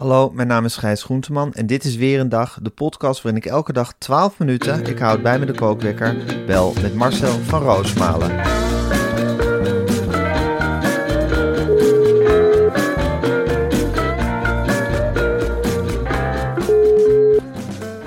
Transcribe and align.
Hallo, 0.00 0.30
mijn 0.30 0.48
naam 0.48 0.64
is 0.64 0.76
Gijs 0.76 1.02
Groenteman 1.02 1.52
en 1.52 1.66
dit 1.66 1.84
is 1.84 1.96
weer 1.96 2.20
een 2.20 2.28
dag, 2.28 2.58
de 2.62 2.70
podcast 2.70 3.22
waarin 3.22 3.42
ik 3.42 3.50
elke 3.50 3.72
dag 3.72 3.94
12 3.98 4.38
minuten, 4.38 4.86
ik 4.86 4.98
houd 4.98 5.22
bij 5.22 5.38
me 5.38 5.46
de 5.46 5.54
kookwekker, 5.54 6.16
bel 6.46 6.72
met 6.82 6.94
Marcel 6.94 7.32
van 7.32 7.62
Roosmalen. 7.62 8.36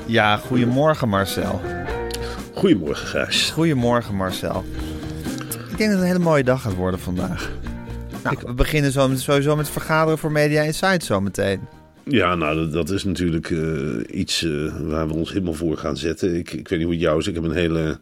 Ja, 0.06 0.38
goedemorgen 0.38 1.10
Marcel. 1.10 1.62
Goedemorgen, 2.54 3.08
Gijs. 3.08 3.50
Goedemorgen 3.50 4.16
Marcel. 4.16 4.64
Ik 5.70 5.78
denk 5.78 5.78
dat 5.78 5.90
het 5.90 6.00
een 6.00 6.04
hele 6.04 6.20
mooie 6.20 6.44
dag 6.44 6.62
gaat 6.62 6.76
worden 6.76 7.00
vandaag. 7.00 7.52
Ik, 8.30 8.40
we 8.40 8.54
beginnen 8.54 8.92
zo 8.92 9.08
met, 9.08 9.20
sowieso 9.20 9.56
met 9.56 9.70
vergaderen 9.70 10.18
voor 10.18 10.32
Media 10.32 10.62
Insight 10.62 11.04
zometeen. 11.04 11.82
Ja, 12.06 12.36
nou, 12.36 12.70
dat, 12.70 12.90
is 12.90 13.04
natuurlijk 13.04 13.50
eh, 13.52 14.18
iets 14.20 14.44
eh, 14.44 14.76
waar 14.82 15.08
we 15.08 15.14
ons 15.14 15.30
helemaal 15.32 15.54
voor 15.54 15.78
gaan 15.78 15.98
zetten. 15.98 16.36
Ik, 16.36 16.52
ik 16.54 16.68
weet 16.68 16.80
niet 16.80 16.88
hoe 16.88 16.92
het 16.98 17.04
jou 17.04 17.20
is. 17.20 17.28
Ik 17.28 17.36
heb 17.36 17.44
een 17.44 17.52
hele 17.52 18.00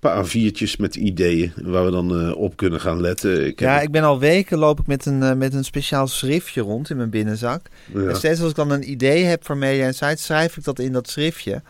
paar 0.00 0.26
A4'tjes 0.26 0.76
met 0.78 0.96
ideeën 0.96 1.52
waar 1.62 1.84
we 1.84 1.90
dan 1.90 2.20
eh, 2.20 2.36
op 2.36 2.56
kunnen 2.56 2.80
gaan 2.80 3.00
letten. 3.00 3.46
Ik 3.46 3.58
heb- 3.58 3.68
Ja, 3.68 3.80
ik 3.80 3.90
ben 3.90 4.02
al 4.02 4.18
weken 4.18 4.58
loop 4.58 4.80
ik 4.80 4.86
met 4.86 5.06
een, 5.06 5.38
met 5.38 5.54
een 5.54 5.64
speciaal 5.64 6.06
schriftje 6.06 6.60
rond 6.60 6.90
in 6.90 6.96
mijn 6.96 7.10
binnenzak. 7.10 7.66
Ja. 7.94 8.00
En 8.08 8.16
steeds 8.16 8.40
als 8.40 8.50
ik 8.50 8.56
dan 8.56 8.70
een 8.70 8.90
idee 8.90 9.24
heb 9.24 9.44
voor 9.44 9.56
Media 9.56 9.86
Insight, 9.86 10.18
schrijf 10.20 10.56
ik 10.56 10.64
dat 10.64 10.78
in 10.78 10.92
dat 10.92 11.08
schriftje. 11.08 11.62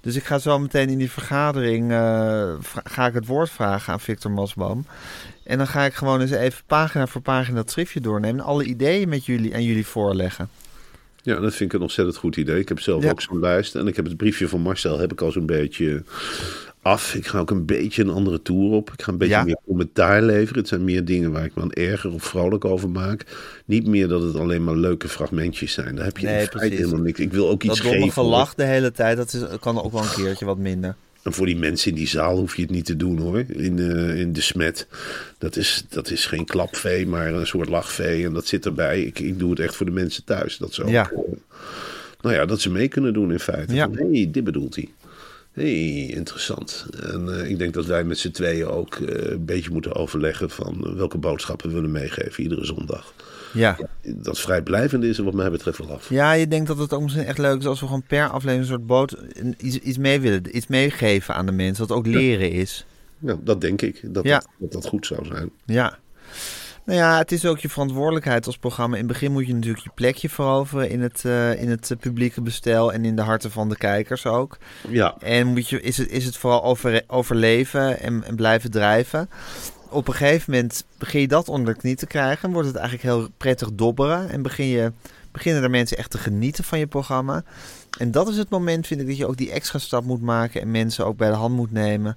Dus 0.00 0.16
ik 0.16 0.24
ga 0.24 0.38
zo 0.38 0.58
meteen 0.58 0.88
in 0.88 0.98
die 0.98 1.10
vergadering, 1.10 1.90
ga 2.84 3.06
ik 3.06 3.14
het 3.14 3.26
woord 3.26 3.50
vragen 3.50 3.92
aan 3.92 4.00
Victor 4.00 4.30
Masboom. 4.30 4.86
En 5.44 5.58
dan 5.58 5.66
ga 5.66 5.84
ik 5.84 5.94
gewoon 5.94 6.20
eens 6.20 6.30
even 6.30 6.62
pagina 6.66 7.06
voor 7.06 7.20
pagina 7.20 7.56
dat 7.56 7.70
schriftje 7.70 8.00
doornemen. 8.00 8.38
En 8.40 8.46
alle 8.46 8.64
ideeën 8.64 9.08
met 9.08 9.26
jullie 9.26 9.54
aan 9.54 9.62
jullie 9.64 9.86
voorleggen. 9.86 10.48
Ja, 11.26 11.40
dat 11.40 11.54
vind 11.54 11.72
ik 11.72 11.76
een 11.76 11.82
ontzettend 11.84 12.16
goed 12.16 12.36
idee. 12.36 12.60
Ik 12.60 12.68
heb 12.68 12.80
zelf 12.80 13.02
Ja. 13.02 13.10
ook 13.10 13.20
zo'n 13.20 13.40
lijst. 13.40 13.74
En 13.74 13.86
ik 13.86 13.96
heb 13.96 14.04
het 14.04 14.16
briefje 14.16 14.48
van 14.48 14.60
Marcel 14.60 14.98
heb 14.98 15.12
ik 15.12 15.20
al 15.20 15.32
zo'n 15.32 15.46
beetje 15.46 16.02
af. 16.82 17.14
Ik 17.14 17.26
ga 17.26 17.38
ook 17.38 17.50
een 17.50 17.64
beetje 17.64 18.02
een 18.02 18.10
andere 18.10 18.42
tour 18.42 18.70
op. 18.72 18.90
Ik 18.92 19.02
ga 19.02 19.12
een 19.12 19.18
beetje 19.18 19.34
Ja. 19.34 19.44
meer 19.44 19.58
commentaar 19.66 20.22
leveren. 20.22 20.58
Het 20.58 20.68
zijn 20.68 20.84
meer 20.84 21.04
dingen 21.04 21.32
waar 21.32 21.44
ik 21.44 21.54
me 21.54 21.62
aan 21.62 21.72
erger 21.72 22.12
of 22.12 22.22
vrolijk 22.22 22.64
over 22.64 22.90
maak. 22.90 23.24
Niet 23.64 23.86
meer 23.86 24.08
dat 24.08 24.22
het 24.22 24.36
alleen 24.36 24.64
maar 24.64 24.76
leuke 24.76 25.08
fragmentjes 25.08 25.72
zijn. 25.72 25.94
Daar 25.96 26.04
heb 26.04 26.18
je 26.18 26.26
Nee, 26.26 26.48
in 26.52 26.70
helemaal 26.76 27.00
niks. 27.00 27.20
Ik 27.20 27.32
wil 27.32 27.48
ook 27.48 27.62
iets 27.62 27.74
dat 27.74 27.82
domme 27.82 27.98
geven. 28.00 28.12
gelach 28.12 28.54
de 28.54 28.64
hele 28.64 28.92
tijd, 28.92 29.16
dat 29.16 29.32
is, 29.32 29.42
kan 29.60 29.82
ook 29.82 29.92
wel 29.92 30.02
een 30.02 30.14
keertje 30.14 30.44
wat 30.44 30.58
minder. 30.58 30.94
En 31.26 31.32
voor 31.32 31.46
die 31.46 31.56
mensen 31.56 31.90
in 31.90 31.96
die 31.96 32.08
zaal 32.08 32.36
hoef 32.38 32.56
je 32.56 32.62
het 32.62 32.70
niet 32.70 32.84
te 32.84 32.96
doen 32.96 33.18
hoor. 33.18 33.38
In, 33.48 33.78
in 34.16 34.32
de 34.32 34.40
smet. 34.40 34.86
Dat 35.38 35.56
is, 35.56 35.84
dat 35.88 36.10
is 36.10 36.26
geen 36.26 36.44
klapvee, 36.44 37.06
maar 37.06 37.34
een 37.34 37.46
soort 37.46 37.68
lachvee. 37.68 38.24
En 38.24 38.32
dat 38.32 38.46
zit 38.46 38.66
erbij. 38.66 39.02
Ik, 39.02 39.18
ik 39.18 39.38
doe 39.38 39.50
het 39.50 39.60
echt 39.60 39.76
voor 39.76 39.86
de 39.86 39.92
mensen 39.92 40.24
thuis. 40.24 40.56
Dat 40.56 40.74
ze 40.74 40.82
ook, 40.82 40.88
Ja. 40.88 41.10
eh, 41.10 41.18
nou 42.20 42.34
ja, 42.34 42.44
dat 42.44 42.60
ze 42.60 42.70
mee 42.70 42.88
kunnen 42.88 43.12
doen 43.12 43.32
in 43.32 43.40
feite. 43.40 43.74
Ja. 43.74 43.84
Van, 43.84 43.96
hey, 44.12 44.28
dit 44.32 44.44
bedoelt 44.44 44.74
hij. 44.74 44.88
Hey, 45.56 46.06
interessant. 46.06 46.86
En 47.02 47.40
eh, 47.40 47.50
ik 47.50 47.58
denk 47.58 47.74
dat 47.74 47.86
wij 47.86 48.04
met 48.04 48.18
z'n 48.18 48.30
tweeën 48.30 48.66
ook 48.66 48.94
eh, 48.94 49.30
een 49.30 49.44
beetje 49.44 49.70
moeten 49.70 49.94
overleggen 49.94 50.50
van 50.50 50.86
eh, 50.86 50.92
welke 50.92 51.18
boodschappen 51.18 51.68
we 51.68 51.74
willen 51.74 51.90
meegeven 51.90 52.42
iedere 52.42 52.64
zondag. 52.64 53.14
Ja. 53.52 53.78
Dat 54.02 54.40
vrijblijvende 54.40 55.08
is 55.08 55.18
er 55.18 55.24
wat 55.24 55.34
mij 55.34 55.50
betreft 55.50 55.78
wel 55.78 55.90
af. 55.90 56.08
Ja, 56.08 56.32
je 56.32 56.48
denkt 56.48 56.66
dat 56.66 56.78
het 56.78 56.92
ook 56.92 57.02
misschien 57.02 57.24
echt 57.24 57.38
leuk 57.38 57.58
is 57.58 57.66
als 57.66 57.80
we 57.80 57.86
gewoon 57.86 58.02
per 58.06 58.28
aflevering 58.28 58.60
een 58.60 58.66
soort 58.66 58.86
boot 58.86 59.16
iets, 59.58 59.78
iets 59.78 59.98
mee 59.98 60.20
willen, 60.20 60.56
iets 60.56 60.66
meegeven 60.66 61.34
aan 61.34 61.46
de 61.46 61.52
mensen, 61.52 61.86
wat 61.86 61.96
ook 61.96 62.06
leren 62.06 62.50
is. 62.50 62.86
Ja, 63.18 63.36
dat 63.44 63.60
denk 63.60 63.82
ik. 63.82 64.00
Dat, 64.14 64.24
Ja. 64.24 64.38
dat, 64.38 64.48
dat 64.58 64.72
dat 64.72 64.86
goed 64.86 65.06
zou 65.06 65.26
zijn. 65.26 65.50
Ja. 65.64 65.98
Nou 66.86 66.98
ja, 66.98 67.18
het 67.18 67.32
is 67.32 67.44
ook 67.44 67.58
je 67.58 67.68
verantwoordelijkheid 67.68 68.46
als 68.46 68.56
programma. 68.56 68.96
In 68.96 69.02
het 69.02 69.12
begin 69.12 69.32
moet 69.32 69.46
je 69.46 69.54
natuurlijk 69.54 69.84
je 69.84 69.90
plekje 69.94 70.28
veroveren 70.28 70.90
in 70.90 71.02
het, 71.02 71.24
eh, 71.24 71.62
in 71.62 71.70
het 71.70 71.90
eh, 71.90 71.98
publieke 71.98 72.40
bestel 72.40 72.92
en 72.92 73.04
in 73.04 73.16
de 73.16 73.22
harten 73.22 73.50
van 73.50 73.68
de 73.68 73.76
kijkers 73.76 74.26
ook. 74.26 74.58
Ja, 74.88 75.16
En 75.18 75.46
moet 75.46 75.68
je, 75.68 75.80
is, 75.80 75.96
het, 75.96 76.10
is 76.10 76.24
het 76.24 76.36
vooral 76.36 76.64
over, 76.64 77.02
overleven 77.06 78.00
en, 78.00 78.24
en 78.24 78.36
blijven 78.36 78.70
drijven. 78.70 79.30
Op 79.88 80.08
een 80.08 80.14
gegeven 80.14 80.52
moment 80.52 80.84
begin 80.98 81.20
je 81.20 81.28
dat 81.28 81.48
onder 81.48 81.74
de 81.74 81.80
knie 81.80 81.96
te 81.96 82.06
krijgen. 82.06 82.52
Wordt 82.52 82.68
het 82.68 82.76
eigenlijk 82.76 83.08
heel 83.08 83.28
prettig 83.36 83.72
dobberen. 83.72 84.30
En 84.30 84.42
begin 84.42 84.66
je, 84.66 84.92
beginnen 85.32 85.62
er 85.62 85.70
mensen 85.70 85.96
echt 85.96 86.10
te 86.10 86.18
genieten 86.18 86.64
van 86.64 86.78
je 86.78 86.86
programma. 86.86 87.44
En 87.98 88.10
dat 88.10 88.28
is 88.28 88.36
het 88.36 88.48
moment, 88.48 88.86
vind 88.86 89.00
ik, 89.00 89.06
dat 89.06 89.16
je 89.16 89.26
ook 89.26 89.36
die 89.36 89.50
extra 89.50 89.78
stap 89.78 90.04
moet 90.04 90.22
maken. 90.22 90.60
En 90.60 90.70
mensen 90.70 91.06
ook 91.06 91.16
bij 91.16 91.30
de 91.30 91.36
hand 91.36 91.54
moet 91.54 91.72
nemen. 91.72 92.16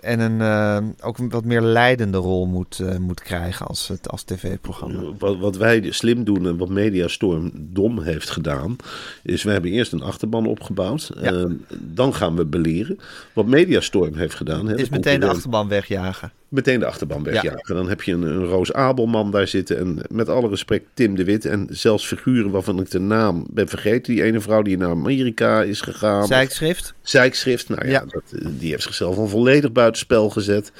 En 0.00 0.20
een, 0.20 0.40
eh, 0.40 1.06
ook 1.08 1.18
een 1.18 1.28
wat 1.30 1.44
meer 1.44 1.60
leidende 1.60 2.18
rol 2.18 2.46
moet, 2.46 2.80
eh, 2.80 2.96
moet 2.96 3.20
krijgen 3.22 3.66
als, 3.66 3.88
het- 3.88 4.08
als 4.08 4.22
tv-programma. 4.22 5.02
Wat, 5.18 5.38
wat 5.38 5.56
wij 5.56 5.86
slim 5.90 6.24
doen 6.24 6.46
en 6.46 6.56
wat 6.56 6.68
Mediastorm 6.68 7.50
dom 7.54 8.00
heeft 8.02 8.30
gedaan, 8.30 8.76
is 9.22 9.42
we 9.42 9.50
hebben 9.50 9.70
eerst 9.70 9.92
een 9.92 10.02
achterban 10.02 10.46
opgebouwd. 10.46 11.10
Ja. 11.20 11.46
Dan 11.78 12.14
gaan 12.14 12.36
we 12.36 12.44
beleren. 12.44 12.98
Wat 13.32 13.46
Mediastorm 13.46 14.14
heeft 14.14 14.34
gedaan. 14.34 14.66
hè, 14.66 14.76
Is 14.78 14.88
meteen 14.88 15.20
de 15.20 15.26
achterban 15.26 15.68
wegjagen. 15.68 16.32
Meteen 16.50 16.78
de 16.80 16.86
achterban 16.86 17.22
wegjagen. 17.22 17.74
Dan 17.74 17.88
heb 17.88 18.02
je 18.02 18.12
een, 18.12 18.22
een 18.22 18.44
Roos 18.44 18.72
Abelman 18.72 19.30
daar 19.30 19.48
zitten. 19.48 19.78
En 19.78 19.98
met 20.10 20.28
alle 20.28 20.48
respect 20.48 20.84
Tim 20.94 21.14
de 21.14 21.24
Wit. 21.24 21.44
En 21.44 21.66
zelfs 21.70 22.06
figuren 22.06 22.50
waarvan 22.50 22.80
ik 22.80 22.90
de 22.90 22.98
naam 22.98 23.46
ben 23.50 23.68
vergeten. 23.68 24.14
Die 24.14 24.22
ene 24.22 24.40
vrouw 24.40 24.62
die 24.62 24.76
naar 24.76 24.90
Amerika 24.90 25.62
is 25.62 25.80
gegaan. 25.80 26.26
Zijkschrift? 26.26 26.94
Zijkschrift, 27.02 27.68
nou 27.68 27.86
ja, 27.86 27.90
Ja. 27.90 28.04
Dat, 28.08 28.22
eh, 28.32 28.46
die 28.58 28.70
heeft 28.70 28.82
zichzelf 28.82 29.16
al 29.16 29.28
volledig 29.28 29.72
buitenspel 29.72 30.30
gezet. 30.30 30.72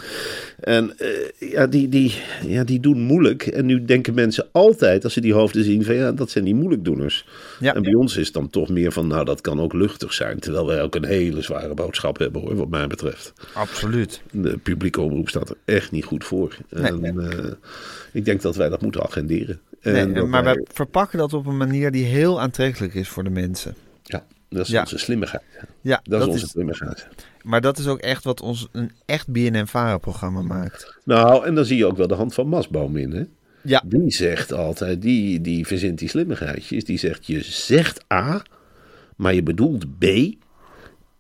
En 0.60 0.98
eh, 0.98 1.50
ja, 1.50 1.66
die, 1.66 1.88
die, 1.88 2.14
ja, 2.46 2.64
die 2.64 2.80
doen 2.80 3.00
moeilijk. 3.00 3.46
En 3.46 3.66
nu 3.66 3.84
denken 3.84 4.14
mensen 4.14 4.46
altijd, 4.52 5.04
als 5.04 5.12
ze 5.12 5.20
die 5.20 5.32
hoofden 5.32 5.64
zien, 5.64 5.84
van 5.84 5.94
ja, 5.94 6.12
dat 6.12 6.30
zijn 6.30 6.44
die 6.44 6.54
moeilijkdoeners. 6.54 7.26
Ja. 7.60 7.74
En 7.74 7.82
bij 7.82 7.94
ons 7.94 8.16
is 8.16 8.24
het 8.24 8.34
dan 8.34 8.50
toch 8.50 8.68
meer 8.68 8.92
van, 8.92 9.06
nou, 9.06 9.24
dat 9.24 9.40
kan 9.40 9.60
ook 9.60 9.72
luchtig 9.72 10.12
zijn. 10.12 10.38
Terwijl 10.38 10.66
wij 10.66 10.82
ook 10.82 10.94
een 10.94 11.04
hele 11.04 11.42
zware 11.42 11.74
boodschap 11.74 12.18
hebben, 12.18 12.42
hoor, 12.42 12.56
wat 12.56 12.68
mij 12.68 12.86
betreft. 12.86 13.32
Absoluut. 13.52 14.22
De 14.30 14.58
publieke 14.58 15.00
omroep 15.00 15.28
staat 15.28 15.50
er 15.50 15.56
echt 15.64 15.90
niet 15.90 16.04
goed 16.04 16.24
voor. 16.24 16.56
En 16.70 17.20
eh, 17.30 17.50
ik 18.12 18.24
denk 18.24 18.42
dat 18.42 18.56
wij 18.56 18.68
dat 18.68 18.80
moeten 18.82 19.02
agenderen. 19.02 19.60
En 19.80 20.12
Nee, 20.12 20.22
maar 20.24 20.44
wij- 20.44 20.54
wij 20.54 20.64
verpakken 20.72 21.18
dat 21.18 21.32
op 21.32 21.46
een 21.46 21.56
manier 21.56 21.90
die 21.90 22.04
heel 22.04 22.40
aantrekkelijk 22.40 22.94
is 22.94 23.08
voor 23.08 23.24
de 23.24 23.30
mensen. 23.30 23.74
Ja, 24.02 24.26
dat 24.48 24.60
is 24.62 24.68
Ja. 24.68 24.80
onze 24.80 24.98
slimmigheid. 24.98 25.42
Ja, 25.80 26.00
Dat, 26.04 26.20
is 26.20 26.26
onze 26.26 26.46
slimmigheid. 26.46 27.06
maar 27.42 27.60
dat 27.60 27.78
is 27.78 27.86
ook 27.86 27.98
echt 27.98 28.24
wat 28.24 28.40
ons 28.40 28.68
een 28.72 28.90
echt 29.06 29.28
BNN-Vara-programma 29.28 30.42
maakt. 30.42 30.96
Nou, 31.04 31.46
en 31.46 31.54
dan 31.54 31.64
zie 31.64 31.76
je 31.76 31.86
ook 31.86 31.96
wel 31.96 32.06
de 32.06 32.14
hand 32.14 32.34
van 32.34 32.46
Masboom 32.48 32.96
in, 32.96 33.12
hè? 33.12 33.24
Ja, 33.62 33.82
Die 33.86 34.10
zegt 34.12 34.52
altijd, 34.52 35.02
die, 35.02 35.40
die 35.40 35.66
verzint 35.66 35.98
die 35.98 36.08
slimmigheidjes. 36.08 36.84
Die 36.84 36.98
zegt, 36.98 37.26
je 37.26 37.42
zegt 37.42 38.04
A, 38.12 38.42
maar 39.16 39.34
je 39.34 39.42
bedoelt 39.42 39.98
B. 39.98 40.04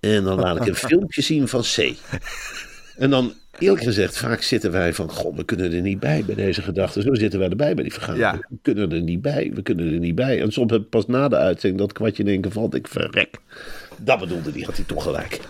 En 0.00 0.24
dan 0.24 0.38
laat 0.38 0.56
ik 0.56 0.66
een 0.66 0.74
filmpje 0.90 1.22
zien 1.22 1.48
van 1.48 1.60
C. 1.62 1.94
En 2.96 3.10
dan, 3.10 3.32
eerlijk 3.60 3.82
gezegd, 3.82 4.18
vaak 4.18 4.42
zitten 4.42 4.70
wij 4.70 4.94
van... 4.94 5.10
God, 5.10 5.36
we 5.36 5.44
kunnen 5.44 5.72
er 5.72 5.80
niet 5.80 6.00
bij 6.00 6.22
bij 6.26 6.34
deze 6.34 6.62
gedachten. 6.62 7.02
Zo 7.02 7.14
zitten 7.14 7.38
wij 7.38 7.48
erbij 7.48 7.74
bij 7.74 7.84
die 7.84 7.92
vergadering. 7.92 8.32
Ja. 8.32 8.46
We 8.48 8.58
kunnen 8.62 8.92
er 8.92 9.02
niet 9.02 9.22
bij, 9.22 9.50
we 9.54 9.62
kunnen 9.62 9.92
er 9.92 9.98
niet 9.98 10.14
bij. 10.14 10.40
En 10.40 10.52
soms 10.52 10.72
heb 10.72 10.80
ik 10.80 10.88
pas 10.88 11.06
na 11.06 11.28
de 11.28 11.36
uitzending 11.36 11.80
dat 11.80 11.92
kwartje 11.92 12.22
in 12.22 12.28
één 12.28 12.40
keer 12.40 12.50
valt. 12.50 12.74
Ik 12.74 12.88
verrek. 12.88 13.38
Dat 13.96 14.18
bedoelde 14.18 14.52
die, 14.52 14.64
had 14.64 14.76
hij 14.76 14.84
toch 14.84 15.02
gelijk. 15.02 15.40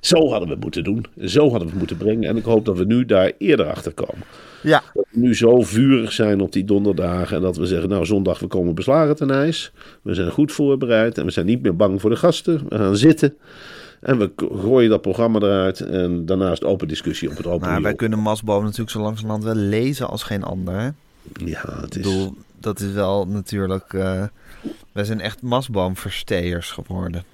Zo 0.00 0.28
hadden 0.28 0.48
we 0.48 0.54
het 0.54 0.62
moeten 0.62 0.84
doen. 0.84 1.06
Zo 1.24 1.40
hadden 1.40 1.60
we 1.60 1.68
het 1.68 1.78
moeten 1.78 1.96
brengen. 1.96 2.28
En 2.28 2.36
ik 2.36 2.44
hoop 2.44 2.64
dat 2.64 2.78
we 2.78 2.84
nu 2.84 3.04
daar 3.04 3.32
eerder 3.38 3.66
achter 3.66 3.92
komen. 3.92 4.24
Ja, 4.62 4.82
Dat 4.94 5.06
we 5.10 5.18
nu 5.20 5.34
zo 5.34 5.62
vurig 5.62 6.12
zijn 6.12 6.40
op 6.40 6.52
die 6.52 6.64
donderdagen. 6.64 7.36
En 7.36 7.42
dat 7.42 7.56
we 7.56 7.66
zeggen, 7.66 7.88
nou 7.88 8.04
zondag 8.04 8.38
we 8.38 8.46
komen 8.46 8.74
beslagen 8.74 9.16
ten 9.16 9.30
ijs. 9.30 9.72
We 10.02 10.14
zijn 10.14 10.30
goed 10.30 10.52
voorbereid. 10.52 11.18
En 11.18 11.24
we 11.24 11.30
zijn 11.30 11.46
niet 11.46 11.62
meer 11.62 11.76
bang 11.76 12.00
voor 12.00 12.10
de 12.10 12.16
gasten. 12.16 12.66
We 12.68 12.76
gaan 12.76 12.96
zitten. 12.96 13.36
En 14.00 14.18
we 14.18 14.32
gooien 14.36 14.90
dat 14.90 15.00
programma 15.00 15.38
eruit. 15.38 15.80
En 15.80 16.26
daarnaast 16.26 16.64
open 16.64 16.88
discussie 16.88 17.30
op 17.30 17.36
het 17.36 17.46
open 17.46 17.68
maar 17.68 17.82
wij 17.82 17.94
kunnen 17.94 18.18
Masboom 18.18 18.62
natuurlijk 18.62 18.90
zo 18.90 19.00
langzamerhand 19.00 19.44
wel 19.44 19.54
lezen 19.54 20.08
als 20.08 20.22
geen 20.22 20.42
ander. 20.42 20.74
Hè? 20.74 20.88
Ja, 21.44 21.80
het 21.80 21.96
Ik 21.96 22.04
is... 22.04 22.12
bedoel, 22.12 22.34
dat 22.60 22.80
is 22.80 22.92
wel 22.92 23.26
natuurlijk... 23.26 23.92
eh, 23.92 24.22
wij 24.92 25.04
zijn 25.04 25.20
echt 25.20 25.42
Masboomversteers 25.42 26.70
geworden. 26.70 27.24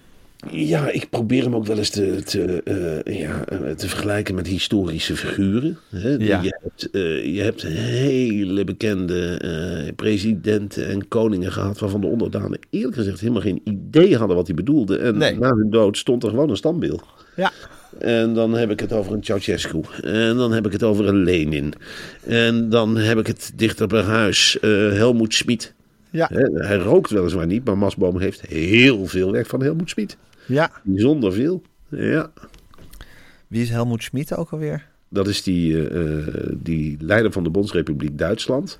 Ja, 0.50 0.90
ik 0.90 1.10
probeer 1.10 1.42
hem 1.42 1.54
ook 1.54 1.66
wel 1.66 1.78
eens 1.78 1.90
te, 1.90 2.22
te, 2.24 2.62
eh, 2.62 3.18
ja, 3.20 3.44
eh, 3.44 3.70
te 3.70 3.88
vergelijken 3.88 4.34
met 4.34 4.46
historische 4.46 5.16
figuren. 5.16 5.78
Hè? 5.88 6.08
Ja. 6.08 6.42
Je, 6.42 6.58
hebt, 6.60 6.90
eh, 6.90 7.34
je 7.34 7.42
hebt 7.42 7.62
hele 7.62 8.64
bekende 8.64 9.40
presidenten 9.96 10.88
en 10.88 11.08
koningen 11.08 11.52
gehad... 11.52 11.78
waarvan 11.78 12.00
de 12.00 12.06
onderdanen 12.06 12.58
eerlijk 12.70 12.96
gezegd 12.96 13.20
helemaal 13.20 13.42
geen 13.42 13.60
idee 13.64 14.16
hadden 14.16 14.36
wat 14.36 14.46
hij 14.46 14.56
bedoelde. 14.56 14.98
En 14.98 15.16
Nee. 15.16 15.38
na 15.38 15.54
hun 15.54 15.70
dood 15.70 15.96
stond 15.98 16.22
er 16.22 16.30
gewoon 16.30 16.50
een 16.50 16.56
standbeeld. 16.56 17.04
Ja. 17.36 17.52
En 17.98 18.34
dan 18.34 18.52
heb 18.54 18.70
ik 18.70 18.80
het 18.80 18.92
over 18.92 19.12
een 19.12 19.24
Ceausescu. 19.24 19.80
En 20.02 20.36
dan 20.36 20.52
heb 20.52 20.66
ik 20.66 20.72
het 20.72 20.82
over 20.82 21.08
een 21.08 21.24
Lenin. 21.24 21.74
En 22.26 22.68
dan 22.68 22.96
heb 22.96 23.18
ik 23.18 23.26
het 23.26 23.52
dichter 23.56 23.86
bij 23.86 24.02
huis, 24.02 24.58
Helmoet 24.60 25.34
Schmid. 25.34 25.74
Ja. 26.10 26.30
Hij 26.54 26.76
rookt 26.76 27.10
weliswaar 27.10 27.46
niet, 27.46 27.64
maar 27.64 27.78
Masboom 27.78 28.18
heeft 28.18 28.40
heel 28.40 29.06
veel 29.06 29.32
werk 29.32 29.46
van 29.46 29.62
Helmoet 29.62 29.90
Schmid. 29.90 30.16
Ja. 30.46 30.70
Bijzonder 30.82 31.32
veel. 31.32 31.62
Ja. 31.88 32.32
Wie 33.46 33.62
is 33.62 33.70
Helmoet 33.70 34.02
Schmid 34.02 34.36
ook 34.36 34.50
alweer? 34.50 34.88
Dat 35.08 35.28
is 35.28 35.42
die, 35.42 35.88
eh, 35.88 36.18
eh, 36.18 36.52
die 36.56 36.96
leider 37.00 37.32
van 37.32 37.42
de 37.44 37.50
Bondsrepubliek 37.50 38.18
Duitsland. 38.18 38.78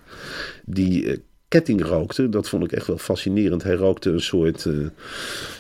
Die 0.65 1.07
eh, 1.07 1.19
ketting 1.49 1.85
rookte. 1.85 2.29
Dat 2.29 2.49
vond 2.49 2.65
ik 2.65 2.73
echt 2.73 2.87
wel 2.87 2.99
fascinerend. 2.99 3.63
Hij 3.63 3.75
rookte 3.75 4.11
een 4.11 4.21
soort 4.21 4.67
eh, 4.67 4.75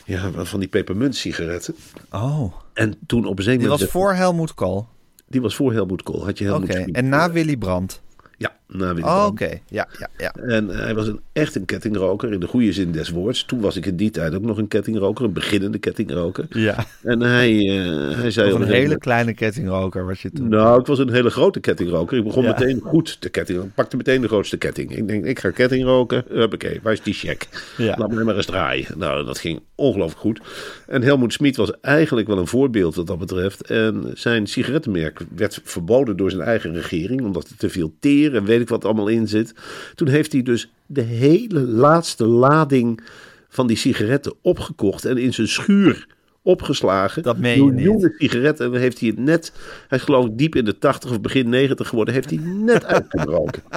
ja, 0.04 0.30
van 0.44 0.60
die 0.60 0.68
pepermunt 0.68 1.16
sigaretten. 1.16 1.74
Oh, 2.10 2.54
En 2.72 2.94
toen 3.06 3.26
op 3.26 3.38
een 3.38 3.58
die 3.58 3.68
was 3.68 3.84
voor 3.84 4.14
Helmoet 4.14 4.54
Kool. 4.54 4.88
Die 5.28 5.40
was 5.40 5.54
voor 5.56 5.72
Helmoet 5.72 6.02
Kool. 6.02 6.24
Had 6.24 6.38
je 6.38 6.44
Oké, 6.44 6.52
Helmoet 6.52 6.72
Schmid. 6.72 6.94
en 6.96 7.08
na 7.08 7.32
Willy 7.32 7.56
Brandt. 7.56 8.02
Ja, 8.42 8.56
na 8.68 8.94
Willy 8.94 9.06
Oh, 9.06 9.26
oké. 9.30 9.58
Ja, 9.68 9.88
ja, 9.98 10.08
ja. 10.16 10.32
En 10.34 10.68
hij 10.68 10.94
was 10.94 11.06
een, 11.06 11.20
echt 11.32 11.54
een 11.54 11.64
kettingroker 11.64 12.32
in 12.32 12.40
de 12.40 12.46
goede 12.46 12.72
zin 12.72 12.92
des 12.92 13.10
woords. 13.10 13.44
Toen 13.44 13.60
was 13.60 13.76
ik 13.76 13.86
in 13.86 13.96
die 13.96 14.10
tijd 14.10 14.34
ook 14.34 14.42
nog 14.42 14.58
een 14.58 14.68
kettingroker, 14.68 15.24
een 15.24 15.32
beginnende 15.32 15.78
kettingroker. 15.78 16.46
Ja. 16.48 16.84
En 17.02 17.20
hij, 17.20 17.58
eh, 17.58 18.18
hij 18.18 18.30
zei 18.30 18.52
een 18.52 18.62
hele 18.62 18.98
kleine 18.98 19.34
kettingroker 19.34 20.06
was 20.06 20.22
je 20.22 20.30
toen. 20.30 20.48
Nou, 20.48 20.80
ik 20.80 20.86
was 20.86 20.98
een 20.98 21.12
hele 21.12 21.30
grote 21.30 21.60
kettingroker. 21.60 22.18
Ik 22.18 22.24
begon 22.24 22.42
Ja. 22.44 22.48
meteen 22.58 22.80
goed 22.80 23.20
te 23.20 23.28
ketting. 23.28 23.62
Ik 23.62 23.74
pakte 23.74 23.96
meteen 23.96 24.20
de 24.20 24.28
grootste 24.28 24.56
ketting. 24.56 24.96
Ik 24.96 25.08
denk, 25.08 25.24
ik 25.24 25.38
ga 25.38 25.50
ketting 25.50 25.84
roken. 25.84 26.24
Huppakee, 26.28 26.80
waar 26.82 26.92
is 26.92 27.02
die 27.02 27.14
check? 27.14 27.48
Ja. 27.76 27.94
Laat 27.98 28.10
mij 28.12 28.24
maar 28.24 28.36
eens 28.36 28.46
draaien. 28.46 28.86
Nou, 28.96 29.24
dat 29.24 29.38
ging 29.38 29.60
ongelooflijk 29.74 30.20
goed. 30.20 30.40
En 30.86 31.02
Helmoet 31.02 31.32
Schmid 31.32 31.56
was 31.56 31.80
eigenlijk 31.80 32.26
wel 32.26 32.38
een 32.38 32.46
voorbeeld 32.46 32.94
wat 32.94 33.06
dat 33.06 33.18
betreft. 33.18 33.60
En 33.60 34.10
zijn 34.14 34.46
sigarettenmerk 34.46 35.20
werd 35.36 35.60
verboden 35.64 36.16
door 36.16 36.30
zijn 36.30 36.42
eigen 36.42 36.74
regering. 36.74 37.20
Omdat 37.24 37.48
er 37.48 37.56
te 37.56 37.68
veel 37.70 37.94
en 38.34 38.44
weet 38.44 38.60
ik 38.60 38.68
wat 38.68 38.84
allemaal 38.84 39.08
in 39.08 39.28
zit. 39.28 39.54
Toen 39.94 40.08
heeft 40.08 40.32
hij 40.32 40.42
dus 40.42 40.72
de 40.86 41.02
hele 41.02 41.60
laatste 41.60 42.26
lading 42.26 43.00
van 43.48 43.66
die 43.66 43.76
sigaretten 43.76 44.34
opgekocht. 44.40 45.04
En 45.04 45.18
in 45.18 45.34
zijn 45.34 45.48
schuur 45.48 46.06
opgeslagen. 46.42 47.22
Dat 47.22 47.38
meen 47.38 47.64
je. 47.64 47.72
Miljoenen 47.72 48.14
sigaretten. 48.18 48.66
En 48.66 48.72
dan 48.72 48.80
heeft 48.80 49.00
hij 49.00 49.08
het 49.08 49.18
net, 49.18 49.52
hij 49.88 49.98
is 49.98 50.04
geloof 50.04 50.26
ik 50.26 50.38
diep 50.38 50.54
in 50.54 50.64
de 50.64 50.78
80 50.78 51.10
of 51.10 51.20
begin 51.20 51.48
90 51.48 51.88
geworden, 51.88 52.14
heeft 52.14 52.30
hij 52.30 52.38
net 52.38 52.84
uitgebroken. 52.84 53.62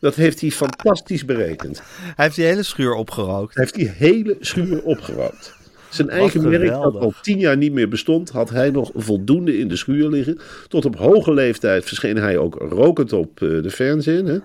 Dat 0.00 0.14
heeft 0.14 0.40
hij 0.40 0.50
fantastisch 0.50 1.24
berekend. 1.24 1.82
Hij 2.00 2.24
heeft 2.24 2.36
die 2.36 2.44
hele 2.44 2.62
schuur 2.62 2.94
opgerookt. 2.94 3.54
Hij 3.54 3.64
heeft 3.64 3.76
die 3.76 3.88
hele 3.88 4.36
schuur 4.40 4.82
opgerookt. 4.82 5.54
Zijn 5.94 6.10
eigen 6.10 6.48
merk 6.48 6.68
dat 6.68 6.96
al 6.96 7.14
tien 7.22 7.38
jaar 7.38 7.56
niet 7.56 7.72
meer 7.72 7.88
bestond, 7.88 8.30
had 8.30 8.50
hij 8.50 8.70
nog 8.70 8.90
voldoende 8.94 9.58
in 9.58 9.68
de 9.68 9.76
schuur 9.76 10.08
liggen. 10.08 10.38
Tot 10.68 10.84
op 10.84 10.96
hoge 10.96 11.34
leeftijd 11.34 11.84
verscheen 11.84 12.16
hij 12.16 12.38
ook 12.38 12.54
rokend 12.54 13.12
op 13.12 13.42
eh, 13.42 13.48
de 13.62 13.70
fernsehen. 13.70 14.26
Hè? 14.26 14.38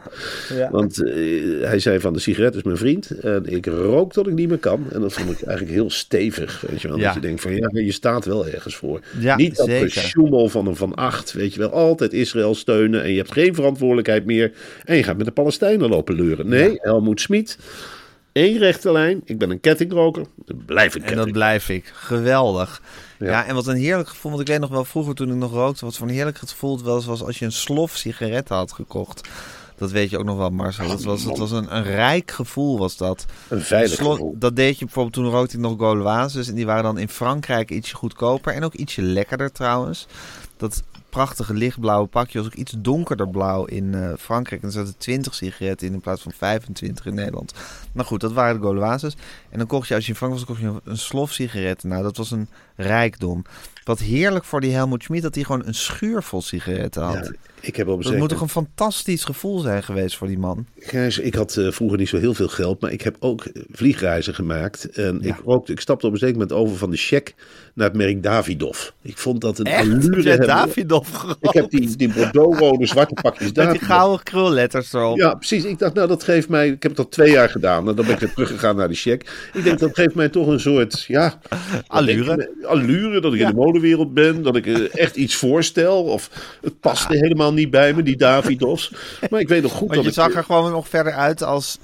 Ja. 0.56 0.72
Want 0.72 1.04
eh, 1.04 1.14
hij 1.62 1.80
zei 1.80 2.00
van 2.00 2.14
de 2.14 2.20
sigaret 2.20 2.56
is 2.56 2.64
mijn 2.64 2.78
vriend. 2.78 3.20
En 3.20 3.46
ik 3.46 3.66
rook 3.66 4.14
tot 4.14 4.28
ik 4.28 4.34
niet 4.34 4.50
meer 4.50 4.58
kan. 4.58 4.86
En 4.92 5.02
dat 5.02 5.14
vond 5.14 5.32
ik 5.32 5.42
eigenlijk 5.42 5.78
heel 5.78 5.90
stevig. 5.90 6.64
Weet 6.70 6.82
je 6.82 6.88
wel. 6.88 6.98
Ja. 6.98 7.06
Dat 7.06 7.14
je 7.14 7.20
denkt 7.20 7.42
van 7.42 7.56
ja, 7.56 7.70
je 7.72 7.92
staat 7.92 8.26
wel 8.26 8.48
ergens 8.48 8.76
voor. 8.76 9.00
Ja, 9.20 9.36
niet 9.36 9.56
dat 9.56 9.70
gesjoemel 9.70 10.50
van 10.50 10.68
een 10.68 10.76
Van 10.76 10.96
Acht. 10.96 11.34
Weet 11.34 11.54
je 11.54 11.60
wel, 11.60 11.72
altijd 11.72 12.14
Israël 12.14 12.56
steunen. 12.56 13.04
En 13.04 13.12
je 13.12 13.18
hebt 13.18 13.32
geen 13.32 13.56
verantwoordelijkheid 13.56 14.26
meer. 14.26 14.52
En 14.86 14.96
je 14.96 15.04
gaat 15.04 15.18
met 15.18 15.26
de 15.26 15.32
Palestijnen 15.32 15.90
lopen 15.90 16.16
leuren. 16.16 16.48
Nee, 16.48 16.74
Helmoet 16.82 17.22
Schmid. 17.22 17.58
Eén 18.40 18.58
rechte 18.58 18.92
lijn. 18.92 19.22
Ik 19.26 19.38
ben 19.38 19.50
een 19.50 19.60
kettingroker. 19.60 20.26
Ik 20.46 20.66
blijf 20.66 20.96
een 20.96 21.04
En 21.04 21.16
dat 21.16 21.32
blijf 21.32 21.70
ik. 21.70 21.92
Geweldig. 21.94 22.82
Ja. 23.20 23.28
Ja. 23.28 23.46
en 23.46 23.56
wat 23.56 23.68
een 23.68 23.78
heerlijk 23.78 24.10
gevoel. 24.10 24.32
Want 24.32 24.44
ik 24.44 24.48
weet 24.48 24.60
nog 24.60 24.70
wel 24.70 24.86
vroeger 24.86 25.16
toen 25.16 25.30
ik 25.30 25.36
nog 25.36 25.52
rookte. 25.52 25.86
Wat 25.86 25.98
voor 25.98 26.08
een 26.08 26.14
heerlijk 26.14 26.38
gevoel 26.38 26.76
het 26.76 26.86
was, 26.86 27.06
was 27.06 27.24
als 27.24 27.40
je 27.40 27.46
een 27.46 27.52
slof 27.52 27.96
sigaretten 27.96 28.56
had 28.56 28.72
gekocht. 28.72 29.30
Dat 29.78 29.92
weet 29.92 30.10
je 30.10 30.18
ook 30.18 30.26
nog 30.26 30.38
wel, 30.38 30.50
Marcel. 30.50 30.88
Dat 30.88 31.04
was, 31.04 31.24
dat 31.24 31.38
was 31.38 31.52
een, 31.52 31.76
een 31.76 31.84
rijk 31.84 32.32
gevoel, 32.32 32.78
was 32.78 32.98
dat. 32.98 33.26
Een 33.50 33.62
veilig 33.62 33.98
gevoel. 33.98 34.36
Dat 34.38 34.56
deed 34.56 34.80
je 34.80 34.86
bijvoorbeeld 34.86 35.16
toen 35.16 35.30
rookte 35.30 35.56
ik 35.56 35.62
nog 35.62 35.78
Gauloises. 35.78 36.48
En 36.48 36.56
die 36.56 36.66
waren 36.66 36.84
dan 36.84 36.98
in 36.98 37.10
Frankrijk 37.10 37.72
ietsje 37.72 37.96
goedkoper. 37.96 38.54
En 38.54 38.64
ook 38.64 38.74
ietsje 38.74 39.02
lekkerder 39.02 39.52
trouwens. 39.52 40.08
Dat 40.58 40.84
prachtige 41.10 41.54
lichtblauwe 41.54 42.08
pakje 42.08 42.38
was 42.38 42.48
ook 42.48 42.54
iets 42.54 42.74
donkerder 42.78 43.30
blauw 43.30 43.66
in 43.66 43.94
eh, 43.94 44.14
Frankrijk. 44.20 44.62
En 44.62 44.68
er 44.68 44.74
zaten 44.74 44.98
20 44.98 45.36
sigaretten 45.36 45.88
in 45.88 45.94
in 45.94 46.00
plaats 46.00 46.22
van 46.22 46.32
25 46.32 47.06
in 47.06 47.14
Nederland. 47.14 47.54
Nou 47.92 48.08
goed, 48.08 48.22
dat 48.22 48.34
waren 48.34 48.56
de 48.56 48.62
Gauloises. 48.62 49.16
En 49.50 49.58
dan 49.58 49.68
kocht 49.68 49.88
je, 49.88 49.96
als 49.96 50.06
je 50.06 50.12
in 50.12 50.18
Frankrijk 50.18 50.48
was, 50.48 50.58
kocht 50.58 50.74
je 50.74 50.92
een 50.92 50.98
slof 50.98 51.32
sigaretten. 51.32 51.90
Nou, 51.90 52.04
dat 52.04 52.18
was 52.18 52.32
een 52.32 52.50
rijkdom. 52.76 53.44
Wat 53.84 54.00
heerlijk 54.00 54.46
voor 54.46 54.62
die 54.62 54.72
Helmut 54.72 55.04
Schmid 55.04 55.22
dat 55.22 55.36
hij 55.36 55.44
gewoon 55.44 55.62
een 55.66 55.74
schuur 55.76 56.24
vol 56.24 56.42
sigaretten 56.42 57.02
had. 57.04 57.14
Ja, 57.26 57.32
ik 57.62 57.76
heb 57.76 57.88
dat 57.88 58.16
moet 58.18 58.30
toch 58.30 58.42
een 58.42 58.50
fantastisch 58.50 59.24
gevoel 59.24 59.60
zijn 59.60 59.84
geweest 59.84 60.18
voor 60.18 60.28
die 60.28 60.38
man. 60.40 60.66
Gijs, 60.80 61.20
ik 61.20 61.36
had 61.36 61.58
eh, 61.58 61.72
vroeger 61.72 61.98
niet 61.98 62.10
zo 62.10 62.18
heel 62.18 62.34
veel 62.34 62.48
geld, 62.48 62.82
maar 62.82 62.92
ik 62.92 63.02
heb 63.02 63.16
ook 63.20 63.44
eh, 63.46 63.62
vliegreizen 63.72 64.34
gemaakt. 64.36 64.86
En 64.90 65.20
Ja. 65.22 65.28
ik, 65.30 65.42
rookte, 65.46 65.72
ik 65.72 65.80
stapte 65.80 66.06
op 66.08 66.12
een 66.14 66.18
zeker 66.20 66.34
moment 66.38 66.54
over 66.54 66.78
van 66.78 66.90
de 66.92 66.98
check 66.98 67.34
naar 67.74 67.88
het 67.88 67.98
merk 67.98 68.24
Davidoff. 68.24 68.94
Ik 69.02 69.18
vond 69.18 69.42
dat 69.42 69.60
een 69.60 69.66
Echt? 69.66 69.82
allure 69.82 70.10
Heb 70.16 70.22
jij 70.22 70.30
hebben. 70.32 70.48
Davidoff 70.48 71.12
gerookt? 71.14 71.38
Ik 71.46 71.54
heb 71.54 71.70
die, 71.70 71.96
die 71.96 72.14
Bordeaux-rode 72.14 72.86
zwarte 72.86 73.14
pakjes 73.22 73.52
Met 73.54 73.72
die 73.72 73.80
gouden 73.80 74.24
krulletters 74.24 74.94
erop. 74.94 75.18
Ja, 75.18 75.34
precies. 75.34 75.64
Ik 75.64 75.80
dacht, 75.80 75.94
nou, 75.94 76.08
dat 76.08 76.24
geeft 76.24 76.50
mij. 76.50 76.68
Ik 76.70 76.84
heb 76.84 76.92
het 76.92 77.00
al 77.00 77.10
twee 77.10 77.32
jaar 77.32 77.50
gedaan. 77.50 77.88
En 77.90 77.96
dan 77.96 78.06
ben 78.06 78.14
ik 78.14 78.20
weer 78.20 78.34
teruggegaan 78.34 78.76
naar 78.76 78.88
de 78.88 78.94
check. 78.96 79.50
Ik 79.54 79.64
denk, 79.64 79.80
dat 79.80 79.96
geeft 79.96 80.16
mij 80.16 80.30
toch 80.30 80.48
een 80.48 80.60
soort. 80.60 81.02
Ja. 81.08 81.40
Allure. 81.88 82.24
dat 82.24 82.40
ik- 82.40 82.64
allure. 82.66 83.22
Dat 83.22 83.34
ik 83.34 83.40
Ja. 83.40 83.48
in 83.50 83.56
de 83.56 83.62
modewereld 83.72 84.14
ben. 84.14 84.44
Dat 84.44 84.56
ik 84.56 84.68
echt 84.88 85.16
iets 85.16 85.36
voorstel. 85.36 86.04
Of 86.04 86.30
het 86.62 86.80
paste 86.80 87.18
helemaal 87.18 87.54
niet 87.54 87.70
bij 87.70 87.94
me, 87.94 88.04
die 88.04 88.18
Davidoffs. 88.18 88.92
Maar 89.30 89.40
ik 89.40 89.48
weet 89.48 89.62
nog 89.62 89.72
goed 89.72 89.80
Want 89.80 89.94
dat 89.94 90.04
je 90.04 90.10
ik. 90.10 90.16
zag 90.28 90.36
er 90.36 90.44
gewoon 90.44 90.72
nog 90.72 90.88
verder 90.88 91.14
uit 91.14 91.44
als, 91.44 91.78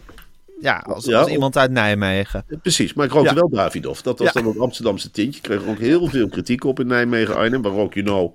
ja, 0.61 0.83
als, 0.87 1.05
Ja, 1.05 1.19
als 1.19 1.29
iemand 1.29 1.57
uit 1.57 1.71
Nijmegen. 1.71 2.45
Precies, 2.61 2.93
maar 2.93 3.05
ik 3.05 3.11
rookte 3.11 3.29
Ja. 3.29 3.35
wel 3.35 3.49
Davidoff. 3.49 4.01
Dat 4.01 4.19
was 4.19 4.33
dan 4.33 4.45
een 4.47 4.59
Amsterdamse 4.59 5.11
tintje. 5.11 5.37
Ik 5.37 5.43
kreeg 5.43 5.67
ook 5.67 5.79
heel 5.79 6.07
veel 6.07 6.27
kritiek 6.27 6.63
op 6.63 6.79
in 6.79 6.87
Nijmegen. 6.87 7.35
Arnhem, 7.35 7.61
waar 7.61 7.71
rook 7.71 7.93
je 7.93 8.03
nou? 8.03 8.29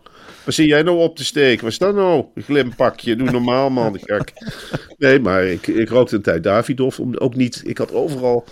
Waar 0.45 0.55
zie 0.55 0.67
jij 0.67 0.83
nou 0.83 0.99
op 0.99 1.17
te 1.17 1.25
steken? 1.25 1.61
Waar 1.61 1.71
is 1.71 1.79
dat 1.79 1.95
nou? 1.95 2.25
Een 2.35 2.43
glimpakje. 2.43 3.17
Doe 3.17 3.31
normaal, 3.31 3.71
man. 3.71 3.99
Gek. 4.03 4.33
Nee, 4.99 5.21
maar 5.21 5.45
ik, 5.45 5.67
ik 5.67 5.89
rookte 5.89 6.17
een 6.17 6.23
tijd 6.23 6.43
Davidoff. 6.43 6.99
Om, 6.99 7.17
ook 7.17 7.35
niet, 7.35 7.63
ik 7.65 7.79
had 7.79 7.93
overal 7.93 8.45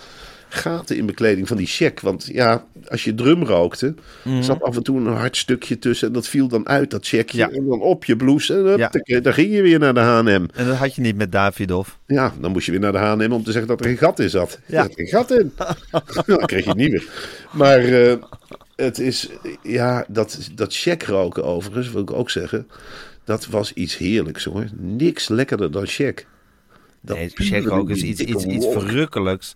gaten 0.48 0.96
in 0.96 1.04
mijn 1.04 1.16
kleding 1.16 1.48
van 1.48 1.56
die 1.56 1.66
check. 1.66 2.00
Want 2.00 2.28
ja, 2.32 2.64
als 2.88 3.04
je 3.04 3.14
drum 3.14 3.42
rookte, 3.44 3.94
zat 4.40 4.62
af 4.62 4.76
en 4.76 4.82
toe 4.82 4.96
een 4.98 5.06
hard 5.06 5.36
stukje 5.36 5.78
tussen. 5.78 6.06
En 6.08 6.12
dat 6.14 6.28
viel 6.28 6.48
dan 6.48 6.68
uit, 6.68 6.90
dat 6.90 7.06
checkje. 7.06 7.38
Ja. 7.38 7.50
En 7.50 7.66
dan 7.66 7.80
op 7.80 8.04
je 8.04 8.16
blouse. 8.16 8.54
En 8.54 8.76
Ja. 8.76 8.90
dan- 9.04 9.22
dan 9.22 9.32
ging 9.32 9.54
je 9.54 9.62
weer 9.62 9.78
naar 9.78 9.94
de 9.94 10.00
H&M. 10.00 10.46
En 10.54 10.66
dat 10.66 10.76
had 10.76 10.94
je 10.94 11.00
niet 11.00 11.16
met 11.16 11.32
Davidoff. 11.32 11.98
Ja, 12.06 12.32
dan 12.40 12.52
moest 12.52 12.66
je 12.66 12.70
weer 12.70 12.80
naar 12.80 12.92
de 12.92 12.98
H&M 12.98 13.32
om 13.32 13.42
te 13.44 13.52
zeggen 13.52 13.68
dat 13.70 13.80
er 13.84 13.90
een 13.90 13.96
gat 13.96 14.18
in 14.20 14.30
zat. 14.30 14.58
Ja. 14.66 14.76
Er 14.78 14.84
zat 14.84 14.94
geen 14.94 15.06
gat 15.06 15.30
in. 15.30 15.52
dan 16.36 16.46
kreeg 16.46 16.62
je 16.64 16.68
het 16.68 16.78
niet 16.78 16.90
meer. 16.90 17.08
Maar 17.52 17.78
eh, 17.84 18.14
het 18.76 18.98
is, 18.98 19.28
ja, 19.62 20.04
dat, 20.08 20.48
dat 20.54 20.74
check 20.76 21.02
roken 21.02 21.44
overigens, 21.44 21.90
wil 21.90 22.02
ik 22.02 22.12
ook 22.12 22.30
zeggen. 22.30 22.66
Dat 23.24 23.46
was 23.46 23.72
iets 23.72 23.96
heerlijks 23.96 24.44
hoor. 24.44 24.64
Niks 24.76 25.28
lekkerder 25.28 25.70
dan 25.70 25.86
check. 25.86 26.26
Dat 27.00 27.16
nee, 27.16 27.30
check 27.34 27.70
ook 27.70 27.90
is 27.90 28.02
iets, 28.02 28.20
iets, 28.20 28.44
iets 28.44 28.66
verrukkelijks. 28.66 29.54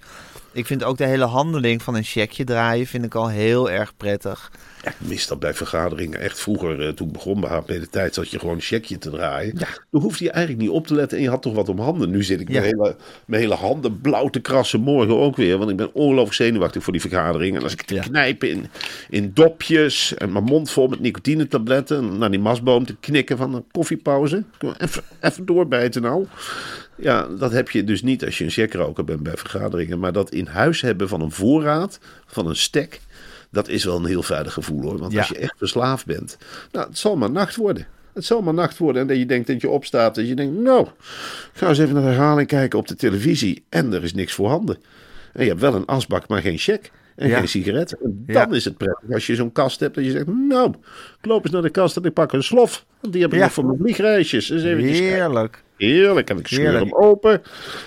Ik 0.52 0.66
vind 0.66 0.84
ook 0.84 0.96
de 0.96 1.06
hele 1.06 1.24
handeling 1.24 1.82
van 1.82 1.94
een 1.94 2.04
checkje 2.04 2.44
draaien 2.44 2.86
vind 2.86 3.04
ik 3.04 3.14
al 3.14 3.28
heel 3.28 3.70
erg 3.70 3.96
prettig. 3.96 4.52
Ja, 4.84 4.90
ik 4.90 4.96
mis 5.08 5.26
dat 5.26 5.38
bij 5.40 5.54
vergaderingen. 5.54 6.20
Echt 6.20 6.40
vroeger, 6.40 6.80
eh, 6.86 6.88
toen 6.92 7.06
ik 7.06 7.12
begon 7.12 7.40
bij 7.40 7.50
HP 7.50 7.66
de 7.66 7.88
tijd, 7.90 8.14
zat 8.14 8.30
je 8.30 8.38
gewoon 8.38 8.54
een 8.54 8.60
checkje 8.60 8.98
te 8.98 9.10
draaien. 9.10 9.58
Dan 9.90 10.00
hoefde 10.00 10.24
je 10.24 10.30
eigenlijk 10.30 10.64
niet 10.66 10.74
op 10.74 10.86
te 10.86 10.94
letten 10.94 11.18
en 11.18 11.24
je 11.24 11.30
had 11.30 11.42
toch 11.42 11.54
wat 11.54 11.68
om 11.68 11.78
handen. 11.78 12.10
Nu 12.10 12.22
zit 12.22 12.40
ik 12.40 12.48
Ja. 12.48 12.60
mijn, 12.60 12.64
hele, 12.64 12.96
mijn 13.24 13.42
hele 13.42 13.54
handen 13.54 14.00
blauw 14.00 14.28
te 14.28 14.40
krassen. 14.40 14.80
Morgen 14.80 15.18
ook 15.18 15.36
weer, 15.36 15.58
want 15.58 15.70
ik 15.70 15.76
ben 15.76 15.94
ongelooflijk 15.94 16.34
zenuwachtig 16.34 16.82
voor 16.82 16.92
die 16.92 17.02
vergadering. 17.02 17.56
En 17.56 17.62
als 17.62 17.72
ik 17.72 17.82
te 17.82 17.94
Ja. 17.94 18.02
knijpen 18.02 18.50
in, 18.50 18.66
in 19.10 19.30
dopjes 19.34 20.14
en 20.14 20.32
mijn 20.32 20.44
mond 20.44 20.70
vol 20.70 20.88
met 20.88 21.00
nicotinetabletten. 21.00 21.96
En 21.98 22.18
naar 22.18 22.30
die 22.30 22.40
masboom 22.40 22.86
te 22.86 22.96
knikken 23.00 23.36
van 23.36 23.54
een 23.54 23.64
koffiepauze. 23.70 24.44
Even, 24.78 25.02
even 25.20 25.46
doorbijten 25.46 26.02
nou. 26.02 26.26
Ja, 26.96 27.26
dat 27.38 27.52
heb 27.52 27.70
je 27.70 27.84
dus 27.84 28.02
niet 28.02 28.24
als 28.24 28.38
je 28.38 28.44
een 28.44 28.50
checkroker 28.50 29.04
bent 29.04 29.22
bij 29.22 29.36
vergaderingen. 29.36 29.98
Maar 29.98 30.12
dat 30.12 30.30
in 30.32 30.46
huis 30.46 30.80
hebben 30.80 31.08
van 31.08 31.20
een 31.20 31.30
voorraad, 31.32 31.98
van 32.26 32.46
een 32.46 32.56
stek, 32.56 33.00
dat 33.52 33.68
is 33.68 33.84
wel 33.84 33.96
een 33.96 34.04
heel 34.06 34.22
veilig 34.22 34.52
gevoel 34.52 34.82
hoor. 34.82 34.98
Want 34.98 35.12
Ja. 35.12 35.18
als 35.18 35.28
je 35.28 35.38
echt 35.38 35.54
verslaafd 35.56 36.06
bent, 36.06 36.36
nou, 36.72 36.86
het 36.86 36.98
zal 36.98 37.16
maar 37.16 37.30
nacht 37.30 37.56
worden. 37.56 37.86
Het 38.14 38.24
zal 38.24 38.42
maar 38.42 38.54
nacht 38.54 38.78
worden. 38.78 39.02
En 39.02 39.08
dat 39.08 39.16
je 39.16 39.26
denkt 39.26 39.46
dat 39.46 39.60
je 39.60 39.68
opstaat. 39.68 40.14
Dat 40.14 40.28
je 40.28 40.34
denkt, 40.34 40.58
nou, 40.60 40.82
ik 40.86 41.50
ga 41.52 41.68
eens 41.68 41.78
even 41.78 41.94
naar 41.94 42.02
de 42.02 42.08
herhaling 42.08 42.48
kijken 42.48 42.78
op 42.78 42.88
de 42.88 42.94
televisie. 42.94 43.64
En 43.68 43.92
er 43.92 44.02
is 44.02 44.14
niks 44.14 44.32
voorhanden. 44.32 44.76
En 45.32 45.42
je 45.42 45.48
hebt 45.48 45.60
wel 45.60 45.74
een 45.74 45.86
asbak, 45.86 46.28
maar 46.28 46.40
geen 46.40 46.58
check. 46.58 46.90
En 47.16 47.28
Ja. 47.28 47.38
geen 47.38 47.48
sigaret. 47.48 47.92
En 48.02 48.22
Ja. 48.26 48.44
dan 48.44 48.54
is 48.54 48.64
het 48.64 48.76
prettig 48.76 49.12
als 49.12 49.26
je 49.26 49.34
zo'n 49.34 49.52
kast 49.52 49.80
hebt. 49.80 49.94
Dat 49.94 50.04
je 50.04 50.10
zegt, 50.10 50.26
nou, 50.26 50.74
ik 51.20 51.26
loop 51.26 51.42
eens 51.44 51.52
naar 51.52 51.62
de 51.62 51.70
kast 51.70 51.96
en 51.96 52.02
ik 52.04 52.12
pak 52.12 52.32
een 52.32 52.42
slof. 52.42 52.84
Want 53.00 53.12
die 53.12 53.22
heb 53.22 53.32
ik 53.32 53.38
Ja. 53.38 53.44
nog 53.44 53.52
voor 53.52 53.64
mijn 53.66 53.78
vliegreisjes. 53.78 54.48
Kijken. 54.48 55.60
Heerlijk. 55.86 56.30
En 56.30 56.38
ik 56.38 56.46
scheur 56.46 56.60
Heerlijk. 56.60 56.84
hem 56.84 56.94
open. 56.94 57.42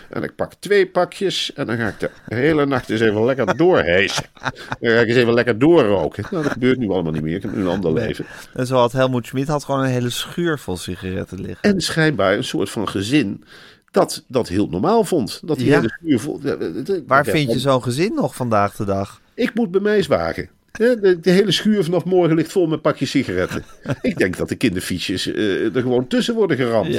En 0.09 0.23
ik 0.23 0.35
pak 0.35 0.53
twee 0.59 0.87
pakjes. 0.87 1.53
En 1.53 1.65
dan 1.65 1.77
ga 1.77 1.87
ik 1.87 1.99
de 1.99 2.09
hele 2.35 2.65
nacht 2.65 2.89
eens 2.89 3.01
even 3.01 3.25
lekker 3.25 3.57
doorhijsen. 3.57 4.23
Dan 4.79 4.91
ga 4.91 4.99
ik 4.99 5.07
eens 5.07 5.17
even 5.17 5.33
lekker 5.33 5.59
doorroken. 5.59 6.23
Nou, 6.31 6.43
dat 6.43 6.51
gebeurt 6.51 6.77
nu 6.77 6.89
allemaal 6.89 7.11
niet 7.11 7.21
meer. 7.21 7.35
Ik 7.35 7.41
heb 7.41 7.55
nu 7.55 7.61
een 7.61 7.67
ander 7.67 7.93
leven. 7.93 8.25
En 8.53 8.67
zo 8.67 8.75
had 8.75 8.91
Helmoet 8.91 9.25
Schmid 9.27 9.47
had 9.47 9.63
gewoon 9.63 9.79
een 9.81 9.89
hele 9.89 10.09
schuur 10.09 10.59
vol 10.59 10.77
sigaretten 10.77 11.41
liggen. 11.41 11.57
En 11.71 11.81
schijnbaar 11.81 12.33
een 12.37 12.43
soort 12.43 12.69
van 12.69 12.87
gezin 12.89 13.43
dat 13.91 14.23
dat 14.27 14.47
heel 14.47 14.67
normaal 14.67 15.03
vond. 15.03 15.39
Dat 15.45 15.57
die 15.57 15.65
Ja. 15.67 15.75
hele 15.75 15.89
schuur 15.99 16.19
vol... 16.19 16.39
ja, 16.43 16.57
het- 16.57 16.87
het- 16.87 17.03
Waar 17.07 17.25
ja, 17.25 17.31
vind 17.31 17.51
je 17.51 17.59
zo'n 17.59 17.83
gezin 17.83 18.13
nog 18.13 18.35
vandaag 18.35 18.75
de 18.75 18.85
dag? 18.85 19.21
Ik 19.33 19.53
moet 19.53 19.71
bij 19.71 19.81
mij 19.81 20.01
zwagen. 20.01 20.49
Ja, 20.71 20.95
De, 20.95 21.19
de 21.19 21.31
hele 21.31 21.51
schuur 21.51 21.83
vanaf 21.83 22.03
morgen 22.05 22.35
ligt 22.35 22.51
vol 22.51 22.67
met 22.67 22.81
pakjes 22.81 23.09
sigaretten. 23.09 23.63
ik 24.01 24.17
denk 24.17 24.37
dat 24.37 24.49
de 24.49 24.55
kinderfietsjes 24.55 25.27
eh, 25.33 25.75
er 25.75 25.81
gewoon 25.81 26.07
tussen 26.07 26.35
worden 26.35 26.57
geramd. 26.57 26.93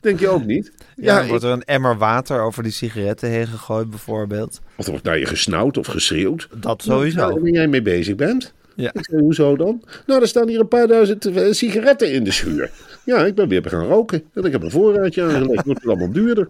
Denk 0.00 0.20
je 0.20 0.28
ook 0.28 0.44
niet? 0.44 0.72
Ja, 0.96 1.26
wordt 1.26 1.44
er 1.44 1.50
een 1.50 1.64
emmer 1.64 1.98
water 1.98 2.40
over 2.40 2.62
die 2.62 2.72
sigaretten 2.72 3.28
heen 3.28 3.46
gegooid 3.46 3.90
bijvoorbeeld. 3.90 4.60
Of 4.76 4.84
er 4.84 4.90
wordt 4.90 5.06
naar 5.06 5.18
je 5.18 5.26
gesnauwd 5.26 5.78
of 5.78 5.86
geschreeuwd. 5.86 6.48
Dat 6.54 6.82
sowieso. 6.82 7.16
Nou, 7.16 7.40
waar 7.40 7.50
jij 7.50 7.68
mee 7.68 7.82
bezig 7.82 8.14
bent. 8.14 8.52
Ja. 8.76 8.90
Ik 8.92 9.04
zei, 9.04 9.20
hoezo 9.20 9.56
dan? 9.56 9.82
Nou, 10.06 10.20
er 10.20 10.28
staan 10.28 10.48
hier 10.48 10.60
een 10.60 10.68
paar 10.68 10.86
duizend 10.86 11.26
eh, 11.26 11.52
sigaretten 11.52 12.12
in 12.12 12.24
de 12.24 12.30
schuur. 12.30 12.70
Ja, 13.04 13.24
ik 13.24 13.34
ben 13.34 13.48
weer 13.48 13.62
gaan 13.66 13.86
roken. 13.86 14.22
En 14.32 14.44
ik 14.44 14.52
heb 14.52 14.62
een 14.62 14.70
voorraadje 14.70 15.22
aangelegd. 15.22 15.64
Wordt 15.64 15.80
het 15.80 15.88
allemaal 15.88 16.12
duurder. 16.12 16.48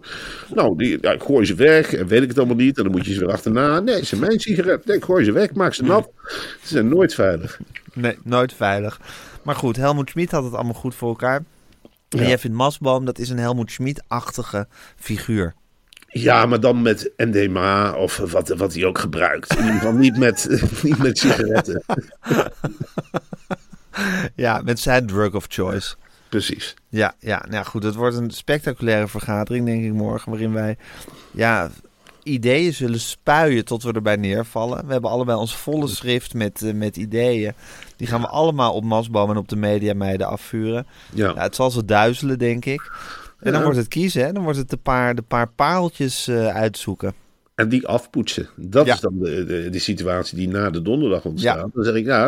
Nou, 0.53 0.77
die, 0.77 0.97
ja, 1.01 1.11
ik 1.11 1.21
gooi 1.21 1.45
ze 1.45 1.55
weg. 1.55 1.93
En 1.93 2.07
weet 2.07 2.21
ik 2.21 2.27
het 2.27 2.37
allemaal 2.37 2.55
niet. 2.55 2.77
En 2.77 2.83
dan 2.83 2.91
moet 2.91 3.05
je 3.05 3.13
ze 3.13 3.19
weer 3.19 3.31
achterna. 3.31 3.79
Nee, 3.79 3.95
het 3.95 4.05
zijn 4.07 4.21
mijn 4.21 4.39
sigaretten. 4.39 4.87
Nee, 4.89 4.97
ik 4.97 5.03
gooi 5.03 5.23
ze 5.23 5.31
weg. 5.31 5.53
Maak 5.53 5.73
ze 5.73 5.83
nat. 5.83 6.09
Ze 6.61 6.67
zijn 6.67 6.87
nooit 6.87 7.13
veilig. 7.13 7.59
Nee, 7.93 8.17
nooit 8.23 8.53
veilig. 8.53 8.99
Maar 9.43 9.55
goed, 9.55 9.75
Helmoet 9.75 10.09
Schmid 10.09 10.31
had 10.31 10.43
het 10.43 10.53
allemaal 10.53 10.73
goed 10.73 10.95
voor 10.95 11.09
elkaar. 11.09 11.43
En 12.09 12.19
Ja. 12.19 12.27
jij 12.27 12.37
vindt 12.37 12.57
Masboom, 12.57 13.05
dat 13.05 13.17
is 13.19 13.29
een 13.29 13.37
Helmoet 13.39 13.71
Schmid-achtige 13.71 14.67
figuur. 14.95 15.53
Ja, 16.07 16.45
maar 16.45 16.59
dan 16.59 16.81
met 16.81 17.11
MDMA 17.17 17.93
of 17.93 18.17
wat, 18.17 18.47
wat 18.49 18.73
hij 18.73 18.85
ook 18.85 18.97
gebruikt. 18.97 19.51
In 19.51 19.57
ieder 19.57 19.73
geval 19.79 19.93
niet 19.93 20.17
met, 20.17 20.47
niet 20.83 20.97
met 20.97 21.17
sigaretten. 21.17 21.83
Ja, 24.35 24.61
met 24.63 24.79
zijn 24.79 25.07
drug 25.07 25.33
of 25.33 25.45
choice. 25.47 25.95
Precies. 26.29 26.73
Ja, 26.89 27.15
ja, 27.19 27.37
nou 27.39 27.53
ja, 27.53 27.63
goed. 27.63 27.83
Het 27.83 27.95
wordt 27.95 28.15
een 28.17 28.31
spectaculaire 28.31 29.07
vergadering, 29.07 29.65
denk 29.65 29.83
ik, 29.83 29.93
morgen. 29.93 30.31
Waarin 30.31 30.53
wij 30.53 30.77
ja, 31.31 31.69
ideeën 32.23 32.73
zullen 32.73 32.99
spuien 32.99 33.65
tot 33.65 33.83
we 33.83 33.91
erbij 33.91 34.15
neervallen. 34.15 34.85
We 34.85 34.91
hebben 34.91 35.09
allebei 35.09 35.37
ons 35.37 35.55
volle 35.55 35.87
schrift 35.87 36.33
met, 36.33 36.61
eh, 36.61 36.73
met 36.73 36.97
ideeën. 36.97 37.53
Die 37.97 38.07
gaan 38.07 38.21
we 38.21 38.27
allemaal 38.27 38.73
op 38.73 38.83
Masboom 38.83 39.29
en 39.29 39.37
op 39.37 39.47
de 39.47 39.55
mediameiden 39.55 40.27
afvuren. 40.27 40.85
Ja. 41.13 41.31
Ja, 41.35 41.41
het 41.41 41.55
zal 41.55 41.71
ze 41.71 41.85
duizelen, 41.85 42.39
denk 42.39 42.65
ik. 42.65 42.91
En 43.39 43.51
dan 43.51 43.61
wordt 43.63 43.77
het 43.77 43.87
kiezen, 43.87 44.25
hè? 44.25 44.31
Dan 44.31 44.43
wordt 44.43 44.57
het 44.57 44.69
de 44.69 44.77
paar, 44.77 45.15
de 45.15 45.21
paar 45.21 45.47
pareltjes 45.49 46.27
eh, 46.27 46.47
uitzoeken. 46.47 47.13
En 47.55 47.69
die 47.69 47.87
afpoetsen. 47.87 48.49
Dat 48.55 48.85
Ja. 48.85 48.93
is 48.93 48.99
dan 48.99 49.19
de, 49.19 49.45
de, 49.45 49.69
de 49.69 49.79
situatie 49.79 50.37
die 50.37 50.47
na 50.47 50.69
de 50.69 50.81
donderdag 50.81 51.25
ontstaat. 51.25 51.55
Ja. 51.57 51.69
Dan 51.73 51.83
zeg 51.83 51.95
ik, 51.95 52.05
ja, 52.05 52.23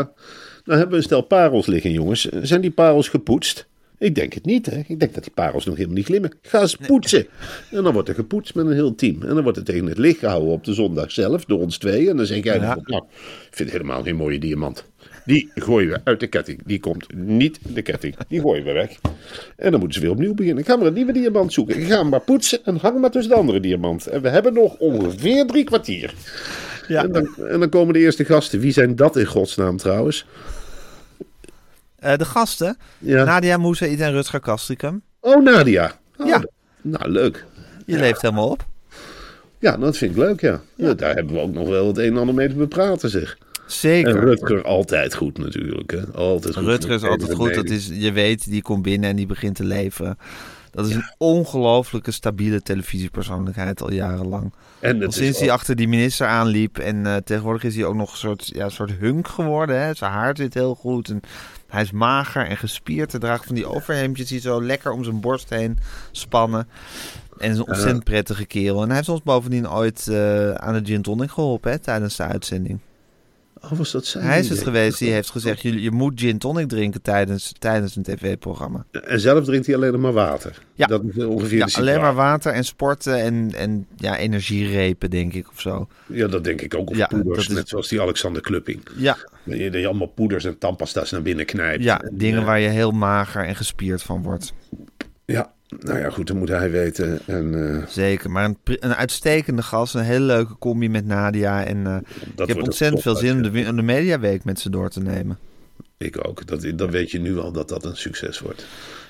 dan 0.63 0.73
hebben 0.77 0.89
we 0.89 0.95
een 0.97 1.03
stel 1.03 1.21
parels 1.21 1.65
liggen, 1.65 1.91
jongens. 1.91 2.21
Zijn 2.41 2.61
die 2.61 2.71
parels 2.71 3.09
gepoetst? 3.09 3.67
Ik 3.99 4.15
denk 4.15 4.33
het 4.33 4.45
niet, 4.45 4.65
hè. 4.65 4.77
Ik 4.87 4.99
denk 4.99 5.13
dat 5.13 5.23
die 5.23 5.33
parels 5.33 5.65
nog 5.65 5.75
helemaal 5.75 5.95
niet 5.97 6.05
glimmen. 6.05 6.31
Ga 6.41 6.61
eens 6.61 6.75
poetsen. 6.75 7.27
En 7.71 7.83
dan 7.83 7.93
wordt 7.93 8.09
er 8.09 8.15
gepoetst 8.15 8.55
met 8.55 8.65
een 8.65 8.73
heel 8.73 8.95
team. 8.95 9.21
En 9.21 9.33
dan 9.33 9.43
wordt 9.43 9.57
het 9.57 9.65
tegen 9.65 9.85
het 9.85 9.97
licht 9.97 10.19
gehouden 10.19 10.49
op 10.51 10.63
de 10.63 10.73
zondag 10.73 11.11
zelf, 11.11 11.45
door 11.45 11.59
ons 11.59 11.77
twee. 11.77 12.09
En 12.09 12.17
dan 12.17 12.25
zeg 12.25 12.43
jij, 12.43 12.59
Ja. 12.59 12.77
nou, 12.83 13.03
ik 13.49 13.55
vind 13.55 13.69
het 13.69 13.77
helemaal 13.81 14.03
geen 14.03 14.15
mooie 14.15 14.39
diamant. 14.39 14.85
Die 15.27 15.51
gooien 15.55 15.89
we 15.89 15.99
uit 16.03 16.19
de 16.19 16.27
ketting. 16.27 16.61
Die 16.65 16.79
komt 16.79 17.13
niet 17.13 17.59
in 17.67 17.73
de 17.73 17.81
ketting. 17.81 18.15
Die 18.27 18.41
gooien 18.41 18.63
we 18.63 18.71
weg. 18.71 18.91
En 19.55 19.71
dan 19.71 19.79
moeten 19.79 19.93
ze 19.99 20.05
weer 20.05 20.15
opnieuw 20.15 20.33
beginnen. 20.33 20.63
Ik 20.63 20.69
ga 20.69 20.75
maar 20.75 20.87
een 20.87 20.93
nieuwe 20.93 21.11
diamant 21.13 21.53
zoeken. 21.53 21.79
Ik 21.79 21.87
ga 21.87 21.97
hem 21.97 22.09
maar 22.09 22.19
poetsen 22.21 22.59
en 22.65 22.77
hang 22.77 22.93
hem 22.93 23.01
maar 23.01 23.11
tussen 23.11 23.31
de 23.31 23.37
andere 23.39 23.59
diamant. 23.59 24.07
En 24.07 24.21
we 24.21 24.29
hebben 24.29 24.53
nog 24.53 24.75
ongeveer 24.77 25.45
drie 25.45 25.63
kwartier. 25.63 26.13
Ja. 26.87 27.03
En, 27.03 27.11
dan, 27.11 27.35
en 27.47 27.59
dan 27.59 27.69
komen 27.69 27.93
de 27.93 27.99
eerste 27.99 28.25
gasten. 28.25 28.59
Wie 28.59 28.71
zijn 28.71 28.95
dat 28.95 29.15
in 29.15 29.25
godsnaam 29.25 29.77
trouwens? 29.77 30.25
Eh, 31.99 32.17
de 32.17 32.25
gasten, 32.25 32.77
Ja. 32.97 33.23
Nadia 33.23 33.57
Moussaïd 33.57 33.99
en 33.99 34.11
Rutger 34.11 34.39
Kastrikum. 34.39 35.01
Oh, 35.19 35.43
Nadia. 35.43 35.99
Oh, 36.17 36.27
Ja. 36.27 36.43
Nou, 36.81 37.09
leuk. 37.09 37.45
Je 37.85 37.97
leeft 37.97 38.21
helemaal 38.21 38.49
op. 38.49 38.65
Ja, 39.59 39.77
dat 39.77 39.97
vind 39.97 40.11
ik 40.11 40.17
leuk, 40.17 40.41
ja. 40.41 40.61
Ja, 40.75 40.93
Daar 40.93 41.15
hebben 41.15 41.33
we 41.33 41.39
ook 41.41 41.53
nog 41.53 41.67
wel 41.67 41.87
het 41.87 41.97
een 41.97 42.05
en 42.11 42.17
ander 42.17 42.35
mee 42.35 42.47
te 42.49 42.55
bepraten, 42.55 43.09
zeg. 43.09 43.37
Zeker. 43.67 44.15
En 44.15 44.19
Rutger 44.21 44.63
altijd 44.63 45.15
goed 45.15 45.37
natuurlijk, 45.37 45.91
hè. 45.91 46.01
Altijd 46.13 46.55
goed. 46.55 46.63
Rutger 46.65 46.91
is 46.93 47.03
altijd 47.03 47.33
goed. 47.33 47.53
Dat 47.53 47.69
is, 47.69 47.89
je 47.93 48.11
weet, 48.11 48.49
die 48.49 48.61
komt 48.61 48.81
binnen 48.81 49.09
en 49.09 49.15
die 49.15 49.25
begint 49.25 49.55
te 49.55 49.63
leveren. 49.63 50.17
Dat 50.71 50.87
is 50.87 50.95
een 50.95 51.11
ongelooflijke 51.17 52.11
stabiele 52.11 52.61
televisiepersoonlijkheid 52.61 53.81
al 53.81 53.91
jarenlang. 53.91 54.53
En 54.79 55.05
Al 55.05 55.11
sinds 55.11 55.39
hij 55.39 55.47
ook- 55.47 55.53
achter 55.53 55.75
die 55.75 55.87
minister 55.87 56.27
aanliep. 56.27 56.77
En 56.77 57.05
eh, 57.05 57.15
tegenwoordig 57.15 57.63
is 57.63 57.75
hij 57.75 57.85
ook 57.85 57.95
nog 57.95 58.11
een 58.11 58.17
soort, 58.17 58.47
ja, 58.53 58.63
een 58.65 58.71
soort 58.71 58.91
hunk 58.99 59.27
geworden. 59.27 59.81
Hè? 59.81 59.93
Zijn 59.93 60.11
haar 60.11 60.35
zit 60.37 60.53
heel 60.53 60.75
goed. 60.75 61.09
En 61.09 61.19
hij 61.67 61.81
is 61.81 61.91
mager 61.91 62.45
en 62.47 62.57
gespierd. 62.57 63.11
Hij 63.11 63.19
draagt 63.19 63.45
van 63.45 63.55
die 63.55 63.65
overhemdjes 63.65 64.27
die 64.27 64.39
zo 64.39 64.63
lekker 64.63 64.91
om 64.91 65.03
zijn 65.03 65.19
borst 65.21 65.49
heen 65.49 65.77
spannen. 66.11 66.67
En 67.37 67.51
is 67.51 67.57
een 67.57 67.67
ontzettend 67.67 68.03
prettige 68.03 68.45
kerel. 68.45 68.81
En 68.81 68.87
hij 68.87 68.95
heeft 68.95 69.09
ons 69.09 69.23
bovendien 69.23 69.69
ooit 69.69 70.07
eh, 70.07 70.51
aan 70.51 70.73
de 70.73 70.85
gin 70.85 71.01
tonic 71.01 71.31
geholpen 71.31 71.71
hè, 71.71 71.79
tijdens 71.79 72.15
de 72.15 72.23
uitzending. 72.23 72.79
Oh, 73.61 73.71
was 73.71 73.91
dat 73.91 74.05
zijn 74.05 74.23
Hij 74.23 74.39
is 74.39 74.49
het 74.49 74.63
geweest 74.63 74.99
die 74.99 75.11
heeft 75.11 75.29
gezegd... 75.29 75.61
je, 75.61 75.81
je 75.81 75.91
moet 75.91 76.19
gin 76.19 76.37
tonic 76.37 76.67
drinken 76.67 77.01
tijdens, 77.01 77.53
tijdens 77.59 77.95
een 77.95 78.03
tv-programma. 78.03 78.85
En 79.03 79.19
zelf 79.19 79.45
drinkt 79.45 79.65
hij 79.65 79.75
alleen 79.75 79.99
maar 79.99 80.13
water. 80.13 80.61
Ja. 80.73 80.85
Dat 80.85 81.03
is 81.15 81.23
ongeveer 81.23 81.57
Ja, 81.57 81.65
de 81.65 81.75
alleen 81.77 82.01
maar 82.01 82.13
water 82.13 82.51
en 82.53 82.63
sporten 82.63 83.21
en, 83.21 83.51
en 83.55 83.87
ja, 83.95 84.17
energierepen, 84.17 85.09
denk 85.09 85.33
ik, 85.33 85.49
of 85.49 85.61
zo. 85.61 85.87
Ja, 86.05 86.27
dat 86.27 86.43
denk 86.43 86.61
ik 86.61 86.75
ook. 86.75 86.89
Of 86.89 86.97
Ja, 86.97 87.05
poeders, 87.07 87.35
dat 87.37 87.49
is- 87.49 87.55
net 87.55 87.69
zoals 87.69 87.87
die 87.87 88.01
Alexander 88.01 88.41
Klupping. 88.41 88.81
Ja, 88.95 89.17
Dat 89.43 89.57
je, 89.57 89.69
dat 89.71 89.81
je 89.81 89.87
allemaal 89.87 90.07
poeders 90.07 90.45
en 90.45 90.57
tandpasta's 90.57 91.11
naar 91.11 91.21
binnen 91.21 91.45
knijpt. 91.45 91.83
ja 91.83 92.01
En, 92.01 92.17
dingen 92.17 92.45
waar 92.45 92.59
je 92.59 92.67
heel 92.69 92.91
mager 92.91 93.45
en 93.45 93.55
gespierd 93.55 94.03
van 94.03 94.23
wordt. 94.23 94.53
Ja, 95.31 95.51
nou 95.79 95.99
ja, 95.99 96.09
goed, 96.09 96.27
dat 96.27 96.35
moet 96.35 96.49
hij 96.49 96.71
weten. 96.71 97.19
En 97.25 97.75
eh, 97.77 97.85
Zeker, 97.87 98.31
maar 98.31 98.45
een, 98.45 98.57
een 98.63 98.95
uitstekende 98.95 99.61
gast, 99.61 99.93
een 99.95 100.01
hele 100.01 100.25
leuke 100.25 100.57
combi 100.57 100.89
met 100.89 101.05
Nadia. 101.05 101.63
En 101.65 101.87
eh, 101.87 101.97
ik 102.37 102.47
heb 102.47 102.61
ontzettend 102.63 103.01
veel 103.01 103.15
zin 103.15 103.35
om 103.69 103.75
de, 103.75 103.81
mediaweek 103.81 104.43
met 104.43 104.59
ze 104.59 104.69
door 104.69 104.89
te 104.89 104.99
nemen. 105.01 105.37
ik 105.97 106.27
ook. 106.27 106.45
Dat, 106.47 106.65
dan 106.75 106.91
weet 106.91 107.11
je 107.11 107.19
nu 107.19 107.37
al 107.39 107.51
dat 107.51 107.69
dat 107.69 107.85
een 107.85 107.97
succes 107.97 108.39
wordt. 108.39 108.65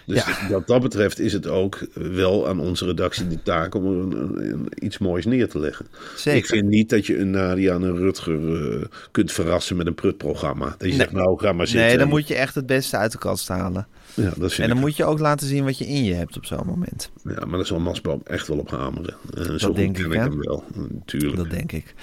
Dus 0.06 0.26
Ja. 0.26 0.50
wat 0.50 0.68
dat 0.68 0.82
betreft 0.82 1.20
is 1.20 1.34
het 1.34 1.48
ook 1.48 1.88
wel 1.94 2.48
aan 2.48 2.60
onze 2.60 2.86
redactie 2.86 3.28
de 3.28 3.44
taak 3.44 3.76
om 3.76 3.86
een, 3.86 4.12
een- 4.12 4.52
een- 4.52 4.68
iets 4.86 4.98
moois 4.98 5.26
neer 5.26 5.50
te 5.50 5.60
leggen. 5.60 5.86
Zeker. 6.16 6.40
Ik 6.40 6.46
vind 6.46 6.68
niet 6.68 6.90
dat 6.90 7.06
je 7.06 7.18
een 7.20 7.30
Nadia 7.30 7.74
en 7.74 7.82
een 7.82 7.98
Rutger 7.98 8.72
eh, 8.80 8.86
kunt 9.12 9.32
verrassen 9.32 9.76
met 9.78 9.88
een 9.88 9.96
prutprogramma. 9.96 10.76
Dat 10.78 10.90
je 10.90 10.94
zegt, 10.96 11.12
nou, 11.12 11.40
ga 11.40 11.52
maar 11.54 11.68
zitten. 11.68 11.88
Nee, 11.88 11.98
dan 11.98 12.08
moet 12.08 12.28
je 12.28 12.36
echt 12.36 12.56
het 12.56 12.66
beste 12.66 12.98
uit 12.98 13.12
de 13.12 13.18
kast 13.18 13.48
halen. 13.48 13.88
Ja, 14.18 14.34
dat 14.38 14.52
En 14.54 14.68
dan 14.68 14.78
ik. 14.78 14.84
moet 14.84 14.96
je 14.96 15.06
ook 15.06 15.20
laten 15.20 15.48
zien 15.48 15.64
wat 15.64 15.78
je 15.78 15.86
in 15.86 16.04
je 16.04 16.14
hebt 16.14 16.38
op 16.38 16.46
zo'n 16.46 16.66
moment. 16.66 17.10
Ja, 17.24 17.46
maar 17.46 17.58
daar 17.58 17.66
zal 17.66 17.80
Masboom 17.80 18.22
echt 18.24 18.48
wel 18.48 18.58
op 18.58 18.70
hameren. 18.70 19.16
En 19.36 19.60
zo 19.60 19.68
goed 19.68 19.76
denk 19.76 19.98
ik, 19.98 20.14
hem 20.14 20.38
wel, 20.40 20.64
natuurlijk. 20.76 21.36
Dat 21.36 21.50
denk 21.50 21.72
ik. 21.72 21.94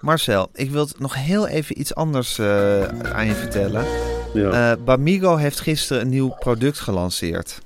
Marcel, 0.00 0.48
ik 0.52 0.70
wil 0.70 0.88
nog 0.98 1.14
heel 1.14 1.46
even 1.46 1.80
iets 1.80 1.94
anders 1.94 2.38
eh, 2.38 2.82
aan 2.88 3.26
je 3.26 3.34
vertellen. 3.34 3.84
Ja. 4.34 4.72
Eh, 4.72 4.84
Bamigo 4.84 5.36
heeft 5.36 5.60
gisteren 5.60 6.02
een 6.02 6.08
nieuw 6.08 6.28
product 6.28 6.78
gelanceerd. 6.78 7.60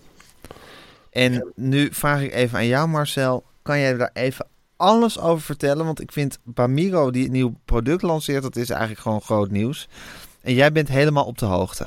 En 1.11 1.53
nu 1.55 1.89
vraag 1.93 2.23
ik 2.23 2.33
even 2.33 2.59
aan 2.59 2.67
jou, 2.67 2.89
Marcel. 2.89 3.45
kan 3.63 3.79
jij 3.79 3.97
daar 3.97 4.11
even 4.13 4.47
alles 4.77 5.21
over 5.21 5.43
vertellen? 5.43 5.85
Want 5.85 6.01
ik 6.01 6.13
vind 6.13 6.39
Bamigo 6.45 7.11
die 7.11 7.25
een 7.25 7.33
nieuw 7.33 7.55
product 7.65 8.03
lanceert, 8.03 8.43
dat 8.43 8.57
is 8.57 8.71
eigenlijk 8.71 9.01
gewoon 9.01 9.21
groot 9.21 9.51
nieuws. 9.51 9.89
En 10.41 10.55
jij 10.55 10.73
bent 10.73 10.89
helemaal 10.89 11.25
op 11.25 11.39
de 11.39 11.47
hoogte. 11.47 11.87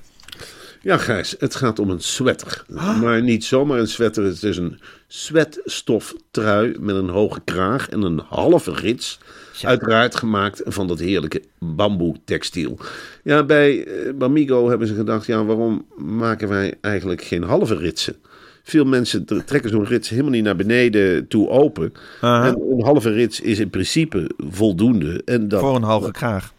Ja, 0.86 0.98
Gijs, 0.98 1.36
het 1.40 1.56
gaat 1.56 1.80
om 1.80 1.90
een 1.90 2.00
sweater. 2.00 2.64
Maar 3.02 3.22
niet 3.22 3.44
zomaar 3.44 3.80
een 3.80 3.88
sweater. 3.88 4.24
Het 4.24 4.44
is 4.44 4.58
een 4.58 4.80
sweatstoftrui 5.08 6.76
met 6.80 6.96
een 6.96 7.10
hoge 7.10 7.42
kraag 7.44 7.90
en 7.90 8.02
een 8.02 8.22
halve 8.30 8.72
rits. 8.72 9.20
Uiteraard 9.62 10.16
gemaakt 10.16 10.62
van 10.66 10.88
dat 10.88 11.00
heerlijke 11.00 11.42
bamboe 11.60 12.16
textiel. 12.26 12.78
Ja, 13.24 13.44
bij 13.44 13.86
eh, 13.86 14.14
Bamigo 14.14 14.70
hebben 14.70 14.88
ze 14.88 14.94
gedacht, 14.94 15.26
ja, 15.26 15.46
waarom 15.46 15.86
maken 15.96 16.48
wij 16.48 16.74
eigenlijk 16.82 17.24
geen 17.24 17.44
halve 17.44 17.76
ritsen? 17.76 18.16
Veel 18.64 18.86
mensen 18.86 19.26
trekken 19.46 19.70
zo'n 19.70 19.86
rits 19.86 20.10
helemaal 20.10 20.32
niet 20.32 20.44
naar 20.44 20.56
beneden 20.56 21.28
toe 21.28 21.50
open. 21.50 21.94
En 22.22 22.62
een 22.72 22.84
halve 22.84 23.12
rits 23.12 23.42
is 23.42 23.60
in 23.60 23.70
principe 23.70 24.30
voldoende. 24.38 25.22
En 25.26 25.48
dat, 25.48 25.60
Voor 25.60 25.76
een 25.76 25.84
hoge 25.84 26.12
kraag. 26.12 26.54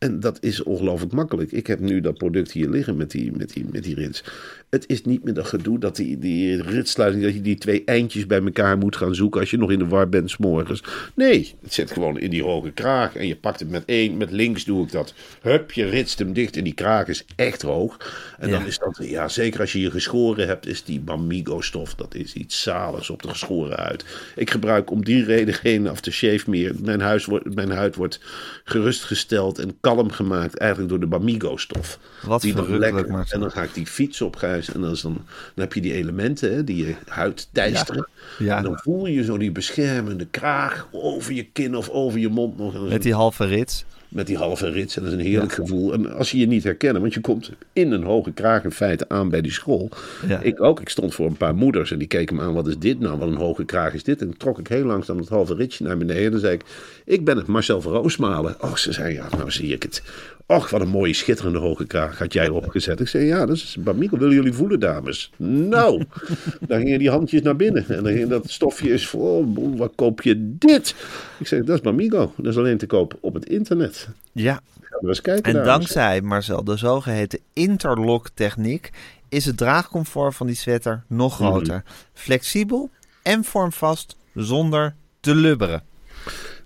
En 0.00 0.20
dat 0.20 0.38
is 0.42 0.62
ongelooflijk 0.62 1.12
makkelijk. 1.12 1.52
Ik 1.52 1.66
heb 1.66 1.80
nu 1.80 2.00
dat 2.00 2.18
product 2.18 2.52
hier 2.52 2.68
liggen 2.68 2.96
met 2.96 3.10
die, 3.10 3.32
met 3.32 3.52
die, 3.52 3.66
met 3.72 3.84
die 3.84 3.94
rits. 3.94 4.24
Het 4.70 4.84
is 4.88 5.04
niet 5.04 5.24
meer 5.24 5.34
dat 5.34 5.46
gedoe 5.46 5.78
dat 5.78 5.96
die, 5.96 6.18
die 6.18 6.62
ritsluiting, 6.62 7.24
dat 7.24 7.34
je 7.34 7.40
die 7.40 7.58
twee 7.58 7.82
eindjes 7.84 8.26
bij 8.26 8.42
elkaar 8.42 8.78
moet 8.78 8.96
gaan 8.96 9.14
zoeken 9.14 9.40
als 9.40 9.50
je 9.50 9.58
nog 9.58 9.70
in 9.70 9.78
de 9.78 9.86
war 9.86 10.08
bent 10.08 10.30
s'morgens. 10.30 10.82
Nee, 11.14 11.54
het 11.62 11.74
zit 11.74 11.90
gewoon 11.90 12.18
in 12.18 12.30
die 12.30 12.42
hoge 12.42 12.70
kraag 12.70 13.16
en 13.16 13.26
je 13.26 13.36
pakt 13.36 13.60
het 13.60 13.70
met 13.70 13.82
één, 13.86 14.16
met 14.16 14.30
links 14.30 14.64
doe 14.64 14.84
ik 14.84 14.92
dat. 14.92 15.14
Hup, 15.42 15.72
je 15.72 15.84
ritst 15.84 16.18
hem 16.18 16.32
dicht 16.32 16.56
en 16.56 16.64
die 16.64 16.74
kraag 16.74 17.08
is 17.08 17.24
echt 17.36 17.62
hoog. 17.62 17.96
En 18.38 18.50
dan 18.50 18.66
is 18.66 18.78
dat, 18.78 18.98
ja, 19.00 19.28
zeker 19.28 19.60
als 19.60 19.72
je 19.72 19.80
je 19.80 19.90
geschoren 19.90 20.46
hebt, 20.46 20.66
is 20.66 20.84
die 20.84 21.00
Bamigo 21.00 21.60
stof, 21.60 21.94
dat 21.94 22.14
is 22.14 22.32
iets 22.32 22.62
zaligs 22.62 23.10
op 23.10 23.22
de 23.22 23.28
geschoren 23.28 23.80
huid. 23.80 24.04
Ik 24.36 24.50
gebruik 24.50 24.90
om 24.90 25.04
die 25.04 25.24
reden 25.24 25.54
geen 25.54 25.88
aftershave 25.88 26.50
meer. 26.50 26.74
Mijn, 26.82 27.00
huis 27.00 27.24
wordt, 27.24 27.54
mijn 27.54 27.70
huid 27.70 27.96
wordt 27.96 28.20
gerustgesteld 28.64 29.58
en 29.58 29.76
kalm 29.80 30.10
gemaakt 30.10 30.56
eigenlijk 30.56 30.90
door 30.90 31.00
de 31.00 31.06
Bamigo 31.06 31.56
stof. 31.56 31.98
Wat 32.22 32.40
die 32.40 32.52
verrukkelijk, 32.52 32.92
lekker-. 32.92 33.26
En 33.28 33.40
dan 33.40 33.50
ga 33.50 33.62
ik 33.62 33.74
die 33.74 33.86
fiets 33.86 34.20
op, 34.20 34.36
En 34.68 34.80
dan, 34.80 34.90
is 34.90 35.00
dan, 35.00 35.14
dan 35.54 35.64
heb 35.64 35.72
je 35.72 35.80
die 35.80 35.92
elementen 35.92 36.52
hè, 36.54 36.64
die 36.64 36.86
je 36.86 36.94
huid 37.06 37.48
teisteren. 37.52 38.08
Ja. 38.38 38.56
En 38.56 38.62
dan 38.62 38.78
voel 38.78 39.06
je 39.06 39.24
zo 39.24 39.38
die 39.38 39.52
beschermende 39.52 40.26
kraag 40.30 40.88
over 40.92 41.32
je 41.32 41.46
kin 41.52 41.76
of 41.76 41.88
over 41.88 42.18
je 42.18 42.28
mond 42.28 42.58
nog. 42.58 42.88
Met 42.88 43.02
die 43.02 43.14
halve 43.14 43.46
rits. 43.46 43.84
met 44.10 44.26
die 44.26 44.36
halve 44.36 44.70
rits. 44.70 44.96
En 44.96 45.02
dat 45.02 45.12
is 45.12 45.18
een 45.18 45.24
heerlijk 45.24 45.52
gevoel. 45.52 45.92
En 45.92 46.12
als 46.16 46.30
je 46.30 46.38
je 46.38 46.46
niet 46.46 46.64
herkennen, 46.64 47.00
want 47.00 47.14
je 47.14 47.20
komt 47.20 47.50
in 47.72 47.92
een 47.92 48.02
hoge 48.02 48.32
kraag 48.32 48.64
in 48.64 48.70
feite 48.70 49.08
aan 49.08 49.28
bij 49.28 49.40
die 49.40 49.52
school. 49.52 49.90
Ik 50.42 50.60
ook. 50.60 50.80
Ik 50.80 50.88
stond 50.88 51.14
voor 51.14 51.26
een 51.26 51.36
paar 51.36 51.54
moeders 51.54 51.90
en 51.90 51.98
die 51.98 52.08
keken 52.08 52.36
me 52.36 52.42
aan. 52.42 52.54
Wat 52.54 52.66
is 52.66 52.78
dit 52.78 53.00
nou? 53.00 53.18
Wat 53.18 53.28
een 53.28 53.34
hoge 53.34 53.64
kraag 53.64 53.94
is 53.94 54.04
dit? 54.04 54.20
En 54.20 54.26
dan 54.26 54.36
trok 54.36 54.58
ik 54.58 54.68
heel 54.68 54.84
langzaam 54.84 55.18
het 55.18 55.28
halve 55.28 55.54
ritje 55.54 55.84
naar 55.84 55.96
beneden. 55.96 56.24
En 56.24 56.30
dan 56.30 56.40
zei 56.40 56.54
ik, 56.54 56.64
ik 57.10 57.24
ben 57.24 57.36
het 57.36 57.46
Marcel 57.46 57.80
van 57.80 57.92
Roosmalen. 57.92 58.56
Och, 58.60 58.78
ze 58.78 58.92
zei, 58.92 59.14
ja, 59.14 59.28
nou 59.36 59.50
zie 59.50 59.72
ik 59.72 59.82
het. 59.82 60.02
Och, 60.46 60.70
wat 60.70 60.80
een 60.80 60.88
mooie 60.88 61.12
schitterende 61.14 61.58
hoge 61.58 61.86
kraag 61.86 62.18
had 62.18 62.32
jij 62.32 62.48
opgezet. 62.48 63.00
Ik 63.00 63.08
zei, 63.08 63.24
ja, 63.24 63.46
dat 63.46 63.56
is 63.56 63.76
Bamico. 63.80 64.18
Willen 64.18 64.34
jullie 64.34 64.52
voelen, 64.52 64.80
dames? 64.80 65.30
Nou, 65.36 66.04
dan 66.68 66.80
gingen 66.80 66.98
die 66.98 67.10
handjes 67.10 67.42
naar 67.42 67.56
binnen. 67.56 67.84
En 67.88 68.02
dan 68.02 68.12
ging 68.12 68.28
dat 68.28 68.50
stofje 68.50 68.88
is 68.92 69.06
voor, 69.06 69.38
oh, 69.38 69.78
wat 69.78 69.92
koop 69.94 70.22
je 70.22 70.34
dit? 70.58 70.94
Ik 71.38 71.46
zeg, 71.46 71.64
dat 71.64 71.76
is 71.76 71.82
Bamigo. 71.82 72.32
Dat 72.36 72.46
is 72.52 72.56
alleen 72.58 72.78
te 72.78 72.86
koop 72.86 73.18
op 73.20 73.34
het 73.34 73.46
internet. 73.48 74.08
Ja. 74.32 74.60
Gaan 74.80 75.00
we 75.00 75.08
eens 75.08 75.20
kijken, 75.20 75.44
En 75.44 75.52
dames. 75.52 75.68
dankzij, 75.68 76.20
Marcel, 76.20 76.64
de 76.64 76.76
zogeheten 76.76 77.38
interlock-techniek 77.52 78.90
is 79.28 79.44
het 79.44 79.56
draagcomfort 79.56 80.34
van 80.34 80.46
die 80.46 80.56
sweater 80.56 81.02
nog 81.06 81.38
Mhm. 81.40 81.48
groter. 81.50 81.82
Flexibel 82.12 82.90
en 83.22 83.44
vormvast 83.44 84.16
zonder 84.34 84.94
te 85.20 85.34
lubberen. 85.34 85.82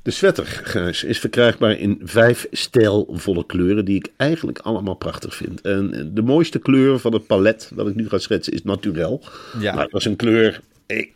De 0.05 0.11
sweater, 0.11 1.03
is 1.07 1.19
verkrijgbaar 1.19 1.79
in 1.79 2.01
vijf 2.03 2.47
stijlvolle 2.51 3.47
kleuren 3.47 3.85
die 3.85 3.97
ik 3.97 4.13
eigenlijk 4.17 4.59
allemaal 4.59 4.95
prachtig 4.95 5.35
vind. 5.35 5.61
En 5.61 6.11
de 6.15 6.23
mooiste 6.23 6.59
kleur 6.59 6.99
van 6.99 7.13
het 7.13 7.27
palet 7.27 7.71
dat 7.75 7.89
ik 7.89 7.95
nu 7.95 8.09
ga 8.09 8.19
schetsen 8.19 8.53
is 8.53 8.63
naturel. 8.63 9.23
Ja. 9.59 9.75
Nou, 9.75 9.89
dat 9.91 10.01
is 10.01 10.07
een 10.07 10.17
kleur, 10.17 10.61
ik, 10.87 11.13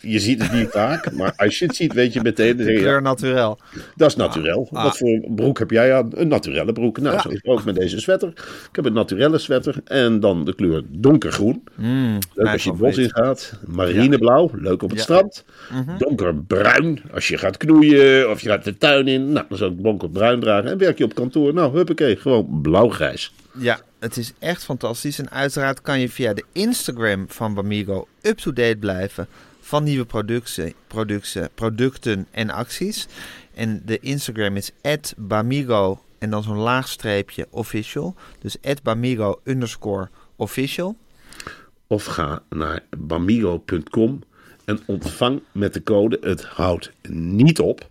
je 0.00 0.18
ziet 0.18 0.42
het 0.42 0.52
niet 0.52 0.68
vaak, 0.70 1.12
maar 1.18 1.32
als 1.36 1.58
je 1.58 1.66
het 1.66 1.76
ziet 1.76 1.92
weet 1.92 2.12
je 2.12 2.20
meteen, 2.22 2.56
je, 2.58 2.64
Kleur 2.64 2.80
ja, 2.94 3.00
naturel. 3.00 3.58
dat 3.96 4.08
is 4.08 4.16
naturel. 4.16 4.68
Ah. 4.72 4.82
Wat 4.82 4.98
voor 4.98 5.20
broek 5.28 5.58
heb 5.58 5.70
jij 5.70 5.94
aan? 5.94 6.10
Een 6.14 6.28
naturelle 6.28 6.72
broek. 6.72 7.00
Nou, 7.00 7.20
zo 7.20 7.28
is 7.28 7.44
ook 7.44 7.64
met 7.64 7.74
deze 7.74 8.00
sweater. 8.00 8.28
Ik 8.28 8.68
heb 8.76 8.84
een 8.84 8.92
naturelle 8.92 9.38
sweater 9.38 9.74
en 9.84 10.20
dan 10.20 10.44
de 10.44 10.54
kleur 10.54 10.82
donkergroen. 10.88 11.64
Leuk 12.34 12.46
als 12.52 12.64
je 12.64 12.70
het 12.70 12.78
bos 12.78 12.96
in 12.96 13.10
gaat. 13.10 13.52
Marineblauw, 13.66 14.50
leuk 14.54 14.82
op 14.82 14.88
het 14.90 14.98
Ja. 14.98 15.04
strand. 15.04 15.44
Mhm. 15.72 15.98
Donkerbruin 15.98 17.02
als 17.14 17.28
je 17.28 17.38
gaat 17.38 17.56
knoeien 17.56 18.30
of 18.30 18.40
je 18.40 18.48
gaat 18.48 18.64
de 18.64 18.78
tuin 18.78 19.08
in. 19.08 19.32
Nou, 19.32 19.46
dan 19.48 19.58
zou 19.58 19.72
ik 19.72 19.82
donkerbruin 19.82 20.40
dragen. 20.40 20.70
En 20.70 20.78
werk 20.78 20.98
je 20.98 21.04
op 21.04 21.14
kantoor, 21.14 21.54
nou, 21.54 21.76
huppakee, 21.76 22.16
gewoon 22.16 22.60
blauw-grijs. 22.62 23.32
Ja, 23.58 23.80
het 23.98 24.16
is 24.16 24.32
echt 24.38 24.64
fantastisch. 24.64 25.18
En 25.18 25.30
uiteraard 25.30 25.80
kan 25.80 26.00
je 26.00 26.08
via 26.08 26.34
de 26.34 26.44
Instagram 26.52 27.24
van 27.28 27.54
Bamigo 27.54 28.08
up-to-date 28.22 28.76
blijven 28.76 29.28
van 29.60 29.84
nieuwe 29.84 30.04
producten, 30.04 30.72
producten, 30.86 31.50
producten 31.54 32.26
en 32.30 32.50
acties. 32.50 33.06
En 33.54 33.82
de 33.84 33.98
Instagram 33.98 34.56
is 34.56 34.70
@bamigo 35.16 36.02
en 36.18 36.30
dan 36.30 36.42
zo'n 36.42 36.56
laag 36.56 36.88
streepje 36.88 37.46
official. 37.50 38.14
Dus 38.38 38.56
@bamigo 38.82 39.40
underscore 39.44 40.08
official. 40.36 40.96
Of 41.86 42.04
ga 42.04 42.42
naar 42.48 42.80
bamigo.com 42.98 44.22
en 44.64 44.80
ontvang 44.86 45.42
met 45.52 45.74
de 45.74 45.82
code, 45.82 46.18
het 46.20 46.44
houdt 46.44 46.92
niet 47.10 47.60
op, 47.60 47.86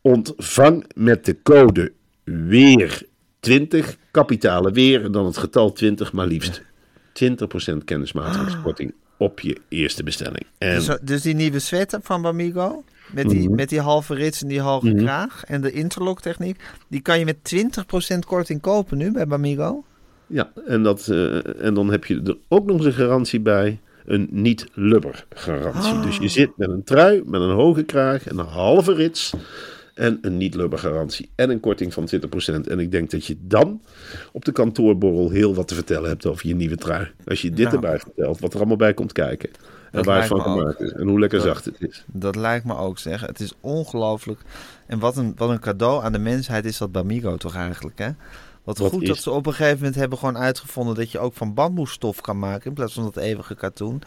ontvang 0.00 0.84
met 0.94 1.24
de 1.24 1.42
code 1.42 1.92
weer 2.24 3.02
20, 3.40 3.96
kapitale 4.16 4.70
weer 4.72 5.04
en 5.04 5.12
dan 5.12 5.26
het 5.26 5.36
getal 5.36 5.72
20, 5.72 6.12
maar 6.12 6.26
liefst 6.26 6.62
20% 7.24 7.76
kennismatigingskorting 7.84 8.92
op 9.16 9.40
je 9.40 9.56
eerste 9.68 10.02
bestelling. 10.02 10.46
En 10.58 10.74
Dus, 10.74 10.98
dus 11.02 11.22
die 11.22 11.34
nieuwe 11.34 11.58
sweater 11.58 12.00
van 12.02 12.22
Bamigo, 12.22 12.84
met 13.12 13.28
die, 13.28 13.50
met 13.50 13.68
die 13.68 13.80
halve 13.80 14.14
rits 14.14 14.42
en 14.42 14.48
die 14.48 14.60
hoge 14.60 14.94
kraag 14.94 15.44
en 15.44 15.60
de 15.60 15.72
interlock 15.72 16.20
techniek, 16.20 16.60
die 16.88 17.00
kan 17.00 17.18
je 17.18 17.24
met 17.24 17.54
20% 18.16 18.18
korting 18.26 18.60
kopen 18.60 18.98
nu 18.98 19.12
bij 19.12 19.26
Bamigo. 19.26 19.84
Ja, 20.26 20.50
en, 20.66 20.82
dat, 20.82 21.08
eh, 21.08 21.64
en 21.64 21.74
dan 21.74 21.90
heb 21.90 22.04
je 22.04 22.20
er 22.24 22.36
ook 22.48 22.66
nog 22.66 22.76
eens 22.76 22.86
een 22.86 22.92
garantie 22.92 23.40
bij. 23.40 23.80
Een 24.06 24.28
niet-lubber 24.30 25.26
garantie. 25.34 26.00
Dus 26.00 26.16
je 26.16 26.28
zit 26.28 26.50
met 26.56 26.68
een 26.68 26.84
trui, 26.84 27.22
met 27.26 27.40
een 27.40 27.54
hoge 27.54 27.82
kraag 27.82 28.26
en 28.26 28.38
een 28.38 28.46
halve 28.46 28.94
rits. 28.94 29.32
En 29.96 30.18
een 30.20 30.36
niet-lubber 30.36 30.78
garantie. 30.78 31.30
En 31.34 31.50
een 31.50 31.60
korting 31.60 31.92
van 31.92 32.08
20%. 32.08 32.66
En 32.68 32.78
ik 32.78 32.90
denk 32.90 33.10
dat 33.10 33.24
je 33.26 33.36
dan 33.40 33.80
op 34.32 34.44
de 34.44 34.52
kantoorborrel 34.52 35.30
heel 35.30 35.54
wat 35.54 35.68
te 35.68 35.74
vertellen 35.74 36.08
hebt 36.08 36.26
over 36.26 36.46
je 36.46 36.54
nieuwe 36.54 36.76
trui. 36.76 37.08
Als 37.24 37.42
je 37.42 37.50
dit 37.50 37.64
Nou. 37.64 37.74
erbij 37.74 37.98
vertelt, 37.98 38.40
wat 38.40 38.52
er 38.52 38.58
allemaal 38.58 38.76
bij 38.76 38.94
komt 38.94 39.12
kijken. 39.12 39.50
En 39.92 40.04
waar 40.04 40.18
het 40.18 40.26
van 40.26 40.40
gemaakt 40.40 40.80
is. 40.80 40.92
En 40.92 41.08
hoe 41.08 41.18
lekker 41.20 41.40
zacht 41.40 41.64
het 41.64 41.76
is. 41.78 42.04
Dat 42.06 42.36
lijkt 42.36 42.64
me 42.64 42.76
ook, 42.76 42.98
zeg. 42.98 43.20
Het 43.20 43.40
is 43.40 43.52
ongelooflijk. 43.60 44.40
En 44.86 44.98
wat 44.98 45.16
een, 45.16 45.32
wat 45.36 45.50
een 45.50 45.60
cadeau 45.60 46.04
aan 46.04 46.12
de 46.12 46.18
mensheid 46.18 46.64
is 46.64 46.78
dat 46.78 46.92
Bamigo 46.92 47.36
toch 47.36 47.54
eigenlijk, 47.54 47.98
hè? 47.98 48.08
Wat, 48.64 48.78
Wat 48.78 48.92
goed 48.92 49.02
is- 49.02 49.08
dat 49.08 49.18
ze 49.18 49.30
op 49.30 49.46
een 49.46 49.54
gegeven 49.54 49.76
moment 49.78 49.94
hebben 49.94 50.18
gewoon 50.18 50.38
uitgevonden 50.38 50.94
dat 50.94 51.10
je 51.10 51.18
ook 51.18 51.34
van 51.34 51.54
bamboestof 51.54 52.20
kan 52.20 52.38
maken 52.38 52.66
in 52.66 52.74
plaats 52.74 52.92
van 52.94 53.04
dat 53.04 53.16
eeuwige 53.16 53.54
katoen. 53.54 54.02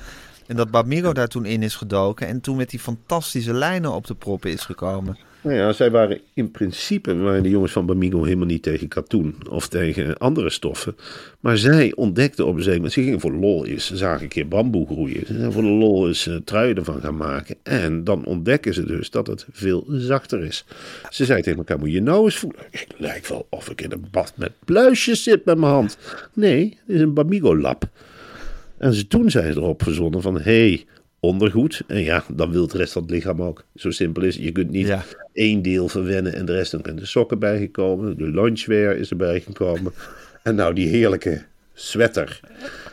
En 0.48 0.56
dat 0.56 0.72
Bamigo 0.72 1.14
daar 1.14 1.28
toen 1.28 1.46
in 1.46 1.64
is 1.64 1.76
gedoken 1.76 2.28
en 2.28 2.42
toen 2.42 2.56
met 2.56 2.70
die 2.70 2.80
fantastische 2.80 3.54
lijnen 3.54 3.92
op 3.94 4.08
de 4.08 4.16
proppen 4.16 4.52
is 4.52 4.62
gekomen. 4.66 5.18
Nou 5.42 5.56
ja, 5.56 5.74
zij 5.74 5.92
waren 5.92 6.20
in 6.34 6.52
principe, 6.52 7.16
waren 7.16 7.44
de 7.44 7.50
jongens 7.50 7.72
van 7.72 7.86
Bamigo 7.86 8.24
helemaal 8.24 8.46
niet 8.46 8.64
tegen 8.64 8.88
katoen 8.88 9.36
of 9.50 9.68
tegen 9.68 10.18
andere 10.18 10.50
stoffen. 10.50 10.96
Maar 11.40 11.58
zij 11.58 11.92
ontdekten 11.96 12.46
op 12.46 12.56
een 12.56 12.62
zeker 12.62 12.76
moment, 12.76 12.94
ze 12.94 13.02
gingen 13.02 13.20
voor 13.20 13.32
lol 13.32 13.66
eens, 13.66 13.86
ze 13.86 13.98
zagen 13.98 14.24
een 14.24 14.30
keer 14.30 14.48
bamboe 14.48 14.86
groeien. 14.86 15.26
Ze 15.26 15.38
zijn 15.38 15.52
voor 15.52 15.62
de 15.62 15.68
lol 15.68 16.08
eens 16.08 16.28
eh, 16.28 16.36
truien 16.36 16.76
ervan 16.76 17.02
gaan 17.02 17.18
maken. 17.18 17.56
En 17.64 18.04
dan 18.04 18.26
ontdekken 18.26 18.74
ze 18.74 18.86
dus 18.86 19.10
dat 19.10 19.28
het 19.28 19.46
veel 19.52 19.86
zachter 19.88 20.44
is. 20.44 20.66
Ze 21.10 21.26
zei 21.26 21.42
tegen 21.42 21.58
elkaar, 21.58 21.80
moet 21.80 21.92
je 21.92 22.02
nou 22.02 22.26
eens 22.26 22.38
voelen. 22.38 22.62
Ik 22.72 22.88
lijk 22.98 23.28
wel 23.28 23.48
of 23.50 23.70
ik 23.70 23.82
in 23.82 23.92
een 23.92 24.08
bad 24.12 24.34
met 24.36 24.52
pluisjes 24.66 25.24
zit 25.24 25.46
met 25.46 25.58
mijn 25.58 25.72
hand. 25.72 25.98
Nee, 26.34 26.78
het 26.86 26.96
is 26.96 27.02
een 27.02 27.14
Bamigo 27.14 27.58
lab. 27.58 27.90
En 28.78 29.08
toen 29.08 29.32
zijn 29.32 29.54
ze 29.54 29.60
erop 29.60 29.84
verzonnen 29.84 30.22
van, 30.22 30.36
hé, 30.36 30.42
hey, 30.70 30.86
ondergoed. 31.20 31.82
En 31.88 32.04
ja, 32.04 32.24
dan 32.34 32.52
wil 32.52 32.62
het 32.62 32.74
rest 32.74 32.94
van 32.94 33.02
het 33.02 33.12
lichaam 33.12 33.42
ook. 33.42 33.64
Zo 33.76 33.92
simpel 33.92 34.24
is 34.24 34.36
het. 34.36 34.44
Je 34.44 34.52
kunt 34.52 34.70
niet 34.70 34.88
Ja. 34.88 35.04
één 35.34 35.62
deel 35.62 35.88
verwennen 35.88 36.34
en 36.34 36.46
de 36.46 36.54
rest 36.54 36.72
dan 36.72 36.82
zijn 36.84 36.96
de 36.96 37.06
sokken 37.06 37.40
bijgekomen. 37.40 38.18
De 38.18 38.30
lunchwear 38.30 38.96
is 38.96 39.10
erbij 39.10 39.40
gekomen. 39.40 39.94
En 40.44 40.56
nou 40.56 40.74
die 40.74 40.88
heerlijke 40.88 41.42
sweater 41.74 42.40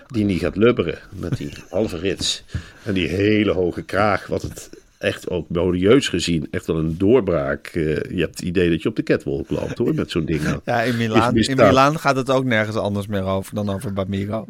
die 0.07 0.25
niet 0.25 0.41
gaat 0.41 0.57
lubberen 0.57 0.99
met 1.19 1.37
die 1.37 1.51
halve 1.71 1.99
rits. 1.99 2.45
En 2.85 2.95
die 2.95 3.09
hele 3.09 3.53
hoge 3.53 3.83
kraag, 3.83 4.27
wat 4.27 4.43
het 4.43 4.71
echt 4.99 5.31
ook 5.31 5.49
modieus 5.49 6.09
gezien 6.09 6.47
echt 6.51 6.67
wel 6.67 6.77
een 6.77 6.95
doorbraak. 6.99 7.67
Eh, 7.67 7.83
je 7.85 8.21
hebt 8.21 8.37
het 8.39 8.41
idee 8.41 8.71
dat 8.71 8.83
je 8.83 8.89
op 8.89 8.97
de 8.97 9.03
catwalk 9.03 9.51
loopt 9.51 9.79
hoor, 9.79 9.95
met 9.95 10.11
zo'n 10.11 10.25
ding. 10.25 10.41
Ja, 10.65 10.83
in 10.83 10.97
Milaan, 10.97 11.37
in. 11.37 11.57
Milaan 11.57 11.99
gaat 11.99 12.17
het 12.17 12.31
ook 12.31 12.45
nergens 12.45 12.77
anders 12.77 13.07
meer 13.07 13.25
over 13.25 13.55
dan 13.55 13.71
over 13.71 13.93
Bamigo. 13.93 14.47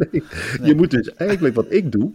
Je 0.63 0.75
moet 0.77 0.91
dus 0.91 1.15
eigenlijk 1.15 1.55
wat 1.55 1.67
ik 1.69 1.93
doe, 1.93 2.11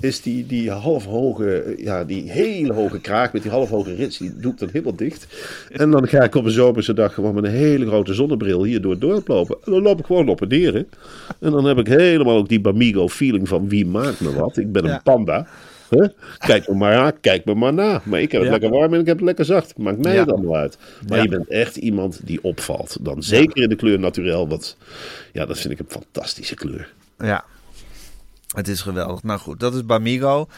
is 0.00 0.22
die, 0.22 0.46
die 0.46 0.70
half 0.70 1.04
hoge, 1.04 1.74
ja, 1.78 2.04
die 2.04 2.30
hele 2.30 2.72
hoge 2.72 3.00
kraag 3.00 3.32
met 3.32 3.42
die 3.42 3.50
half 3.50 3.68
hoge 3.68 3.94
rits, 3.94 4.18
die 4.18 4.32
doe 4.36 4.52
ik 4.52 4.58
dan 4.58 4.68
helemaal 4.72 4.96
dicht. 4.96 5.26
En 5.70 5.90
dan 5.90 6.08
ga 6.08 6.22
ik 6.22 6.34
op 6.34 6.44
een 6.44 6.50
zomerse 6.50 6.94
dag 6.94 7.14
gewoon 7.14 7.34
met 7.34 7.44
een 7.44 7.50
hele 7.50 7.86
grote 7.86 8.14
zonnebril 8.14 8.64
hier 8.64 8.80
door 8.80 8.90
het 8.92 9.00
dorp 9.00 9.28
lopen. 9.28 9.56
En 9.64 9.72
dan 9.72 9.82
loop 9.82 9.98
ik 9.98 10.06
gewoon 10.06 10.28
op 10.28 10.42
en 10.42 10.48
neer. 10.48 10.74
hè. 10.74 10.82
En 11.40 11.50
dan 11.50 11.64
heb 11.64 11.78
ik 11.78 11.86
helemaal 11.86 12.36
ook 12.36 12.48
die 12.48 12.60
Bamigo 12.60 13.08
feeling 13.08 13.48
van 13.48 13.68
wie 13.68 13.86
maakt 13.86 14.20
me 14.20 14.32
wat. 14.34 14.56
Ik 14.56 14.72
ben 14.72 14.84
Ja. 14.84 14.94
een 14.94 15.02
panda. 15.02 15.46
Hè? 15.98 16.06
Kijk 16.38 16.68
me 16.68 16.74
maar 16.74 16.96
aan, 16.96 17.20
kijk 17.20 17.44
me 17.44 17.54
maar 17.54 17.72
na. 17.74 18.00
Maar 18.04 18.20
ik 18.20 18.32
heb 18.32 18.40
het 18.40 18.50
Ja. 18.50 18.56
lekker 18.58 18.78
warm 18.78 18.94
en 18.94 19.00
ik 19.00 19.06
heb 19.06 19.16
het 19.16 19.24
lekker 19.24 19.44
zacht. 19.44 19.78
Maakt 19.78 19.98
mij 19.98 20.14
Ja. 20.14 20.20
het 20.20 20.32
allemaal 20.32 20.56
uit. 20.56 20.78
Maar 21.08 21.16
Ja. 21.16 21.22
je 21.22 21.28
bent 21.28 21.48
echt 21.48 21.76
iemand 21.76 22.20
die 22.24 22.42
opvalt. 22.42 22.96
Dan 23.00 23.22
zeker 23.22 23.62
in 23.62 23.68
de 23.68 23.76
kleur 23.76 23.98
naturel. 23.98 24.48
Wat, 24.48 24.76
ja, 25.32 25.46
dat 25.46 25.58
vind 25.58 25.72
ik 25.72 25.78
een 25.78 25.86
fantastische 25.88 26.54
kleur. 26.54 26.92
Ja. 27.18 27.44
Het 28.54 28.68
is 28.68 28.80
geweldig. 28.80 29.22
Nou 29.22 29.40
goed, 29.40 29.60
dat 29.60 29.74
is 29.74 29.86
Bamigo. 29.86 30.48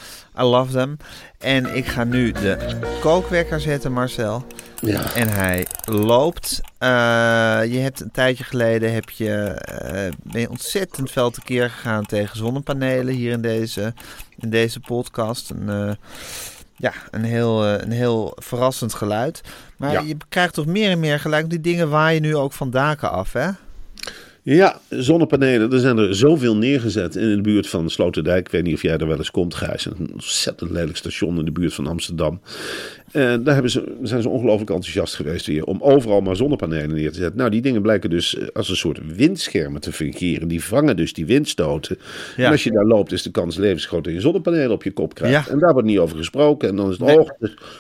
I 0.41 0.43
love 0.43 0.73
them. 0.73 0.97
En 1.39 1.77
ik 1.77 1.87
ga 1.87 2.05
nu 2.05 2.33
de 2.33 2.57
kookwekker 3.01 3.61
zetten, 3.61 3.93
Marcel. 3.93 4.47
Ja. 4.81 5.15
En 5.15 5.29
hij 5.29 5.67
loopt. 5.85 6.61
Eh, 6.79 6.89
je 7.69 7.79
hebt 7.79 8.01
een 8.01 8.11
tijdje 8.11 8.45
geleden 8.45 8.93
heb 8.95 9.11
je, 9.11 9.33
eh, 9.35 10.13
ben 10.23 10.41
je 10.41 10.51
ontzettend 10.51 11.11
fel 11.11 11.31
tekeer 11.31 11.71
gegaan 11.71 12.07
tegen 12.07 12.37
zonnepanelen 12.37 13.15
hier 13.15 13.33
in 13.33 13.41
deze, 13.41 13.95
in 14.39 14.51
deze 14.51 14.81
podcast. 14.81 15.51
Een, 15.51 15.69
eh, 15.69 15.95
ja, 16.77 16.93
een 17.11 17.25
heel, 17.25 17.65
eh, 17.65 17.83
een 17.83 17.91
heel 17.91 18.33
verrassend 18.37 18.95
geluid. 18.95 19.41
Maar 19.77 19.93
Ja. 19.93 20.01
je 20.01 20.17
krijgt 20.29 20.55
toch 20.55 20.67
meer 20.67 20.91
en 20.91 21.01
meer 21.01 21.21
gelijk. 21.21 21.51
Die 21.51 21.61
dingen 21.61 21.91
waaien 21.91 22.23
nu 22.23 22.37
ook 22.37 22.53
van 22.53 22.71
daken 22.71 23.11
af, 23.11 23.33
hè? 23.33 23.49
Ja, 24.49 24.79
zonnepanelen. 24.91 25.73
Er 25.73 25.79
zijn 25.79 25.99
er 25.99 26.15
zoveel 26.17 26.57
neergezet 26.57 27.17
in 27.17 27.37
de 27.37 27.41
buurt 27.41 27.69
van 27.69 27.91
Sloterdijk. 27.91 28.47
Ik 28.47 28.53
weet 28.53 28.63
niet 28.63 28.75
of 28.75 28.83
jij 28.83 28.97
er 28.97 29.07
wel 29.07 29.17
eens 29.17 29.31
komt, 29.31 29.55
Gijs. 29.55 29.85
Een 29.85 30.11
ontzettend 30.13 30.71
lelijk 30.71 30.97
station 30.97 31.39
in 31.39 31.45
de 31.45 31.51
buurt 31.51 31.75
van 31.75 31.87
Amsterdam. 31.87 32.41
En 33.13 33.43
daar 33.43 33.53
hebben 33.55 33.73
ze, 33.73 33.95
zijn 34.03 34.23
ze 34.23 34.29
ongelooflijk 34.29 34.71
enthousiast 34.71 35.15
geweest 35.15 35.47
weer 35.47 35.65
om 35.65 35.83
overal 35.83 36.21
maar 36.21 36.37
zonnepanelen 36.37 36.95
neer 36.95 37.13
te 37.13 37.19
zetten. 37.19 37.39
Nou, 37.39 37.51
die 37.51 37.61
dingen 37.61 37.83
blijken 37.83 38.11
dus 38.11 38.37
eh, 38.37 38.47
als 38.53 38.69
een 38.69 38.77
soort 38.77 38.99
windschermen 39.17 39.81
te 39.81 39.93
fungeren. 39.93 40.49
Die 40.49 40.65
vangen 40.65 40.97
dus 40.97 41.13
die 41.13 41.27
windstoten. 41.27 41.99
Ja. 42.37 42.45
En 42.45 42.51
als 42.51 42.65
je 42.65 42.71
daar 42.71 42.85
loopt, 42.87 43.13
is 43.13 43.23
de 43.23 43.31
kans 43.31 43.57
levensgroot 43.57 44.05
dat 44.05 44.13
je 44.13 44.21
zonnepanelen 44.21 44.71
op 44.71 44.83
je 44.83 44.93
kop 44.93 45.15
krijgt. 45.15 45.47
Ja. 45.47 45.53
En 45.53 45.59
daar 45.59 45.73
wordt 45.73 45.89
niet 45.89 45.99
over 45.99 46.17
gesproken. 46.17 46.69
En 46.69 46.77
dan 46.77 46.91
is 46.91 46.99
het, 46.99 47.07
Nee. 47.07 47.21
oh, 47.21 47.29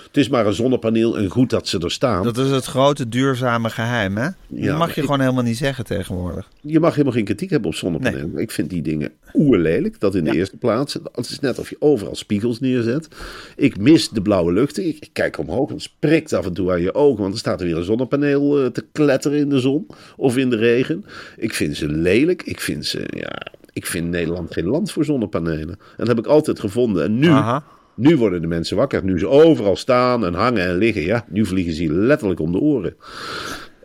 het 0.07 0.17
is 0.17 0.29
maar 0.29 0.47
een 0.47 0.53
zonnepaneel 0.55 1.19
en 1.19 1.29
goed 1.29 1.51
dat 1.51 1.69
ze 1.69 1.79
er 1.79 1.91
staan. 1.91 2.23
Dat 2.23 2.39
is 2.39 2.51
het 2.51 2.65
grote 2.65 3.09
duurzame 3.09 3.71
geheim, 3.71 4.17
hè? 4.17 4.23
Dat 4.25 4.35
Ja, 4.49 4.77
mag 4.77 4.89
je 4.95 4.95
ik- 5.01 5.05
gewoon 5.05 5.21
helemaal 5.21 5.43
niet 5.43 5.57
zeggen 5.57 5.85
tegenwoordig. 5.85 6.49
Je 6.61 6.81
mag 6.81 6.91
helemaal 6.91 7.13
geen 7.13 7.25
kritiek 7.25 7.51
hebben 7.51 7.69
op 7.71 7.75
zonnepanelen. 7.77 8.37
Ik 8.39 8.51
vind 8.51 8.71
die 8.71 8.83
dingen 8.83 9.13
oerlelijk. 9.35 10.01
Dat 10.01 10.15
in 10.15 10.25
de 10.25 10.31
Ja. 10.31 10.37
eerste 10.37 10.57
plaats. 10.57 10.95
Het 11.13 11.29
is 11.29 11.41
net 11.41 11.59
of 11.59 11.71
je 11.71 11.77
overal 11.79 12.15
spiegels 12.15 12.61
neerzet. 12.61 13.09
Ik 13.57 13.79
mis 13.79 14.09
de 14.09 14.23
blauwe 14.23 14.53
lucht. 14.53 14.79
Ik, 14.79 14.97
ik 15.01 15.09
kijk 15.13 15.39
omhoog 15.39 15.71
en 15.71 15.79
prikt 15.99 16.33
af 16.33 16.47
en 16.47 16.53
toe 16.53 16.71
aan 16.71 16.81
je 16.81 16.95
ogen. 16.95 17.21
Want 17.23 17.33
er 17.33 17.39
staat 17.39 17.61
er 17.61 17.67
weer 17.67 17.77
een 17.77 17.85
zonnepaneel 17.85 18.61
eh, 18.63 18.67
te 18.67 18.85
kletteren 18.93 19.39
in 19.39 19.49
de 19.49 19.61
zon. 19.61 19.87
Of 20.17 20.37
in 20.37 20.51
de 20.51 20.57
regen. 20.57 21.05
Ik 21.37 21.55
vind 21.55 21.77
ze 21.77 21.89
lelijk. 21.89 22.43
Ik 22.43 22.61
vind 22.61 22.87
ze, 22.87 23.05
ja... 23.11 23.47
Ik 23.73 23.87
vind 23.87 24.09
Nederland 24.11 24.53
geen 24.53 24.67
land 24.67 24.93
voor 24.93 25.05
zonnepanelen. 25.05 25.69
En 25.69 25.79
dat 25.97 26.07
heb 26.07 26.19
ik 26.19 26.27
altijd 26.27 26.61
gevonden. 26.61 27.05
En 27.05 27.19
nu... 27.19 27.29
Aha. 27.29 27.65
Nu 27.95 28.17
worden 28.17 28.41
de 28.41 28.47
mensen 28.47 28.77
wakker. 28.77 29.05
Nu 29.05 29.19
ze 29.19 29.29
overal 29.29 29.77
staan 29.77 30.25
en 30.25 30.35
hangen 30.35 30.67
en 30.67 30.77
liggen. 30.77 31.03
Ja, 31.03 31.25
nu 31.29 31.47
vliegen 31.47 31.73
ze 31.73 31.93
letterlijk 31.93 32.41
om 32.41 32.53
de 32.53 32.59
oren. 32.59 32.95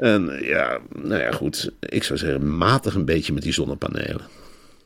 En 0.01 0.37
ja, 0.41 0.79
nou 0.93 1.21
ja, 1.21 1.31
goed. 1.31 1.71
Ik 1.79 2.03
zou 2.03 2.19
zeggen, 2.19 2.57
matig 2.57 2.95
een 2.95 3.05
beetje 3.05 3.33
met 3.33 3.43
die 3.43 3.53
zonnepanelen. 3.53 4.21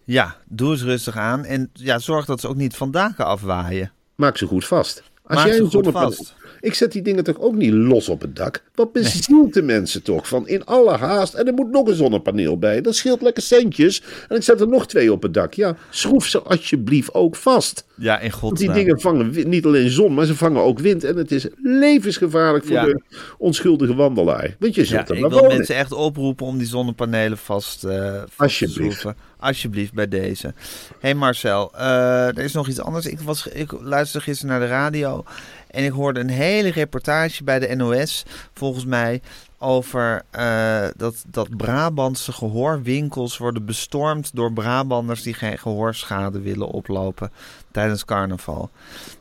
Ja, 0.04 0.38
doe 0.48 0.72
eens 0.72 0.84
rustig 0.84 1.18
aan. 1.18 1.46
En 1.46 1.70
ja, 1.74 2.00
zorg 2.00 2.26
dat 2.26 2.40
ze 2.40 2.48
ook 2.48 2.56
niet 2.56 2.76
van 2.76 2.92
daken 2.92 3.26
afwaaien. 3.26 3.92
Maak 4.16 4.38
ze 4.38 4.46
goed 4.46 4.66
vast. 4.66 5.04
Als 5.24 5.38
Maak 5.38 5.46
jij 5.46 5.56
ze 5.56 5.60
een 5.60 5.66
goed 5.66 5.74
zonnepaneel... 5.74 6.12
vast. 6.12 6.36
Ik 6.62 6.74
zet 6.74 6.92
die 6.92 7.02
dingen 7.02 7.24
toch 7.24 7.40
ook 7.40 7.56
niet 7.56 7.74
los 7.74 8.10
op 8.10 8.22
het 8.22 8.36
dak? 8.36 8.64
Wat 8.74 8.92
bezielt 8.92 9.54
de 9.54 9.62
mensen 9.62 10.04
toch? 10.04 10.28
Van 10.28 10.48
in 10.48 10.66
alle 10.66 10.98
haast. 10.98 11.34
En 11.34 11.48
er 11.48 11.54
moet 11.54 11.72
nog 11.72 11.88
een 11.88 11.96
zonnepaneel 11.96 12.60
bij. 12.60 12.82
Dat 12.82 12.96
scheelt 12.96 13.22
lekker 13.22 13.44
centjes. 13.44 14.04
En 14.30 14.36
ik 14.36 14.44
zet 14.44 14.62
er 14.62 14.68
nog 14.68 14.88
twee 14.88 15.12
op 15.12 15.22
het 15.22 15.34
dak. 15.34 15.54
Ja, 15.54 15.78
schroef 15.90 16.26
ze 16.26 16.42
alsjeblieft 16.42 17.14
ook 17.14 17.36
vast. 17.36 17.86
Ja, 17.98 18.16
in 18.16 18.22
Want 18.30 18.34
godsnaam. 18.34 18.74
die 18.74 18.84
dingen 18.84 19.00
vangen 19.02 19.50
niet 19.50 19.66
alleen 19.66 19.90
zon, 19.90 20.14
maar 20.14 20.26
ze 20.26 20.36
vangen 20.36 20.62
ook 20.62 20.80
wind. 20.80 21.04
En 21.04 21.18
het 21.18 21.32
is 21.32 21.48
levensgevaarlijk 21.64 22.66
voor 22.66 22.74
Ja. 22.76 22.84
de 22.86 23.02
onschuldige 23.38 23.96
wandelaar. 23.96 24.56
Want 24.60 24.76
je 24.76 24.82
Ja, 24.82 24.88
zult 24.88 25.10
er 25.10 25.16
ik 25.16 25.22
wil 25.22 25.30
wonen. 25.30 25.56
mensen 25.58 25.76
echt 25.76 25.92
oproepen 25.92 26.46
om 26.46 26.58
die 26.58 26.68
zonnepanelen 26.68 27.38
vast, 27.38 27.84
eh 27.84 28.14
vast 28.16 28.40
Alsjeblieft. 28.40 28.76
te 28.92 29.00
schroeven. 29.00 29.16
Alsjeblieft 29.40 29.94
bij 29.94 30.08
deze. 30.08 30.54
hey 31.00 31.14
Marcel, 31.16 31.72
eh, 31.76 32.28
er 32.28 32.40
is 32.40 32.54
nog 32.54 32.68
iets 32.68 32.80
anders. 32.82 33.06
Ik, 33.06 33.20
was, 33.20 33.48
ik 33.48 33.72
luisterde 33.82 34.26
gisteren 34.26 34.52
naar 34.52 34.68
de 34.68 34.74
radio 34.74 35.24
en 35.68 35.84
ik 35.84 35.92
hoorde 35.92 36.20
een 36.20 36.30
hele 36.30 36.70
reportage 36.72 37.44
bij 37.44 37.60
de 37.60 37.76
NOS, 37.76 38.24
volgens 38.54 38.86
mij, 38.86 39.22
over 39.60 40.22
eh, 40.32 40.86
dat, 40.98 41.24
dat 41.28 41.58
Brabantse 41.58 42.32
gehoorwinkels 42.32 43.38
worden 43.38 43.66
bestormd 43.66 44.30
door 44.34 44.54
Brabanders 44.54 45.22
die 45.22 45.34
geen 45.34 45.58
gehoorschade 45.58 46.40
willen 46.40 46.68
oplopen 46.68 47.32
tijdens 47.76 48.06
carnaval. 48.06 48.70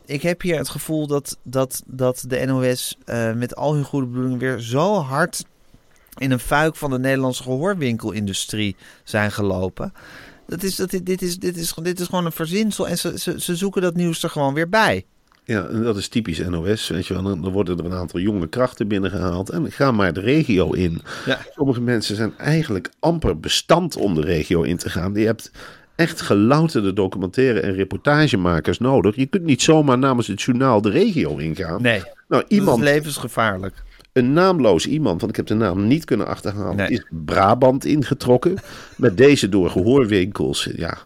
Ik 0.07 0.23
heb 0.23 0.41
hier 0.41 0.59
het 0.59 0.69
gevoel 0.69 1.07
dat, 1.07 1.39
dat, 1.43 1.83
dat 1.87 2.25
de 2.29 2.45
NOS 2.47 2.97
eh, 3.05 3.33
met 3.33 3.57
al 3.57 3.75
hun 3.75 3.85
goede 3.85 4.07
bedoelingen 4.07 4.39
weer 4.39 4.59
zo 4.59 4.95
hard 4.95 5.45
in 6.17 6.31
een 6.31 6.39
fuik 6.39 6.77
van 6.77 6.91
de 6.91 6.99
Nederlandse 6.99 7.43
gehoorwinkelindustrie 7.43 8.77
zijn 9.05 9.33
gelopen. 9.33 9.93
Dat 10.47 10.63
is, 10.63 10.77
dat, 10.77 10.91
dit, 10.91 11.07
dit, 11.07 11.23
is, 11.23 11.39
dit, 11.39 11.57
is, 11.57 11.75
dit 11.83 12.01
is 12.01 12.07
gewoon 12.07 12.25
een 12.25 12.33
verzinsel 12.33 12.89
en 12.89 12.99
ze, 12.99 13.19
ze, 13.19 13.41
ze 13.41 13.57
zoeken 13.57 13.83
dat 13.83 13.95
nieuws 13.95 14.23
er 14.23 14.31
gewoon 14.31 14.55
weer 14.55 14.69
bij. 14.69 15.05
Ja, 15.45 15.67
en 15.67 15.83
dat 15.83 15.97
is 15.97 16.09
typisch 16.09 16.39
NOS. 16.39 16.89
Weet 16.89 17.07
je 17.07 17.15
wel. 17.15 17.23
Dan 17.23 17.53
worden 17.53 17.79
er 17.79 17.85
een 17.85 17.93
aantal 17.93 18.21
jonge 18.21 18.49
krachten 18.49 18.89
binnengehaald. 18.89 19.51
En 19.51 19.73
ga 19.73 19.93
maar 19.93 20.13
de 20.13 20.21
regio 20.21 20.73
in. 20.73 21.03
Ja. 21.27 21.39
Sommige 21.55 21.81
mensen 21.81 22.17
zijn 22.17 22.39
eigenlijk 22.39 22.91
amper 22.99 23.41
bestand 23.41 23.97
om 23.97 24.15
de 24.15 24.21
regio 24.21 24.63
in 24.63 24.77
te 24.77 24.91
gaan. 24.91 25.15
Je 25.15 25.27
hebt 25.27 25.51
echt 25.97 26.21
gelouterde 26.21 26.93
documentaire 26.93 27.61
en 27.61 27.75
reportagemakers 27.75 28.79
nodig. 28.79 29.17
Je 29.17 29.27
kunt 29.27 29.45
niet 29.45 29.63
zomaar 29.63 29.99
namens 29.99 30.27
het 30.27 30.43
journaal 30.43 30.81
de 30.81 30.91
regio 30.91 31.37
ingaan. 31.37 31.83
Nee, 31.83 32.03
Nou, 32.29 32.45
iemand... 32.49 32.79
dat 32.79 32.89
is 32.89 32.95
levensgevaarlijk. 32.95 33.83
een 34.13 34.33
naamloos 34.33 34.87
iemand, 34.87 35.21
want 35.21 35.31
ik 35.33 35.37
heb 35.37 35.47
de 35.47 35.55
naam 35.55 35.87
niet 35.87 36.05
kunnen 36.05 36.27
achterhalen, 36.27 36.77
Nee. 36.77 36.89
is 36.89 37.05
Brabant 37.11 37.85
ingetrokken. 37.85 38.55
Met 38.97 39.17
deze 39.17 39.49
door 39.49 39.71
gehoorwinkels, 39.71 40.69
ja, 40.77 40.99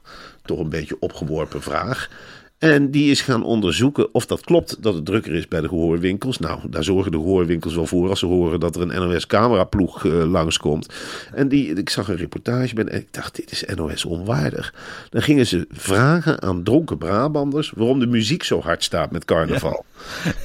toch 0.44 0.58
een 0.58 0.68
beetje 0.68 0.96
opgeworpen 1.00 1.62
vraag. 1.62 2.10
En 2.58 2.90
die 2.90 3.10
is 3.10 3.20
gaan 3.20 3.44
onderzoeken 3.44 4.14
of 4.14 4.26
dat 4.26 4.40
klopt 4.40 4.82
dat 4.82 4.94
het 4.94 5.04
drukker 5.04 5.34
is 5.34 5.48
bij 5.48 5.60
de 5.60 5.68
gehoorwinkels. 5.68 6.38
Nou, 6.38 6.60
daar 6.70 6.84
zorgen 6.84 7.12
de 7.12 7.18
gehoorwinkels 7.18 7.74
wel 7.74 7.86
voor 7.86 8.08
als 8.08 8.18
ze 8.18 8.26
horen 8.26 8.60
dat 8.60 8.76
er 8.76 8.82
een 8.82 9.08
NOS-cameraploeg 9.08 10.04
eh, 10.04 10.12
langskomt. 10.30 10.94
En 11.34 11.48
die, 11.48 11.72
ik 11.72 11.90
zag 11.90 12.08
een 12.08 12.16
reportage 12.16 12.74
bij 12.74 12.84
en 12.84 12.98
ik 12.98 13.06
dacht, 13.10 13.36
dit 13.36 13.50
is 13.50 13.64
NOS 13.74 14.04
onwaardig. 14.04 14.74
Dan 15.10 15.22
gingen 15.22 15.46
ze 15.46 15.66
vragen 15.70 16.42
aan 16.42 16.62
dronken 16.62 16.98
Brabanders 16.98 17.72
waarom 17.76 17.98
de 17.98 18.06
muziek 18.06 18.42
zo 18.42 18.60
hard 18.60 18.84
staat 18.84 19.10
met 19.10 19.24
carnaval. 19.24 19.84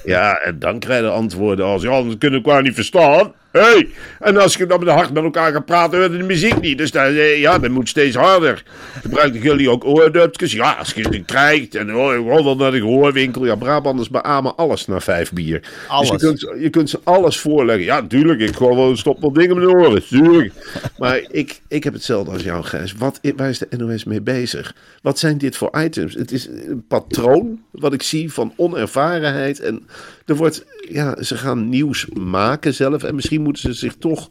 Ja, 0.05 0.37
en 0.37 0.59
dan 0.59 0.79
krijg 0.79 1.01
je 1.01 1.09
antwoorden 1.09 1.65
als, 1.65 1.81
ja, 1.81 2.03
dat 2.03 2.17
kunnen 2.17 2.41
we 2.41 2.45
elkaar 2.45 2.63
niet 2.63 2.75
verstaan. 2.75 3.33
Hey. 3.53 3.89
En 4.19 4.37
als 4.37 4.55
je 4.55 4.65
dan 4.65 4.79
met 4.79 4.89
hard 4.89 5.13
met 5.13 5.23
elkaar 5.23 5.51
gaat 5.51 5.65
praten, 5.65 5.99
hoort 5.99 6.11
de 6.11 6.23
muziek 6.23 6.61
niet. 6.61 6.77
Dus 6.77 6.91
dan, 6.91 7.03
eh, 7.03 7.39
ja, 7.39 7.59
dat 7.59 7.71
moet 7.71 7.89
steeds 7.89 8.15
harder. 8.15 8.63
Gebruiken 9.01 9.41
jullie 9.41 9.69
ook 9.69 9.85
oordupjes? 9.85 10.51
Ja, 10.51 10.71
als 10.71 10.93
je 10.93 11.01
het 11.01 11.25
krijgt 11.25 11.75
en 11.75 11.95
oh, 11.95 12.45
dan 12.45 12.57
naar 12.57 12.71
de 12.71 12.77
gehoorwinkel. 12.77 13.45
Ja, 13.45 13.55
Brabanders 13.55 14.09
beamen 14.09 14.55
alles 14.55 14.87
na 14.87 14.99
vijf 14.99 15.31
bier. 15.31 15.61
Alles. 15.87 16.09
Dus 16.09 16.21
je 16.21 16.27
kunt, 16.27 16.61
je 16.61 16.69
kunt 16.69 16.89
ze 16.89 16.99
alles 17.03 17.39
voorleggen. 17.39 17.85
Ja, 17.85 18.07
tuurlijk, 18.07 18.39
ik 18.39 18.55
gewoon 18.55 18.97
stop 18.97 19.21
wel 19.21 19.33
dingen 19.33 19.55
met 19.55 19.65
de 19.65 19.75
oren. 19.75 20.07
Tuurlijk. 20.07 20.53
Maar 20.97 21.21
ik, 21.31 21.61
ik 21.67 21.83
heb 21.83 21.93
hetzelfde 21.93 22.31
als 22.31 22.43
jou, 22.43 22.63
Gijs. 22.63 22.93
Wat, 22.93 23.19
waar 23.35 23.49
is 23.49 23.59
de 23.59 23.67
NOS 23.77 24.03
mee 24.03 24.21
bezig? 24.21 24.75
Wat 25.01 25.19
zijn 25.19 25.37
dit 25.37 25.57
voor 25.57 25.69
items? 25.83 26.13
Het 26.13 26.31
is 26.31 26.47
een 26.47 26.85
patroon 26.87 27.61
wat 27.71 27.93
ik 27.93 28.03
zie 28.03 28.33
van 28.33 28.53
onervarenheid. 28.55 29.59
En 29.59 29.87
er 30.25 30.35
wordt, 30.35 30.65
ja, 30.89 31.23
ze 31.23 31.37
gaan 31.37 31.69
nieuws 31.69 32.05
maken 32.13 32.73
zelf. 32.73 33.03
En 33.03 33.15
misschien 33.15 33.41
moeten 33.41 33.61
ze 33.61 33.73
zich 33.73 33.95
toch 33.99 34.29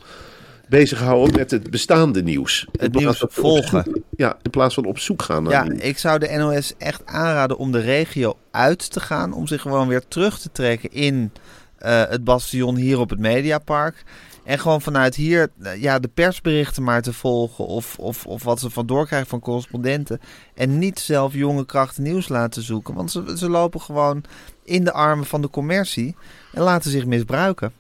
bezighouden 0.69 1.37
met 1.37 1.51
het 1.51 1.71
bestaande 1.71 2.23
nieuws. 2.23 2.67
In 2.73 2.91
plaats 2.91 3.21
nieuws 3.21 3.25
volgen. 3.35 3.83
zoek- 3.85 3.97
ja, 4.17 4.37
in 4.43 4.51
plaats 4.51 4.75
van 4.75 4.85
op 4.85 4.99
zoek 4.99 5.23
gaan 5.23 5.43
naar 5.43 5.53
Ja, 5.53 5.63
nieuws. 5.63 5.81
ik 5.83 5.99
zou 5.99 6.19
de 6.19 6.37
NOS 6.37 6.73
echt 6.79 7.07
aanraden 7.07 7.59
om 7.59 7.73
de 7.73 7.81
regio 7.81 8.37
uit 8.51 8.91
te 8.93 9.01
gaan. 9.01 9.33
Om 9.33 9.47
zich 9.47 9.61
gewoon 9.61 9.89
weer 9.89 10.09
terug 10.09 10.39
te 10.39 10.53
trekken 10.53 10.91
in 10.93 11.33
eh, 11.79 12.03
het 12.09 12.25
bastion 12.25 12.77
hier 12.77 12.99
op 12.99 13.11
het 13.11 13.19
Mediapark. 13.19 14.05
En 14.45 14.59
gewoon 14.59 14.83
vanuit 14.83 15.15
hier 15.15 15.51
eh, 15.63 15.83
ja, 15.83 15.99
de 15.99 16.09
persberichten 16.09 16.83
maar 16.83 17.03
te 17.03 17.13
volgen. 17.13 17.67
Of, 17.67 17.99
of, 17.99 18.27
of 18.27 18.43
wat 18.43 18.61
ze 18.61 18.71
van 18.71 18.87
doorkrijgen 18.87 19.29
van 19.29 19.41
correspondenten. 19.41 20.21
En 20.55 20.79
niet 20.79 20.99
zelf 20.99 21.35
jonge 21.35 21.67
krachten 21.67 22.03
nieuws 22.03 22.29
laten 22.29 22.63
zoeken. 22.63 22.95
Want 22.95 23.11
ze, 23.11 23.35
ze 23.39 23.49
lopen 23.49 23.81
gewoon 23.81 24.25
in 24.65 24.85
de 24.85 24.93
armen 24.93 25.27
van 25.27 25.43
de 25.43 25.51
commercie. 25.51 26.15
En 26.53 26.63
laten 26.63 26.91
zich 26.91 27.07
misbruiken. 27.07 27.73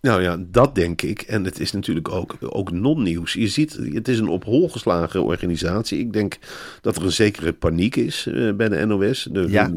Nou 0.00 0.22
ja, 0.22 0.36
dat 0.40 0.74
denk 0.74 1.02
ik. 1.02 1.22
En 1.22 1.44
het 1.44 1.60
is 1.60 1.72
natuurlijk 1.72 2.08
ook, 2.08 2.36
ook 2.40 2.70
non-nieuws. 2.70 3.32
Je 3.32 3.48
ziet, 3.48 3.78
het 3.92 4.08
is 4.08 4.18
een 4.18 4.28
op 4.28 4.44
hol 4.44 4.68
geslagen 4.68 5.24
organisatie. 5.24 5.98
Ik 5.98 6.12
denk 6.12 6.38
dat 6.80 6.96
er 6.96 7.04
een 7.04 7.12
zekere 7.12 7.52
paniek 7.52 7.96
is 7.96 8.26
eh, 8.26 8.52
bij 8.52 8.68
de 8.68 8.86
NOS. 8.86 9.28
De, 9.30 9.46
Ja. 9.48 9.72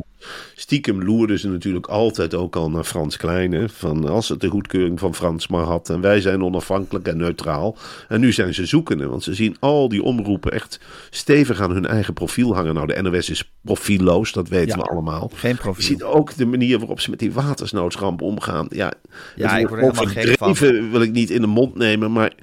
Stiekem 0.56 1.04
loerden 1.04 1.40
ze 1.40 1.48
natuurlijk 1.50 1.86
altijd 1.88 2.34
ook 2.36 2.56
al 2.56 2.70
naar 2.70 2.84
Frans 2.84 3.18
Kleine. 3.18 3.70
Van 3.70 4.08
als 4.10 4.30
het 4.30 4.40
de 4.42 4.48
goedkeuring 4.48 5.00
van 5.00 5.16
Frans 5.16 5.48
maar 5.48 5.64
had. 5.64 5.90
En 5.90 6.02
wij 6.02 6.22
zijn 6.22 6.44
onafhankelijk 6.44 7.08
en 7.08 7.18
neutraal. 7.18 7.78
En 8.08 8.20
nu 8.20 8.32
zijn 8.32 8.54
ze 8.54 8.66
zoekende. 8.66 9.08
Want 9.08 9.24
ze 9.24 9.34
zien 9.34 9.56
al 9.60 9.90
die 9.90 10.04
omroepen 10.04 10.52
echt 10.52 10.80
stevig 11.10 11.62
aan 11.62 11.72
hun 11.72 11.86
eigen 11.86 12.14
profiel 12.14 12.56
hangen. 12.56 12.74
Nou, 12.74 12.88
de 12.88 13.02
NOS 13.02 13.30
is 13.30 13.52
profielloos, 13.62 14.32
dat 14.32 14.48
weten 14.50 14.78
Ja. 14.78 14.84
we 14.84 14.90
allemaal. 14.90 15.32
Geen 15.34 15.52
Je 15.52 15.58
profiel. 15.58 15.84
ziet 15.86 16.04
ook 16.04 16.36
de 16.36 16.46
manier 16.46 16.80
waarop 16.80 17.00
ze 17.00 17.10
met 17.10 17.20
die 17.20 17.32
watersnoodramp 17.32 18.22
omgaan. 18.22 18.66
Ja, 18.70 18.94
Ja, 19.36 19.58
ik 19.58 19.68
word 19.68 19.82
er 19.82 19.88
helemaal 19.88 20.54
gek 20.56 20.92
wil 20.92 21.02
ik 21.02 21.12
niet 21.12 21.30
in 21.30 21.42
de 21.42 21.48
mond 21.48 21.76
nemen. 21.76 22.12
Maar 22.12 22.34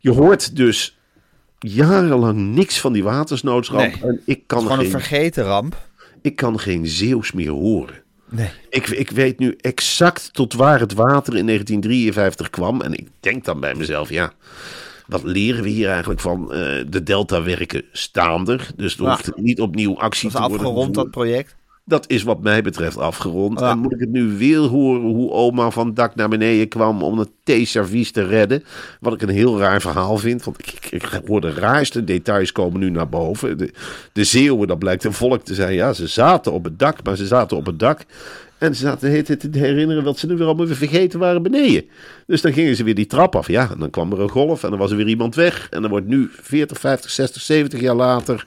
je 0.00 0.10
hoort 0.10 0.56
dus 0.56 0.96
jarenlang 1.58 2.54
niks 2.54 2.80
van 2.80 2.92
die 2.92 3.02
watersnoodramp. 3.02 3.80
Nee. 4.02 4.02
En 4.02 4.12
ik 4.14 4.18
Het 4.26 4.28
is 4.36 4.42
kan, 4.46 4.62
gewoon 4.62 4.78
een 4.78 4.90
vergeten 4.90 5.44
ramp. 5.44 5.76
Ik 6.24 6.36
kan 6.36 6.58
geen 6.60 6.86
Zeeuws 6.86 7.32
meer 7.32 7.50
horen. 7.50 8.02
Nee. 8.28 8.50
Ik, 8.70 8.88
ik 8.88 9.10
weet 9.10 9.38
nu 9.38 9.56
exact 9.60 10.28
tot 10.32 10.52
waar 10.52 10.80
het 10.80 10.92
water 10.92 11.36
in 11.36 11.46
1953 11.46 12.50
kwam. 12.50 12.80
En 12.80 12.92
ik 12.92 13.08
denk 13.20 13.44
dan 13.44 13.60
bij 13.60 13.74
mezelf, 13.74 14.08
ja, 14.10 14.32
wat 15.06 15.22
leren 15.22 15.62
we 15.62 15.68
hier 15.68 15.88
eigenlijk 15.88 16.20
van? 16.20 16.52
Eh, 16.52 16.84
de 16.88 17.02
deltawerken 17.02 17.84
staan 17.92 18.48
er. 18.48 18.68
Dus 18.76 18.96
er 18.96 19.02
Ja. 19.02 19.08
hoeft 19.10 19.36
niet 19.36 19.60
opnieuw 19.60 19.98
actie 19.98 20.30
Dat 20.30 20.40
is 20.40 20.46
te 20.46 20.50
worden 20.50 20.66
afgerond, 20.66 20.94
dat 20.94 21.10
project. 21.10 21.56
Dat 21.86 22.04
is 22.08 22.22
wat 22.22 22.42
mij 22.42 22.62
betreft 22.62 22.98
afgerond. 22.98 23.60
Ja. 23.60 23.70
En 23.70 23.78
moet 23.78 23.92
ik 23.92 24.00
het 24.00 24.10
nu 24.10 24.38
weer 24.38 24.58
horen 24.58 25.00
hoe 25.00 25.30
oma 25.30 25.70
van 25.70 25.94
dak 25.94 26.14
naar 26.14 26.28
beneden 26.28 26.68
kwam 26.68 27.02
om 27.02 27.18
het 27.18 27.30
theeservies 27.42 28.12
te 28.12 28.26
redden. 28.26 28.64
Wat 29.00 29.12
ik 29.12 29.22
een 29.22 29.28
heel 29.28 29.58
raar 29.58 29.80
verhaal 29.80 30.16
vind. 30.16 30.44
Want 30.44 30.58
ik, 30.58 30.72
ik, 30.90 30.92
ik 30.92 31.20
hoor 31.26 31.40
de 31.40 31.52
raarste 31.52 32.04
details 32.04 32.52
komen 32.52 32.80
nu 32.80 32.90
naar 32.90 33.08
boven. 33.08 33.58
De, 33.58 33.70
de 34.12 34.24
Zeeuwen, 34.24 34.68
dat 34.68 34.78
blijkt 34.78 35.04
een 35.04 35.12
volk 35.12 35.42
te 35.42 35.54
zijn. 35.54 35.74
Ja, 35.74 35.92
ze 35.92 36.06
zaten 36.06 36.52
op 36.52 36.64
het 36.64 36.78
dak, 36.78 37.04
maar 37.04 37.16
ze 37.16 37.26
zaten 37.26 37.56
op 37.56 37.66
het 37.66 37.78
dak. 37.78 38.00
En 38.58 38.74
ze 38.74 38.80
zaten 38.80 39.00
de 39.00 39.08
hele 39.08 39.22
tijd 39.22 39.52
te 39.52 39.58
herinneren 39.58 40.04
wat 40.04 40.18
ze 40.18 40.26
nu 40.26 40.36
weer 40.36 40.46
allemaal 40.46 40.66
weer 40.66 40.76
vergeten 40.76 41.18
waren 41.18 41.42
beneden. 41.42 41.84
Dus 42.26 42.40
dan 42.40 42.52
gingen 42.52 42.76
ze 42.76 42.84
weer 42.84 42.94
die 42.94 43.06
trap 43.06 43.36
af. 43.36 43.48
Ja, 43.48 43.70
en 43.70 43.78
dan 43.78 43.90
kwam 43.90 44.12
er 44.12 44.20
een 44.20 44.28
golf 44.28 44.64
en 44.64 44.70
dan 44.70 44.78
was 44.78 44.90
er 44.90 44.96
weer 44.96 45.08
iemand 45.08 45.34
weg. 45.34 45.68
En 45.70 45.80
dan 45.80 45.90
wordt 45.90 46.06
nu 46.06 46.28
40, 46.40 46.78
50, 46.78 47.10
60, 47.10 47.42
70 47.42 47.80
jaar 47.80 47.94
later... 47.94 48.44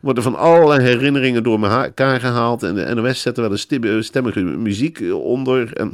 worden 0.00 0.22
van 0.22 0.34
allerlei 0.36 0.82
herinneringen 0.82 1.42
door 1.42 1.64
elkaar 1.64 2.20
gehaald. 2.20 2.62
En 2.62 2.74
de 2.74 2.94
NOS 2.94 3.20
zet 3.20 3.36
er 3.36 3.42
wel 3.42 3.52
een 3.52 3.58
stem- 3.58 4.02
stemmige 4.02 4.40
muziek 4.40 5.02
onder. 5.12 5.72
En 5.72 5.92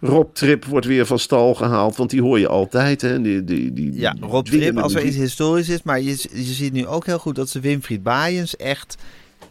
Rob 0.00 0.34
Trip 0.34 0.64
wordt 0.64 0.86
weer 0.86 1.06
van 1.06 1.18
stal 1.18 1.54
gehaald. 1.54 1.96
Want 1.96 2.10
die 2.10 2.22
hoor 2.22 2.38
je 2.38 2.48
altijd. 2.48 3.00
Hè? 3.00 3.20
Die, 3.20 3.44
die, 3.44 3.72
die, 3.72 3.92
Ja, 3.94 4.16
Rob 4.20 4.46
Trip, 4.46 4.78
als 4.78 4.94
er 4.94 5.04
iets 5.04 5.16
historisch 5.16 5.68
is. 5.68 5.82
Maar 5.82 6.00
je, 6.00 6.10
je 6.32 6.42
ziet 6.42 6.72
nu 6.72 6.86
ook 6.86 7.06
heel 7.06 7.18
goed 7.18 7.34
dat 7.34 7.48
ze 7.48 7.60
Winfried 7.60 8.02
Baaiens 8.02 8.56
echt 8.56 8.96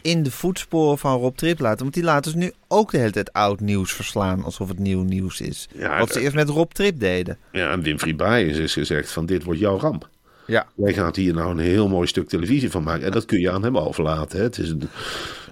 in 0.06 0.24
de 0.24 0.32
voetsporen 0.32 0.98
van 0.98 1.20
Rob 1.20 1.36
Trip 1.36 1.60
laten. 1.60 1.82
Want 1.82 1.94
die 1.94 2.04
laten 2.04 2.32
ze 2.32 2.38
nu 2.38 2.52
ook 2.68 2.91
de 2.91 2.98
hele 2.98 3.12
tijd 3.12 3.34
oud 3.34 3.60
nieuws 3.60 3.94
verslaan. 3.94 4.44
Alsof 4.44 4.68
het 4.68 4.80
nieuw 4.80 5.02
nieuws 5.04 5.41
is. 5.41 5.68
Ja, 5.74 6.00
Wat 6.00 6.13
ze 6.13 6.20
eerst 6.22 6.36
met 6.36 6.50
Rob 6.50 6.72
Trip 6.72 7.00
deden. 7.00 7.38
Ja, 7.52 7.72
en 7.72 7.82
Winfried 7.82 8.18
Baaiens 8.18 8.58
is 8.58 8.74
gezegd 8.74 9.12
van 9.12 9.26
dit 9.26 9.44
wordt 9.44 9.60
jouw 9.60 9.80
ramp. 9.80 10.10
Ja. 10.47 10.67
Wij 10.75 10.93
gaan 10.93 11.12
hier 11.15 11.34
nou 11.34 11.51
een 11.51 11.60
heel 11.60 11.88
mooi 11.88 12.08
stuk 12.08 12.27
televisie 12.27 12.71
van 12.71 12.84
maken. 12.84 13.05
En 13.05 13.12
dat 13.12 13.25
kun 13.25 13.39
je 13.39 13.51
aan 13.51 13.63
hem 13.63 13.77
overlaten. 13.77 14.38
Hè? 14.38 14.43
Het 14.43 14.58
is 14.58 14.69
een, 14.69 14.81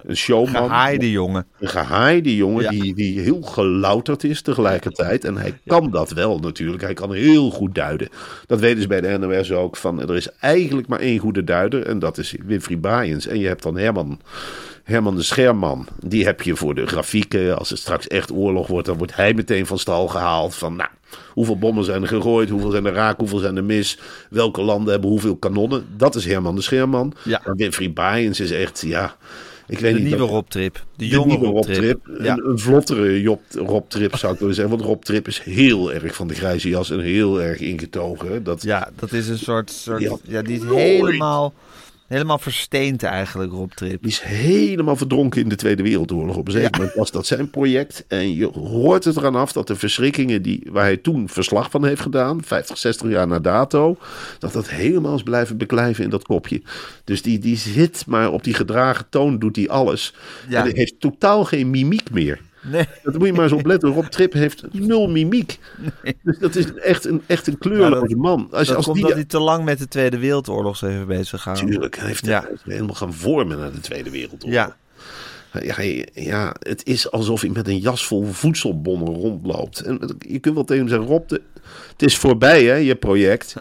een 0.04 0.16
showman. 0.16 0.62
Gehaaide 0.68 1.10
jongen. 1.10 1.46
Een 1.60 1.68
gehaaide 1.68 2.36
jongen 2.36 2.62
Ja. 2.62 2.70
die, 2.70 2.94
die 2.94 3.20
heel 3.20 3.42
gelouterd 3.42 4.24
is 4.24 4.42
tegelijkertijd. 4.42 5.24
En 5.24 5.36
hij 5.36 5.58
kan 5.66 5.90
dat 5.90 6.10
wel 6.12 6.38
natuurlijk. 6.38 6.82
Hij 6.82 6.94
kan 6.94 7.12
heel 7.12 7.50
goed 7.50 7.74
duiden. 7.74 8.08
Dat 8.46 8.60
weten 8.60 8.82
ze 8.82 8.88
bij 8.88 9.00
de 9.00 9.18
NOS 9.18 9.52
ook. 9.52 9.76
Van, 9.76 10.00
er 10.00 10.16
is 10.16 10.28
eigenlijk 10.40 10.86
maar 10.86 11.00
één 11.00 11.18
goede 11.18 11.44
duider. 11.44 11.86
En 11.86 11.98
dat 11.98 12.18
is 12.18 12.34
Winfried 12.46 12.80
Baaiens. 12.80 13.26
En 13.26 13.38
je 13.38 13.46
hebt 13.46 13.62
dan 13.62 13.76
Herman, 13.78 14.20
Herman 14.84 15.16
de 15.16 15.22
Scherman. 15.22 15.86
Die 16.00 16.24
heb 16.24 16.42
je 16.42 16.56
voor 16.56 16.74
de 16.74 16.86
grafieken. 16.86 17.58
Als 17.58 17.70
het 17.70 17.78
straks 17.78 18.06
echt 18.06 18.32
oorlog 18.32 18.66
wordt, 18.66 18.86
dan 18.86 18.96
wordt 18.96 19.16
hij 19.16 19.34
meteen 19.34 19.66
van 19.66 19.78
stal 19.78 20.08
gehaald. 20.08 20.54
Van 20.54 20.76
nou, 20.76 20.90
hoeveel 21.32 21.58
bommen 21.58 21.84
zijn 21.84 22.02
er 22.02 22.08
gegooid? 22.08 22.50
Hoeveel 22.50 22.70
zijn 22.70 22.84
er 22.84 22.92
raak? 22.92 23.18
Hoeveel 23.18 23.38
zijn 23.38 23.56
er 23.56 23.64
mis? 23.64 23.98
Welke 24.30 24.62
landen 24.62 24.92
hebben 24.92 25.10
hoeveel 25.10 25.36
kanonnen? 25.36 25.86
Dat 25.96 26.14
is 26.14 26.24
Herman 26.24 26.54
de 26.54 26.62
Scherman. 26.62 27.14
Ja. 27.24 27.40
Maar 27.44 27.54
Winfried 27.54 27.94
Baaiens 27.94 28.40
is 28.40 28.50
echt, 28.50 28.82
ja... 28.86 29.16
Ik 29.66 29.78
weet 29.78 29.94
De 29.94 30.00
niet, 30.00 30.08
nieuwe 30.08 30.26
Rob 30.26 30.48
Trip. 30.48 30.74
De 30.74 30.82
de 30.96 31.06
jonge 31.06 31.26
nieuwe 31.26 31.46
Rob 31.46 31.64
Trip. 31.64 32.00
Een, 32.04 32.48
een 32.48 32.58
vlottere 32.58 33.20
Job, 33.20 33.40
Rob 33.50 33.88
Trip 33.88 34.16
zou 34.16 34.32
ik 34.32 34.38
willen 34.38 34.54
zeggen. 34.54 34.76
Want 34.76 34.88
Rob 34.88 35.02
Trip 35.02 35.28
is 35.28 35.40
heel 35.40 35.92
erg 35.92 36.14
van 36.14 36.28
de 36.28 36.34
grijze 36.34 36.68
jas 36.68 36.90
en 36.90 37.00
heel 37.00 37.42
erg 37.42 37.60
ingetogen. 37.60 38.42
Dat, 38.42 38.62
ja, 38.62 38.90
dat 38.96 39.12
is 39.12 39.28
een 39.28 39.38
soort... 39.38 39.70
soort 39.70 39.98
Die 39.98 40.16
ja, 40.22 40.42
die 40.42 40.56
is 40.56 40.64
helemaal, 40.64 41.52
helemaal 42.14 42.38
versteend 42.38 43.02
eigenlijk, 43.02 43.52
Rob 43.52 43.70
Trip. 43.70 44.02
Die 44.02 44.10
is 44.10 44.20
helemaal 44.20 44.96
verdronken 44.96 45.42
in 45.42 45.48
de 45.48 45.54
Tweede 45.54 45.82
Wereldoorlog. 45.82 46.36
Op 46.36 46.46
een 46.46 46.52
zeker 46.52 46.78
moment 46.78 46.94
was 46.94 47.10
dat 47.10 47.26
zijn 47.26 47.50
project. 47.50 48.04
En 48.08 48.34
je 48.34 48.46
hoort 48.46 49.04
het 49.04 49.16
eraan 49.16 49.34
af 49.34 49.52
dat 49.52 49.66
de 49.66 49.76
verschrikkingen 49.76 50.42
die, 50.42 50.66
waar 50.70 50.84
hij 50.84 50.96
toen 50.96 51.28
verslag 51.28 51.70
van 51.70 51.84
heeft 51.84 52.00
gedaan, 52.00 52.42
50, 52.44 52.78
60 52.78 53.10
jaar 53.10 53.26
na 53.26 53.38
dato, 53.38 53.96
dat 54.38 54.52
dat 54.52 54.68
helemaal 54.68 55.14
is 55.14 55.22
blijven 55.22 55.56
beklijven 55.56 56.04
in 56.04 56.10
dat 56.10 56.24
kopje. 56.24 56.62
Dus 57.04 57.22
die, 57.22 57.38
die 57.38 57.56
zit 57.56 58.04
maar 58.06 58.32
op 58.32 58.44
die 58.44 58.54
gedragen 58.54 59.06
toon, 59.08 59.38
doet 59.38 59.56
hij 59.56 59.68
alles. 59.68 60.14
Ja. 60.48 60.58
En 60.58 60.64
hij 60.64 60.72
heeft 60.74 61.00
totaal 61.00 61.44
geen 61.44 61.70
mimiek 61.70 62.10
meer. 62.10 62.40
Nee. 62.70 62.84
Dat 63.02 63.18
moet 63.18 63.26
je 63.26 63.32
maar 63.32 63.42
eens 63.42 63.52
opletten. 63.52 63.90
Rob 63.90 64.04
Trip 64.06 64.32
heeft 64.32 64.62
nul 64.72 65.08
mimiek. 65.08 65.58
Dus 66.22 66.38
dat 66.38 66.54
is 66.56 66.74
echt 66.74 67.04
een, 67.04 67.22
echt 67.26 67.46
een 67.46 67.58
kleurloze 67.58 68.08
Ja, 68.08 68.16
man. 68.16 68.48
Als, 68.50 68.66
Dat 68.66 68.76
als 68.76 68.84
komt 68.84 68.96
die, 68.96 69.04
dat 69.06 69.14
hij 69.14 69.24
te 69.24 69.38
lang 69.38 69.64
met 69.64 69.78
de 69.78 69.88
Tweede 69.88 70.18
Wereldoorlog 70.18 70.74
is 70.74 70.82
even 70.88 71.06
bezig 71.06 71.40
gehouden. 71.42 71.64
Natuurlijk, 71.66 71.96
hij 71.98 72.06
heeft, 72.06 72.26
Ja. 72.26 72.48
helemaal 72.64 72.94
gaan 72.94 73.14
vormen 73.14 73.58
naar 73.58 73.72
de 73.72 73.80
Tweede 73.80 74.10
Wereldoorlog. 74.10 74.50
Ja. 74.58 74.76
Ja, 75.62 76.02
ja, 76.14 76.54
het 76.58 76.86
is 76.86 77.10
alsof 77.10 77.40
hij 77.40 77.50
met 77.50 77.68
een 77.68 77.78
jas 77.78 78.06
vol 78.06 78.24
voedselbonnen 78.24 79.14
rondloopt. 79.14 79.80
En 79.80 80.16
je 80.18 80.38
kunt 80.38 80.54
wel 80.54 80.64
tegen 80.64 80.82
hem 80.82 80.92
zeggen, 80.92 81.08
Rob, 81.08 81.28
de- 81.28 81.40
het 81.92 82.02
is 82.02 82.16
voorbij 82.16 82.64
hè, 82.64 82.74
je 82.74 82.94
project. 82.94 83.54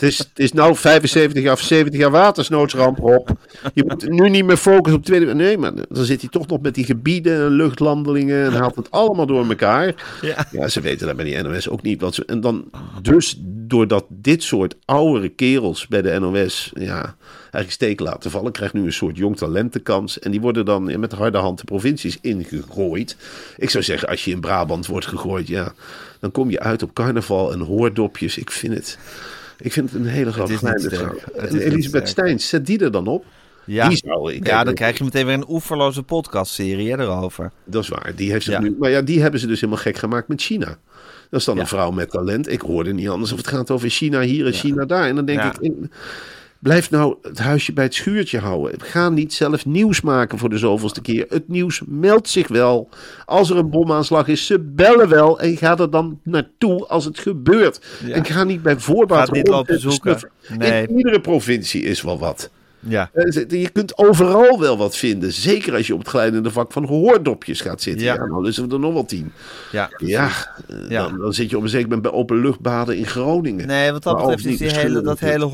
Het 0.00 0.08
is, 0.08 0.18
het 0.18 0.38
is 0.38 0.52
nou 0.52 0.76
75 0.76 1.42
jaar 1.42 1.52
of 1.52 1.60
70 1.60 2.00
jaar 2.00 2.10
watersnoodsramp, 2.10 2.98
Rob. 2.98 3.28
Je 3.74 3.84
moet 3.86 4.08
nu 4.08 4.28
niet 4.28 4.44
meer 4.44 4.56
focussen 4.56 4.98
op 4.98 5.04
tweede... 5.04 5.34
Nee, 5.34 5.58
maar 5.58 5.72
dan 5.88 6.04
zit 6.04 6.20
hij 6.20 6.30
toch 6.30 6.46
nog 6.46 6.60
met 6.60 6.74
die 6.74 6.84
gebieden 6.84 7.44
en 7.44 7.50
luchtlandelingen... 7.50 8.44
en 8.44 8.52
haalt 8.52 8.76
het 8.76 8.90
allemaal 8.90 9.26
door 9.26 9.48
elkaar. 9.48 9.94
Ja. 10.22 10.46
Ja, 10.50 10.68
ze 10.68 10.80
weten 10.80 11.06
dat 11.06 11.16
bij 11.16 11.24
die 11.24 11.42
NOS 11.42 11.68
ook 11.68 11.82
niet. 11.82 12.00
Wat 12.00 12.14
ze, 12.14 12.24
en 12.24 12.40
dan 12.40 12.70
dus 13.02 13.36
doordat 13.42 14.04
dit 14.08 14.42
soort 14.42 14.76
oudere 14.84 15.28
kerels 15.28 15.86
bij 15.86 16.02
de 16.02 16.18
NOS... 16.18 16.70
ja, 16.74 17.16
eigenlijk 17.40 17.70
steek 17.70 18.00
laten 18.00 18.30
vallen... 18.30 18.52
krijgt 18.52 18.74
nu 18.74 18.84
een 18.84 18.92
soort 18.92 19.16
jong 19.16 19.36
talent 19.36 19.72
de 19.72 19.80
kans. 19.80 20.18
En 20.18 20.30
die 20.30 20.40
worden 20.40 20.64
dan 20.64 21.00
met 21.00 21.12
harde 21.12 21.38
hand 21.38 21.58
de 21.58 21.64
provincies 21.64 22.18
ingegooid. 22.20 23.16
Ik 23.56 23.70
zou 23.70 23.84
zeggen, 23.84 24.08
als 24.08 24.24
je 24.24 24.30
in 24.30 24.40
Brabant 24.40 24.86
wordt 24.86 25.06
gegooid... 25.06 25.48
ja, 25.48 25.72
dan 26.20 26.30
kom 26.30 26.50
je 26.50 26.60
uit 26.60 26.82
op 26.82 26.94
carnaval 26.94 27.52
en 27.52 27.60
hoordopjes. 27.60 28.38
Ik 28.38 28.50
vind 28.50 28.74
het... 28.74 28.98
Ik 29.60 29.72
vind 29.72 29.90
het 29.92 30.00
een 30.00 30.06
hele 30.06 30.32
grote 30.32 30.52
niet 30.52 31.52
Elisabeth. 31.62 32.08
Steins, 32.08 32.48
zet 32.48 32.66
die 32.66 32.78
er 32.84 32.90
dan 32.92 33.06
op. 33.06 33.24
Ja. 33.64 33.88
Die 33.88 33.96
zou 33.96 34.32
ik. 34.32 34.46
ja, 34.46 34.64
dan 34.64 34.74
krijg 34.74 34.98
je 34.98 35.04
meteen 35.04 35.26
weer 35.26 35.34
een 35.34 35.48
oeverloze 35.48 36.02
podcastserie 36.02 36.90
hè, 36.92 36.98
erover. 37.00 37.50
Dat 37.64 37.82
is 37.82 37.88
waar. 37.88 38.12
Die 38.16 38.30
heeft 38.30 38.44
Ja. 38.44 38.60
nu. 38.60 38.76
Maar 38.78 38.90
ja, 38.90 39.02
die 39.02 39.20
hebben 39.20 39.40
ze 39.40 39.46
dus 39.46 39.60
helemaal 39.60 39.82
gek 39.82 39.96
gemaakt 39.96 40.28
met 40.28 40.42
China. 40.42 40.78
Dat 41.30 41.40
is 41.40 41.46
dan 41.46 41.54
Ja. 41.54 41.60
een 41.60 41.66
vrouw 41.66 41.90
met 41.90 42.10
talent. 42.10 42.52
Ik 42.52 42.60
hoorde 42.60 42.92
niet 42.92 43.08
anders 43.08 43.32
of 43.32 43.38
het 43.38 43.46
gaat 43.46 43.70
over 43.70 43.90
China 43.90 44.20
hier 44.20 44.46
en 44.46 44.52
China 44.52 44.84
daar. 44.84 45.06
En 45.08 45.14
dan 45.14 45.24
denk 45.24 45.42
ik, 45.42 45.58
in- 45.60 45.90
blijf 46.60 46.90
nou 46.90 47.16
het 47.22 47.38
huisje 47.38 47.72
bij 47.72 47.84
het 47.84 47.94
schuurtje 47.94 48.38
houden. 48.38 48.80
Ga 48.80 49.08
niet 49.08 49.32
zelf 49.32 49.66
nieuws 49.66 50.00
maken 50.00 50.38
voor 50.38 50.48
de 50.48 50.58
zoveelste 50.58 51.00
keer. 51.00 51.26
Het 51.28 51.48
nieuws 51.48 51.82
meldt 51.86 52.28
zich 52.28 52.48
wel. 52.48 52.88
Als 53.24 53.50
er 53.50 53.56
een 53.56 53.70
bomaanslag 53.70 54.28
is, 54.28 54.46
ze 54.46 54.58
bellen 54.58 55.08
wel. 55.08 55.40
En 55.40 55.56
ga 55.56 55.78
er 55.78 55.90
dan 55.90 56.20
naartoe 56.22 56.86
als 56.86 57.04
het 57.04 57.18
gebeurt. 57.18 57.80
Ja. 58.04 58.14
En 58.14 58.24
ga 58.24 58.44
niet 58.44 58.62
bij 58.62 58.78
voorbaat 58.78 59.28
rond 59.28 59.66
zoeken. 59.68 60.30
Nee. 60.58 60.86
In 60.86 60.96
iedere 60.96 61.20
provincie 61.20 61.82
is 61.82 62.02
wel 62.02 62.18
wat. 62.18 62.50
Ja. 62.80 63.10
Eh, 63.12 63.48
Je 63.48 63.68
kunt 63.68 63.98
overal 63.98 64.60
wel 64.60 64.76
wat 64.78 64.96
vinden. 64.96 65.32
Zeker 65.32 65.74
als 65.74 65.86
je 65.86 65.92
op 65.92 65.98
het 65.98 66.08
glijdende 66.08 66.50
vak 66.50 66.72
van 66.72 66.84
hoordopjes 66.84 67.60
gaat 67.60 67.82
zitten. 67.82 68.04
Ja. 68.04 68.14
Ja, 68.14 68.26
nou 68.26 68.42
we 68.42 68.66
er 68.70 68.78
nog 68.80 68.92
wel 68.92 69.04
tien. 69.04 69.32
Ja. 69.72 69.90
Ja, 69.96 70.30
eh, 70.68 70.88
Ja. 70.88 71.02
Dan, 71.08 71.18
dan 71.20 71.32
zit 71.34 71.50
je 71.50 71.56
op 71.56 71.62
een 71.62 71.68
zeker 71.68 71.88
moment 71.88 72.02
bij 72.02 72.12
openluchtbaden 72.20 72.96
in 72.96 73.06
Groningen. 73.06 73.66
Nee, 73.66 73.92
wat 73.92 74.02
dat 74.02 74.16
betreft 74.16 74.44
is 74.46 74.58
die 74.58 74.70
hele, 74.70 75.00
dat 75.00 75.18
hele 75.18 75.44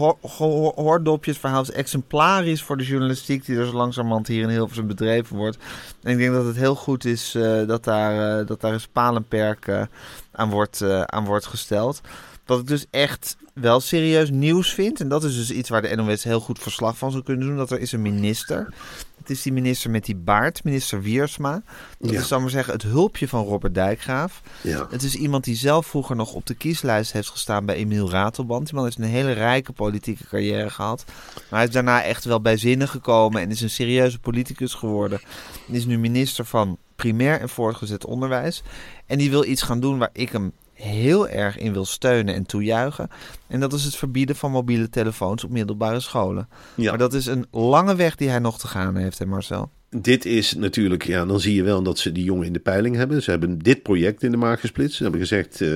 hoordopjesverhaal 0.75 1.63
is 1.63 1.71
exemplarisch 1.71 2.63
voor 2.63 2.77
de 2.77 2.85
journalistiek 2.85 3.47
die 3.47 3.59
er 3.59 3.67
zo 3.67 3.73
langzamerhand 3.73 4.27
hier 4.27 4.43
in 4.43 4.49
Hilversum 4.49 4.87
bedreven 4.87 5.37
wordt. 5.37 5.59
En 6.03 6.13
ik 6.13 6.19
denk 6.19 6.33
dat 6.33 6.45
het 6.45 6.57
heel 6.57 6.75
goed 6.75 7.05
is 7.05 7.35
eh, 7.35 7.67
dat, 7.67 7.85
daar, 7.85 8.47
dat 8.47 8.61
daar 8.61 8.73
een 8.73 8.81
spalenperk 8.81 9.87
aan 10.33 10.51
wordt, 10.51 10.83
aan 11.07 11.25
wordt 11.25 11.47
gesteld. 11.47 12.01
Wat 12.47 12.59
ik 12.59 12.67
dus 12.67 12.87
echt 12.91 13.37
wel 13.55 13.81
serieus 13.81 14.31
nieuws 14.31 14.73
vind. 14.73 15.01
En 15.01 15.09
dat 15.09 15.25
is 15.25 15.37
dus 15.37 15.51
iets 15.51 15.69
waar 15.69 15.83
de 15.83 15.97
NOS 15.97 16.25
heel 16.25 16.41
goed 16.41 16.59
verslag 16.59 16.99
van 16.99 17.11
zou 17.11 17.23
kunnen 17.23 17.47
doen. 17.47 17.57
Dat 17.57 17.71
er 17.71 17.81
is 17.81 17.93
een 17.93 18.03
minister. 18.03 18.75
Het 19.19 19.31
is 19.31 19.43
die 19.43 19.53
minister 19.53 19.91
met 19.91 20.05
die 20.05 20.17
baard, 20.17 20.65
minister 20.65 21.03
Wiersma. 21.03 21.63
Dat 21.99 22.11
Ja. 22.11 22.21
is, 22.21 22.29
zal 22.29 22.41
maar 22.41 22.51
zeggen, 22.51 22.73
het 22.73 22.83
hulpje 22.83 23.29
van 23.29 23.45
Robert 23.45 23.75
Dijkgraaf. 23.75 24.43
Ja. 24.63 24.87
Het 24.91 25.03
is 25.03 25.15
iemand 25.15 25.45
die 25.45 25.55
zelf 25.57 25.87
vroeger 25.87 26.17
nog 26.17 26.33
op 26.33 26.47
de 26.47 26.55
kieslijst 26.55 27.13
heeft 27.13 27.29
gestaan 27.29 27.67
bij 27.67 27.75
Emiel 27.75 28.11
Ratelband. 28.11 28.65
Die 28.67 28.75
man 28.75 28.85
heeft 28.85 28.99
een 28.99 29.05
hele 29.05 29.33
rijke 29.33 29.73
politieke 29.73 30.27
carrière 30.27 30.71
gehad. 30.71 31.05
Maar 31.35 31.59
hij 31.59 31.65
is 31.69 31.75
daarna 31.75 32.03
echt 32.03 32.25
wel 32.25 32.41
bij 32.41 32.57
zinnen 32.57 32.89
gekomen 32.89 33.41
en 33.41 33.51
is 33.51 33.61
een 33.61 33.71
serieuze 33.71 34.19
politicus 34.19 34.75
geworden. 34.75 35.21
En 35.69 35.75
is 35.75 35.87
nu 35.87 35.99
minister 35.99 36.45
van 36.45 36.79
primair 36.97 37.41
en 37.41 37.49
voortgezet 37.49 38.05
onderwijs. 38.05 38.63
En 39.07 39.19
die 39.19 39.31
wil 39.31 39.45
iets 39.45 39.63
gaan 39.63 39.81
doen 39.81 39.99
waar 39.99 40.11
ik 40.13 40.31
hem 40.33 40.53
heel 40.77 41.29
erg 41.29 41.59
in 41.59 41.73
wil 41.73 41.85
steunen 41.85 42.35
en 42.35 42.47
toejuichen. 42.47 43.09
En 43.47 43.61
dat 43.61 43.73
is 43.73 43.85
het 43.85 43.97
verbieden 43.97 44.37
van 44.37 44.51
mobiele 44.51 44.89
telefoons 44.89 45.45
op 45.45 45.51
middelbare 45.51 46.01
scholen. 46.01 46.49
Ja. 46.75 46.89
Maar 46.89 46.99
dat 46.99 47.15
is 47.15 47.27
een 47.27 47.47
lange 47.51 47.95
weg 47.97 48.15
die 48.15 48.29
hij 48.29 48.39
nog 48.39 48.59
te 48.59 48.67
gaan 48.69 48.97
heeft, 48.97 49.19
hè 49.19 49.27
Marcel? 49.27 49.71
Dit 49.91 50.25
is 50.25 50.55
natuurlijk, 50.55 51.05
ja, 51.07 51.25
dan 51.27 51.41
zie 51.41 51.55
je 51.55 51.63
wel 51.63 51.83
dat 51.83 51.99
ze 51.99 52.13
die 52.13 52.25
jongen 52.25 52.47
in 52.47 52.53
de 52.53 52.59
peiling 52.59 52.97
hebben. 52.97 53.23
Ze 53.23 53.31
hebben 53.31 53.59
dit 53.59 53.83
project 53.83 54.23
in 54.23 54.31
de 54.31 54.37
maak 54.37 54.61
gesplitst. 54.61 54.97
Ze 54.97 55.03
hebben 55.03 55.21
gezegd, 55.21 55.61
eh, 55.61 55.69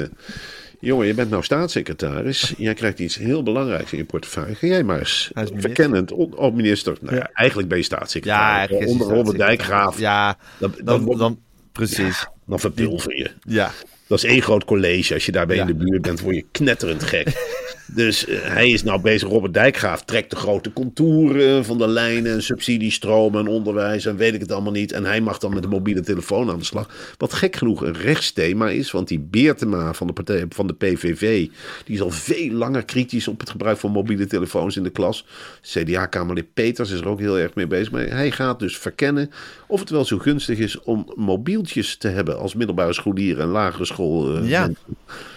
jongen, 0.81 1.07
je 1.07 1.15
bent 1.15 1.31
nou 1.31 1.43
staatssecretaris. 1.43 2.55
Jij 2.57 2.75
krijgt 2.75 2.99
iets 2.99 3.17
heel 3.17 3.43
belangrijks 3.43 3.93
in 3.93 3.99
je 3.99 4.05
portefeuille. 4.05 4.55
Ga 4.55 4.67
jij 4.67 4.83
maar 4.85 4.99
eens 4.99 5.31
verkennend 5.55 6.13
op, 6.13 6.39
op 6.39 6.55
minister. 6.55 6.97
Nou 7.01 7.15
ja, 7.17 7.21
Ja. 7.21 7.31
eigenlijk 7.33 7.69
ben 7.69 7.79
je 7.79 7.85
staatssecretaris. 7.85 8.79
hij 8.79 8.87
Onder 8.87 9.07
Robert. 9.09 9.37
Dijkgraaf. 9.39 9.99
Ja, 9.99 10.37
Dan- 10.59 10.75
dan, 10.85 11.05
dan- 11.05 11.19
dan, 11.19 11.39
precies. 11.73 12.27
Dan 12.51 12.61
verpilver 12.61 13.17
je. 13.17 13.31
Ja. 13.45 13.73
Dat 14.07 14.19
is 14.19 14.25
één 14.31 14.43
groot 14.43 14.65
college. 14.65 15.15
Als 15.15 15.27
je 15.27 15.33
daarbij 15.33 15.57
Ja. 15.57 15.63
in 15.63 15.67
de 15.79 15.85
buurt 15.85 16.03
bent, 16.03 16.21
word 16.21 16.35
je 16.37 16.45
knetterend 16.53 17.03
gek. 17.03 17.29
Dus 17.95 18.27
eh, 18.27 18.39
hij 18.43 18.71
is 18.71 18.83
nou 18.83 19.01
bezig. 19.01 19.29
Robert 19.29 19.55
Dijkgraaf 19.55 20.05
trekt 20.05 20.31
de 20.31 20.37
grote 20.37 20.73
contouren 20.73 21.65
van 21.65 21.79
de 21.79 21.89
lijnen, 21.89 22.33
en 22.33 22.43
subsidiestromen 22.43 23.41
en 23.41 23.47
onderwijs 23.47 24.07
en 24.07 24.17
weet 24.17 24.35
ik 24.35 24.41
het 24.41 24.53
allemaal 24.53 24.73
niet. 24.73 24.93
En 24.93 25.05
hij 25.05 25.21
mag 25.21 25.39
dan 25.39 25.55
met 25.55 25.63
de 25.63 25.69
mobiele 25.69 26.01
telefoon 26.01 26.51
aan 26.51 26.59
de 26.59 26.65
slag. 26.65 27.15
Wat 27.19 27.33
gek 27.33 27.57
genoeg 27.57 27.83
een 27.83 27.97
rechtsthema 27.97 28.69
is, 28.69 28.91
want 28.91 29.09
die 29.09 29.19
Beertema 29.19 29.93
van 29.93 30.07
de, 30.07 30.13
partij, 30.13 30.45
van 30.49 30.67
de 30.67 30.75
PVV, 30.75 31.49
die 31.85 31.95
is 31.95 32.01
al 32.01 32.11
veel 32.11 32.51
langer 32.51 32.85
kritisch 32.85 33.29
op 33.29 33.41
het 33.41 33.51
gebruik 33.51 33.79
van 33.79 33.91
mobiele 33.91 34.27
telefoons 34.27 34.77
in 34.77 34.83
de 34.83 34.91
klas. 34.91 35.27
CDA-kamerlid 35.63 36.55
Peters 36.55 36.91
is 36.91 37.01
er 37.01 37.09
ook 37.09 37.21
heel 37.21 37.39
erg 37.39 37.55
mee 37.55 37.67
bezig. 37.67 37.91
Maar 37.91 38.07
hij 38.07 38.31
gaat 38.31 38.59
dus 38.59 38.79
verkennen 38.79 39.31
of 39.67 39.81
het 39.81 39.91
wel 39.91 40.05
zo 40.05 40.19
gunstig 40.19 40.59
is 40.59 40.81
om 40.81 41.13
mobieltjes 41.15 41.97
te 41.97 42.09
hebben 42.09 42.39
als 42.39 42.55
middelbare 42.55 42.93
scholieren 42.93 43.43
en 43.43 43.49
lagere 43.51 43.85
school. 43.85 44.37
eh, 44.37 44.49
Ja. 44.49 44.71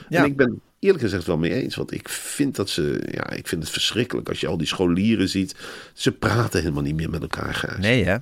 Ja. 0.10 0.20
En 0.20 0.26
ik 0.26 0.36
ben 0.38 0.62
eerlijk 0.84 1.04
gezegd 1.04 1.26
wel 1.26 1.38
mee 1.38 1.54
eens. 1.54 1.76
Want 1.76 1.92
ik 1.92 2.10
vind 2.10 2.56
dat 2.56 2.70
ze. 2.70 3.04
Ja, 3.12 3.30
ik 3.30 3.48
vind 3.48 3.64
het 3.64 3.72
verschrikkelijk 3.72 4.30
als 4.30 4.40
je 4.40 4.48
al 4.48 4.58
die 4.58 4.68
scholieren 4.68 5.30
ziet. 5.30 5.56
Ze 5.94 6.12
praten 6.12 6.60
helemaal 6.60 6.84
niet 6.84 6.96
meer 6.96 7.10
met 7.10 7.22
elkaar. 7.22 7.54
Gijs. 7.54 7.78
Nee, 7.78 8.06
hè? 8.06 8.18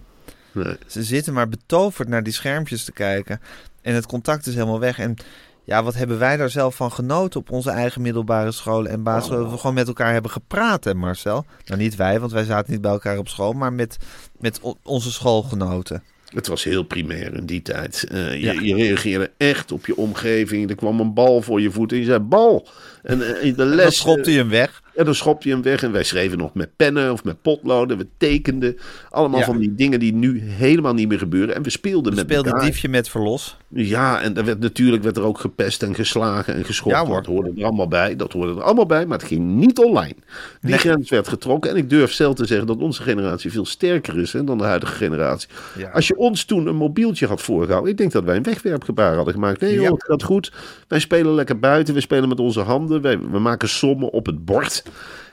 Nee. 0.52 0.76
Ze 0.88 1.04
zitten 1.04 1.34
maar 1.34 1.50
betoverd 1.50 2.08
naar 2.08 2.24
die 2.24 2.34
schermpjes 2.34 2.84
te 2.84 2.91
kijken. 2.91 3.41
En 3.82 3.93
het 3.93 4.06
contact 4.06 4.47
is 4.47 4.54
helemaal 4.54 4.80
weg. 4.80 5.00
En 5.00 5.15
ja, 5.63 5.84
wat 5.84 5.95
hebben 5.95 6.19
wij 6.19 6.38
daar 6.38 6.50
zelf 6.50 6.76
van 6.76 6.91
genoten 6.91 7.39
op 7.39 7.52
onze 7.52 7.69
eigen 7.69 8.02
middelbare 8.02 8.52
scholen 8.52 8.91
en 8.91 9.04
basisscholen? 9.04 9.43
Dat 9.43 9.52
we 9.52 9.60
gewoon 9.60 9.76
met 9.76 9.88
elkaar 9.88 10.13
hebben 10.13 10.32
gepraat, 10.32 10.84
hè 10.84 10.93
Marcel? 10.93 11.45
Nou, 11.65 11.80
niet 11.80 11.95
wij, 11.95 12.19
want 12.19 12.32
wij 12.32 12.43
zaten 12.43 12.71
niet 12.71 12.82
bij 12.82 12.91
elkaar 12.91 13.17
op 13.17 13.28
school, 13.28 13.54
maar 13.54 13.74
met, 13.74 13.97
met 14.39 14.60
onze 14.84 15.12
schoolgenoten. 15.12 16.04
Het 16.34 16.48
was 16.48 16.63
heel 16.63 16.84
primair 16.84 17.34
in 17.36 17.46
die 17.46 17.62
tijd. 17.62 18.04
Eh, 18.12 18.34
je, 18.34 18.39
Ja. 18.39 18.52
je 18.62 18.76
reageerde 18.76 19.32
echt 19.38 19.72
op 19.72 19.86
je 19.86 19.96
omgeving. 19.96 20.70
Er 20.70 20.76
kwam 20.76 21.00
een 21.00 21.13
bal 21.13 21.41
voor 21.41 21.62
je 21.62 21.72
voet 21.72 21.91
en 21.91 21.98
je 21.98 22.04
zei 22.06 22.20
bal. 22.20 22.67
En 23.04 23.36
eh, 23.36 23.44
in 23.46 23.54
de 23.56 23.65
les. 23.65 23.84
Dan 23.84 23.91
schopte 23.91 24.32
je 24.32 24.38
hem 24.38 24.50
weg. 24.50 24.82
En 24.95 25.06
dan 25.06 25.15
schopte 25.15 25.47
je 25.47 25.54
hem 25.54 25.63
weg. 25.63 25.84
En 25.84 25.91
wij 25.91 26.04
schreven 26.04 26.38
nog 26.38 26.54
met 26.54 26.69
pennen 26.75 27.12
of 27.12 27.23
met 27.23 27.41
potloden. 27.41 27.97
We 27.97 28.08
tekenden. 28.17 28.77
Allemaal 29.10 29.39
Ja. 29.39 29.45
van 29.45 29.58
die 29.58 29.75
dingen 29.75 29.99
die 29.99 30.13
nu 30.13 30.39
helemaal 30.41 30.93
niet 30.93 31.08
meer 31.08 31.17
gebeuren. 31.17 31.56
En 31.56 31.63
we 31.63 31.69
speelden 31.69 32.12
We 32.12 32.17
met 32.17 32.25
speelden 32.30 32.51
elkaar. 32.51 32.65
diefje 32.67 32.89
met 32.89 33.10
verlos. 33.10 33.58
Ja, 33.67 34.21
en 34.21 34.38
er 34.38 34.45
werd, 34.45 34.60
natuurlijk 34.60 35.04
werd 35.04 35.17
er 35.17 35.23
ook 35.23 35.39
gepest 35.39 35.84
en 35.84 35.95
geslagen 35.95 36.54
en 36.56 36.65
geschopt. 36.65 36.95
Ja, 36.95 37.06
dat 37.06 37.25
hoorde 37.25 37.51
er 37.58 37.63
allemaal 37.65 37.88
bij. 37.88 38.15
Dat 38.15 38.34
hoorde 38.34 38.54
er 38.54 38.62
allemaal 38.63 38.86
bij, 38.86 39.06
maar 39.06 39.17
het 39.17 39.27
ging 39.27 39.41
niet 39.56 39.80
online. 39.80 40.15
Die 40.62 40.69
Nee. 40.69 40.77
grens 40.80 41.10
werd 41.10 41.27
getrokken. 41.27 41.71
En 41.71 41.77
ik 41.77 41.89
durf 41.89 42.12
zelf 42.13 42.36
te 42.36 42.45
zeggen 42.45 42.67
dat 42.67 42.77
onze 42.77 43.01
generatie 43.01 43.51
veel 43.51 43.65
sterker 43.65 44.19
is 44.19 44.34
hè, 44.34 44.43
dan 44.43 44.58
de 44.58 44.63
huidige 44.63 44.93
generatie. 44.95 45.49
Ja. 45.77 45.89
Als 45.89 46.08
je 46.08 46.17
ons 46.17 46.43
toen 46.45 46.67
een 46.67 46.75
mobieltje 46.75 47.27
had 47.27 47.41
voorgehouden, 47.41 47.91
ik 47.91 47.97
denk 47.97 48.12
dat 48.12 48.23
wij 48.23 48.36
een 48.36 48.43
wegwerpgebaar 48.43 49.15
hadden 49.15 49.34
gemaakt. 49.34 49.62
Nee 49.62 49.73
joh, 49.73 49.91
het 49.91 50.04
gaat 50.04 50.23
goed. 50.23 50.51
Wij 50.88 50.99
spelen 50.99 51.34
lekker 51.34 51.60
buiten, 51.60 51.93
we 51.93 52.01
spelen 52.01 52.30
met 52.30 52.39
onze 52.39 52.60
handen. 52.60 53.01
Wij, 53.01 53.19
we 53.19 53.39
maken 53.39 53.69
sommen 53.69 54.12
op 54.12 54.25
het 54.25 54.45
bord. 54.45 54.81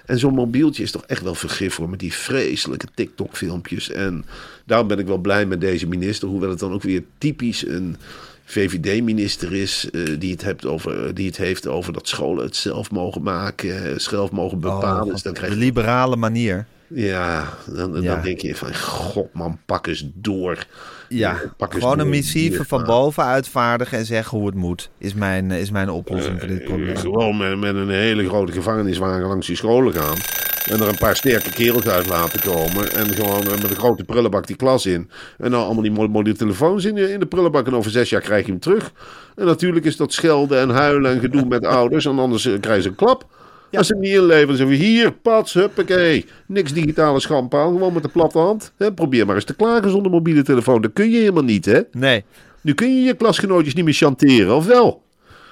En 0.07 0.19
zo'n 0.19 0.35
mobieltje 0.35 0.83
is 0.83 0.91
toch 0.91 1.05
echt 1.07 1.23
wel 1.23 1.35
vergif 1.35 1.75
voor 1.75 1.89
met 1.89 1.99
die 1.99 2.13
vreselijke 2.13 2.87
TikTok-filmpjes. 2.95 3.91
En 3.91 4.25
daarom 4.65 4.89
ben 4.89 4.99
ik 4.99 5.07
wel 5.07 5.19
blij 5.19 5.47
met 5.47 5.61
deze 5.61 5.87
minister. 5.87 6.29
Hoewel 6.29 6.51
het 6.51 6.59
dan 6.59 6.73
ook 6.73 6.83
weer 6.83 7.03
typisch 7.19 7.67
een 7.67 7.97
VVD-minister 8.45 9.53
is 9.53 9.91
eh, 9.91 10.03
die, 10.19 10.33
het 10.33 10.43
hebt 10.43 10.67
over, 10.67 11.15
die 11.15 11.27
het 11.27 11.37
heeft 11.37 11.67
over 11.67 11.93
dat 11.93 12.09
scholen 12.09 12.45
het 12.45 12.57
zelf 12.57 12.91
mogen 12.91 13.23
maken, 13.23 13.85
eh, 13.85 13.99
zelf 13.99 14.31
mogen 14.31 14.61
bepalen. 14.61 15.05
Oh, 15.05 15.13
dus 15.13 15.23
dan 15.23 15.33
de 15.33 15.39
krijg 15.39 15.55
liberale 15.55 16.17
manier. 16.17 16.67
Ja, 16.89 17.45
dan, 17.67 17.93
dan 17.93 18.03
Ja. 18.03 18.21
denk 18.21 18.41
je 18.41 18.55
van, 18.57 18.75
god 18.77 19.29
man, 19.33 19.59
pak 19.67 19.87
eens 19.87 20.07
door. 20.15 20.67
Ja, 21.09 21.31
Eh, 21.33 21.39
pak 21.57 21.73
eens 21.73 21.83
gewoon 21.83 21.99
een 21.99 22.05
door. 22.05 22.15
missieve 22.15 22.57
Hier, 22.57 22.65
van 22.67 22.85
boven 22.85 23.25
uitvaardigen 23.25 23.99
en 23.99 24.05
zeggen 24.05 24.39
hoe 24.39 24.47
het 24.47 24.55
moet. 24.57 24.91
Is 24.99 25.15
mijn, 25.15 25.51
is 25.51 25.71
mijn 25.71 25.91
oplossing 25.91 26.39
voor 26.39 26.49
dit 26.49 26.61
Eh, 26.61 26.67
probleem. 26.67 26.97
Gewoon 26.97 27.37
met, 27.37 27.59
met 27.59 27.75
een 27.75 27.89
hele 27.91 28.29
grote 28.29 28.53
gevangeniswagen 28.53 29.27
langs 29.27 29.47
die 29.47 29.57
scholen 29.57 29.93
gaan. 29.93 30.17
En 30.71 30.81
er 30.81 30.89
een 30.89 30.99
paar 30.99 31.17
sterke 31.17 31.51
kerels 31.51 31.87
uit 31.87 32.07
laten 32.09 32.41
komen. 32.41 32.93
En 32.93 33.07
gewoon 33.09 33.43
eh, 33.43 33.51
met 33.51 33.71
een 33.71 33.77
grote 33.77 34.05
prullenbak 34.05 34.47
die 34.47 34.57
klas 34.57 34.87
in. 34.87 35.11
En 35.39 35.51
dan 35.51 35.65
allemaal 35.65 35.83
die 35.83 35.93
mo- 35.93 36.09
mobiele 36.09 36.39
telefoons 36.39 36.85
in 36.85 36.95
de, 36.95 37.13
in 37.13 37.21
de 37.21 37.27
prullenbak. 37.27 37.67
En 37.67 37.75
over 37.75 37.91
zes 37.91 38.11
jaar 38.11 38.21
krijg 38.21 38.45
je 38.47 38.51
hem 38.51 38.61
terug. 38.61 38.93
En 39.37 39.47
natuurlijk 39.47 39.85
is 39.87 39.97
dat 39.97 40.13
schelden 40.13 40.61
en 40.61 40.69
huilen 40.71 41.11
en 41.13 41.21
gedoe 41.21 41.45
met 41.47 41.65
ouders. 41.67 42.05
En 42.07 42.19
anders 42.19 42.47
eh, 42.47 42.61
krijgen 42.61 42.83
ze 42.83 42.89
een 42.89 42.95
klap. 42.95 43.27
Als 43.73 43.87
ze 43.87 43.93
hem 43.93 44.03
niet 44.03 44.13
inleveren, 44.13 44.57
zeggen 44.57 44.79
we 44.79 44.85
hier, 44.85 45.13
pats, 45.13 45.55
huppakee. 45.55 46.25
Niks 46.47 46.73
digitale 46.73 47.21
schandpaal, 47.21 47.73
gewoon 47.73 47.93
met 47.93 48.03
de 48.03 48.09
platte 48.09 48.39
hand. 48.39 48.73
Probeer 48.95 49.27
maar 49.27 49.35
eens 49.35 49.45
te 49.45 49.55
klagen 49.55 49.91
zonder 49.91 50.13
mobiele 50.13 50.43
telefoon. 50.43 50.81
Dat 50.83 50.93
kun 50.93 51.11
je 51.11 51.19
helemaal 51.19 51.43
niet, 51.43 51.65
hè? 51.65 51.81
Nee, 51.93 52.25
Nu 52.61 52.75
kun 52.75 52.97
je 52.97 53.03
je 53.03 53.15
klasgenootjes 53.15 53.75
niet 53.75 53.85
meer 53.85 53.95
chanteren, 53.95 54.55
of 54.55 54.67
wel? 54.67 55.03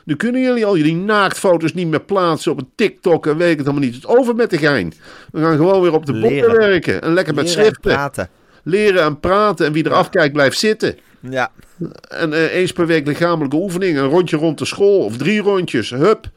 Nu 0.04 0.16
kunnen 0.16 0.40
jullie 0.40 0.66
al 0.66 0.76
jullie 0.76 0.94
naaktfoto's 0.96 1.74
niet 1.74 1.86
meer 1.88 2.00
plaatsen 2.00 2.52
op 2.52 2.58
een 2.58 2.68
TikTok 2.74 3.26
en 3.26 3.36
weet 3.36 3.50
ik 3.50 3.58
het 3.58 3.66
allemaal 3.66 3.84
niet. 3.84 3.94
Het 3.94 4.04
is 4.04 4.16
over 4.16 4.34
met 4.34 4.50
de 4.50 4.58
gein. 4.58 4.92
We 5.32 5.40
gaan 5.40 5.56
gewoon 5.56 5.82
weer 5.82 5.92
op 5.92 6.06
de 6.06 6.12
boeken 6.20 6.52
werken. 6.56 7.02
En 7.02 7.12
lekker 7.12 7.34
met 7.34 7.44
leren 7.44 7.58
en 7.58 7.64
schriften. 7.64 7.92
praten. 7.92 8.28
Leren 8.62 9.02
en 9.02 9.20
praten. 9.20 9.66
En 9.66 9.72
wie 9.72 9.84
er 9.84 9.92
afkijkt 9.92 10.32
blijft 10.32 10.58
zitten. 10.58 10.96
Ja, 11.20 11.50
En 12.08 12.32
eh, 12.32 12.54
eens 12.54 12.72
per 12.72 12.86
week 12.86 13.06
lichamelijke 13.06 13.56
oefening. 13.56 13.98
Een 13.98 14.08
rondje 14.08 14.36
rond 14.36 14.58
de 14.58 14.64
school. 14.64 14.98
Of 15.04 15.16
drie 15.16 15.40
rondjes. 15.40 15.90
Hup. 15.90 16.30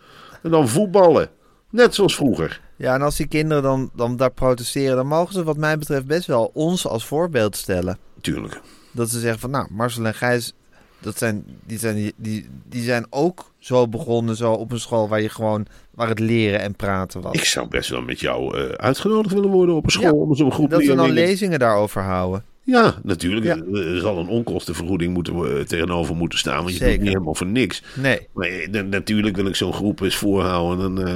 En 0.44 0.50
dan 0.52 0.68
voetballen. 0.70 1.30
Net 1.69 1.95
zoals 1.95 2.15
vroeger. 2.15 2.62
Ja, 2.75 2.93
en 2.93 3.01
als 3.01 3.15
die 3.15 3.27
kinderen 3.27 3.63
dan, 3.63 3.89
dan 3.95 4.17
daar 4.17 4.32
protesteren, 4.32 4.95
dan 4.95 5.08
mogen 5.08 5.34
ze 5.34 5.43
wat 5.43 5.58
mij 5.58 5.77
betreft 5.77 6.05
best 6.05 6.27
wel 6.27 6.51
ons 6.53 6.88
als 6.88 7.05
voorbeeld 7.05 7.55
stellen. 7.55 7.97
Tuurlijk. 8.21 8.62
Dat 8.91 9.10
ze 9.10 9.19
zeggen 9.19 9.39
van, 9.39 9.49
nou, 9.49 9.67
Marcel 9.71 10.05
en 10.05 10.13
Gijs, 10.13 10.53
dat 10.99 11.17
zijn, 11.17 11.43
die, 11.65 11.79
zijn, 11.79 12.12
die, 12.15 12.49
die, 12.69 12.84
zijn 12.84 13.05
ook 13.10 13.51
zo 13.58 13.88
begonnen, 13.88 14.36
zo 14.36 14.53
op 14.53 14.71
een 14.71 14.79
school 14.79 15.08
waar 15.08 15.21
je 15.21 15.29
gewoon, 15.29 15.65
waar 15.91 16.08
het 16.08 16.19
leren 16.19 16.60
en 16.60 16.75
praten 16.75 17.21
was. 17.21 17.34
Ik 17.34 17.45
zou 17.45 17.67
best 17.67 17.89
wel 17.89 18.01
met 18.01 18.19
jou 18.19 18.58
eh, 18.58 18.69
uitgenodigd 18.69 19.34
willen 19.34 19.49
worden 19.49 19.75
op 19.75 19.84
een 19.84 19.91
school. 19.91 20.03
Ja, 20.05 20.12
om 20.12 20.36
zo'n 20.36 20.51
groep 20.51 20.69
dat 20.69 20.84
we 20.84 20.95
dan 20.95 21.12
lezingen 21.12 21.60
daarover 21.60 22.01
houden. 22.01 22.43
Ja, 22.69 22.95
natuurlijk. 23.03 23.45
Ja. 23.45 23.55
Er 23.79 23.99
zal 23.99 24.17
een 24.17 24.27
onkostenvergoeding 24.27 25.13
moeten, 25.13 25.34
eh, 25.58 25.63
tegenover 25.63 26.15
moeten 26.15 26.39
staan. 26.39 26.63
Want 26.63 26.77
je 26.77 26.86
doet 26.86 26.99
niet 26.99 27.08
helemaal 27.08 27.36
voor 27.36 27.47
niks. 27.47 27.84
Nee, 27.95 28.27
Maar 28.34 28.47
eh, 28.47 28.69
na- 28.69 28.82
natuurlijk 28.82 29.36
wil 29.36 29.45
ik 29.45 29.55
zo'n 29.55 29.73
groep 29.73 30.01
eens 30.01 30.15
voorhouden. 30.15 30.97
En, 30.97 31.08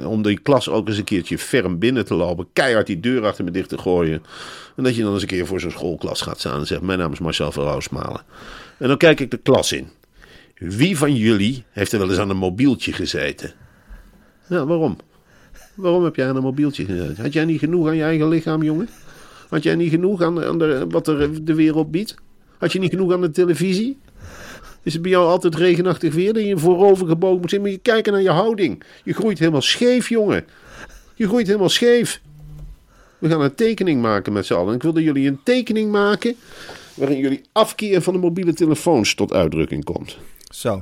eh, 0.00 0.10
om 0.10 0.22
die 0.22 0.38
klas 0.38 0.68
ook 0.68 0.88
eens 0.88 0.98
een 0.98 1.04
keertje 1.04 1.38
ferm 1.38 1.78
binnen 1.78 2.04
te 2.04 2.14
lopen. 2.14 2.46
Keihard 2.52 2.86
die 2.86 3.00
deur 3.00 3.24
achter 3.24 3.44
me 3.44 3.50
dicht 3.50 3.68
te 3.68 3.78
gooien. 3.78 4.22
En 4.76 4.82
dat 4.84 4.96
je 4.96 5.02
dan 5.02 5.12
eens 5.12 5.22
een 5.22 5.28
keer 5.28 5.46
voor 5.46 5.60
zo'n 5.60 5.70
schoolklas 5.70 6.20
gaat 6.20 6.38
staan 6.38 6.60
en 6.60 6.66
zegt... 6.66 6.80
Mijn 6.80 6.98
naam 6.98 7.12
is 7.12 7.18
Marcel 7.18 7.52
van 7.52 7.64
Roosmalen. 7.64 8.20
En 8.78 8.88
dan 8.88 8.96
kijk 8.96 9.20
ik 9.20 9.30
de 9.30 9.36
klas 9.42 9.72
in. 9.72 9.88
Wie 10.58 10.96
van 10.98 11.14
jullie 11.14 11.64
heeft 11.70 11.92
er 11.92 11.98
wel 11.98 12.08
eens 12.10 12.18
aan 12.18 12.30
een 12.30 12.36
mobieltje 12.36 12.92
gezeten? 12.92 13.52
Ja, 14.48 14.66
waarom? 14.66 14.96
Waarom 15.74 16.04
heb 16.04 16.16
jij 16.16 16.28
aan 16.28 16.36
een 16.36 16.42
mobieltje 16.42 16.84
gezeten? 16.84 17.22
Had 17.22 17.32
jij 17.32 17.44
niet 17.44 17.58
genoeg 17.58 17.86
aan 17.88 17.96
je 17.96 18.02
eigen 18.02 18.28
lichaam, 18.28 18.62
jongen? 18.62 18.88
Had 19.48 19.62
jij 19.62 19.74
niet 19.74 19.90
genoeg 19.90 20.22
aan, 20.22 20.44
aan 20.44 20.58
de, 20.58 20.86
wat 20.88 21.08
er 21.08 21.44
de 21.44 21.54
wereld 21.54 21.90
biedt? 21.90 22.14
Had 22.58 22.72
je 22.72 22.78
niet 22.78 22.90
genoeg 22.90 23.12
aan 23.12 23.20
de 23.20 23.30
televisie? 23.30 23.98
Is 24.82 24.92
het 24.92 25.02
bij 25.02 25.10
jou 25.10 25.26
altijd 25.26 25.54
regenachtig 25.54 26.14
weer 26.14 26.32
dat 26.32 26.44
je 26.44 26.58
voorover 26.58 27.06
gebogen 27.06 27.40
moet 27.40 27.50
zitten? 27.50 27.68
Moet 27.68 27.76
je 27.76 27.90
kijken 27.90 28.12
naar 28.12 28.22
je 28.22 28.30
houding. 28.30 28.82
Je 29.04 29.14
groeit 29.14 29.38
helemaal 29.38 29.62
scheef, 29.62 30.08
jongen. 30.08 30.44
Je 31.14 31.26
groeit 31.26 31.46
helemaal 31.46 31.68
scheef. 31.68 32.20
We 33.18 33.28
gaan 33.28 33.40
een 33.40 33.54
tekening 33.54 34.02
maken 34.02 34.32
met 34.32 34.46
z'n 34.46 34.54
allen. 34.54 34.74
Ik 34.74 34.82
wil 34.82 34.92
dat 34.92 35.02
jullie 35.02 35.28
een 35.28 35.40
tekening 35.42 35.90
maken 35.90 36.36
waarin 36.94 37.18
jullie 37.18 37.42
afkeer 37.52 38.02
van 38.02 38.12
de 38.12 38.18
mobiele 38.18 38.52
telefoons 38.52 39.14
tot 39.14 39.32
uitdrukking 39.32 39.84
komt. 39.84 40.18
zo. 40.50 40.80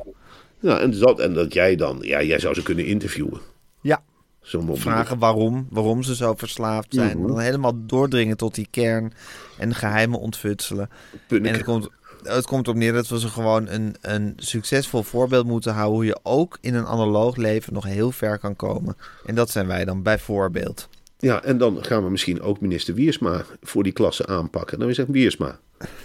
Nou, 0.60 0.80
en, 0.80 0.98
dat, 0.98 1.20
en 1.20 1.34
dat 1.34 1.52
jij 1.52 1.76
dan, 1.76 1.98
ja, 2.00 2.22
jij 2.22 2.38
zou 2.38 2.54
ze 2.54 2.62
kunnen 2.62 2.84
interviewen. 2.84 3.40
Ja, 3.80 4.02
vragen 4.72 5.18
waarom, 5.18 5.66
waarom 5.70 6.02
ze 6.02 6.14
zo 6.14 6.34
verslaafd 6.34 6.94
zijn. 6.94 7.26
Dan 7.26 7.40
helemaal 7.40 7.72
doordringen 7.76 8.36
tot 8.36 8.54
die 8.54 8.68
kern 8.70 9.12
en 9.58 9.74
geheimen 9.74 10.20
ontfutselen. 10.20 10.90
En 11.28 11.44
het 11.44 11.64
komt, 11.64 11.88
het 12.22 12.46
komt 12.46 12.68
op 12.68 12.74
neer 12.74 12.92
dat 12.92 13.08
we 13.08 13.20
ze 13.20 13.28
gewoon 13.28 13.68
een, 13.68 13.96
een 14.00 14.32
succesvol 14.36 15.02
voorbeeld 15.02 15.46
moeten 15.46 15.72
houden... 15.72 15.94
hoe 15.94 16.04
je 16.04 16.18
ook 16.22 16.58
in 16.60 16.74
een 16.74 16.86
analoog 16.86 17.36
leven 17.36 17.72
nog 17.72 17.84
heel 17.84 18.12
ver 18.12 18.38
kan 18.38 18.56
komen. 18.56 18.96
En 19.24 19.34
dat 19.34 19.50
zijn 19.50 19.66
wij 19.66 19.84
dan 19.84 20.02
bijvoorbeeld. 20.02 20.88
Ja, 21.18 21.42
en 21.42 21.58
dan 21.58 21.84
gaan 21.84 22.04
we 22.04 22.10
misschien 22.10 22.40
ook 22.40 22.60
minister 22.60 22.94
Wiersma 22.94 23.44
voor 23.62 23.82
die 23.82 23.92
klasse 23.92 24.26
aanpakken. 24.26 24.78
Dan 24.78 24.94
zeggen 24.94 25.14
Wiersma, 25.14 25.58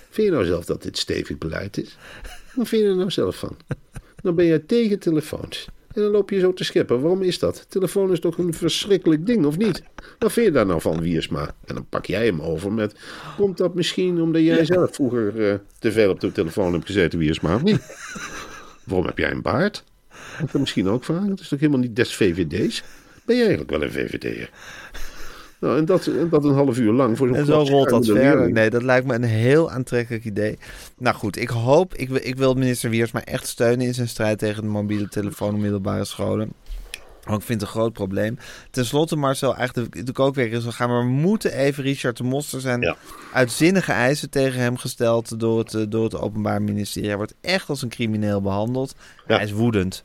vind 0.09 0.27
je 0.27 0.33
nou 0.33 0.45
zelf 0.45 0.65
dat 0.65 0.83
dit 0.83 0.97
stevig 0.97 1.37
beleid 1.37 1.77
is? 1.77 1.97
Wat 2.53 2.67
vind 2.67 2.81
je 2.81 2.87
er 2.87 2.95
nou 2.95 3.11
zelf 3.11 3.35
van? 3.35 3.57
Dan 4.21 4.35
ben 4.35 4.45
jij 4.45 4.59
tegen 4.59 4.99
telefoons. 4.99 5.67
En 5.93 6.01
dan 6.01 6.11
loop 6.11 6.29
je 6.29 6.39
zo 6.39 6.53
te 6.53 6.63
scheppen. 6.63 7.01
Waarom 7.01 7.21
is 7.21 7.39
dat? 7.39 7.65
Telefoon 7.69 8.11
is 8.11 8.19
toch 8.19 8.37
een 8.37 8.53
verschrikkelijk 8.53 9.25
ding, 9.25 9.45
of 9.45 9.57
niet? 9.57 9.83
Wat 10.19 10.31
vind 10.31 10.45
je 10.45 10.51
daar 10.51 10.65
nou 10.65 10.81
van, 10.81 11.01
Wiersma? 11.01 11.55
En 11.65 11.75
dan 11.75 11.85
pak 11.89 12.05
jij 12.05 12.25
hem 12.25 12.41
over 12.41 12.71
met... 12.71 12.95
Komt 13.37 13.57
dat 13.57 13.75
misschien 13.75 14.21
omdat 14.21 14.41
jij 14.41 14.65
zelf 14.65 14.95
vroeger 14.95 15.49
eh, 15.49 15.55
te 15.79 15.91
veel 15.91 16.09
op 16.09 16.19
de 16.19 16.31
telefoon 16.31 16.73
hebt 16.73 16.85
gezeten, 16.85 17.19
Wiersma, 17.19 17.55
of 17.55 17.63
niet? 17.63 17.79
Waarom 18.85 19.05
heb 19.05 19.17
jij 19.17 19.31
een 19.31 19.41
baard? 19.41 19.83
Dat 20.39 20.51
kan 20.51 20.59
misschien 20.59 20.87
ook 20.87 21.03
vragen. 21.03 21.29
Dat 21.29 21.39
is 21.39 21.47
toch 21.47 21.59
helemaal 21.59 21.81
niet 21.81 21.95
des 21.95 22.15
VVD's? 22.15 22.83
Ben 23.25 23.35
jij 23.35 23.45
eigenlijk 23.45 23.77
wel 23.77 23.83
een 23.83 23.91
VVD'er? 23.91 24.49
Nou, 25.61 25.77
en 25.77 25.85
dat, 25.85 26.05
en 26.07 26.29
dat 26.29 26.43
een 26.43 26.53
half 26.53 26.77
uur 26.77 26.91
lang 26.93 27.17
voor 27.17 27.27
zo'n 27.27 27.35
En 27.35 27.45
zo 27.45 27.61
rolt 27.67 27.89
dat 27.89 28.05
verder. 28.05 28.23
leerling. 28.23 28.53
Nee, 28.53 28.69
dat 28.69 28.83
lijkt 28.83 29.07
me 29.07 29.13
een 29.15 29.23
heel 29.23 29.71
aantrekkelijk 29.71 30.25
idee. 30.25 30.57
Nou 30.97 31.15
goed, 31.15 31.37
ik 31.37 31.49
hoop, 31.49 31.95
ik, 31.95 32.09
wil- 32.09 32.19
ik 32.23 32.35
wil 32.35 32.53
minister 32.53 32.89
Wiersma 32.89 33.23
echt 33.23 33.47
steunen 33.47 33.85
in 33.85 33.93
zijn 33.93 34.07
strijd 34.07 34.39
tegen 34.39 34.61
de 34.63 34.69
mobiele 34.69 35.07
telefoon 35.07 35.53
op 35.53 35.59
middelbare 35.59 36.05
scholen. 36.05 36.53
Want 37.23 37.39
ik 37.41 37.45
vind 37.47 37.61
het 37.61 37.69
een 37.69 37.75
groot 37.75 37.93
probleem. 37.93 38.37
Ten 38.71 38.85
slotte, 38.85 39.15
Marcel, 39.15 39.55
eigenlijk 39.55 39.93
de, 39.95 40.03
de 40.03 40.11
kookweek 40.11 40.51
is 40.51 40.65
al 40.65 40.71
gaan, 40.71 40.89
maar 40.89 41.03
we 41.03 41.09
moeten 41.11 41.53
even 41.53 41.83
Richard 41.83 42.17
de 42.17 42.23
Mos. 42.23 42.53
Er 42.53 42.61
zijn 42.61 42.81
Ja. 42.81 42.95
uitzinnige 43.33 43.91
eisen 43.91 44.29
tegen 44.29 44.59
hem 44.61 44.77
gesteld 44.77 45.39
door 45.39 45.59
het, 45.59 45.73
eh, 45.73 45.81
door 45.89 46.03
het 46.03 46.17
Openbaar 46.17 46.61
Ministerie. 46.61 47.07
Hij 47.09 47.17
wordt 47.17 47.33
echt 47.41 47.69
als 47.69 47.81
een 47.81 47.89
crimineel 47.89 48.41
behandeld. 48.41 48.95
Ja. 49.27 49.35
Hij 49.35 49.43
is 49.45 49.51
woedend. 49.51 50.03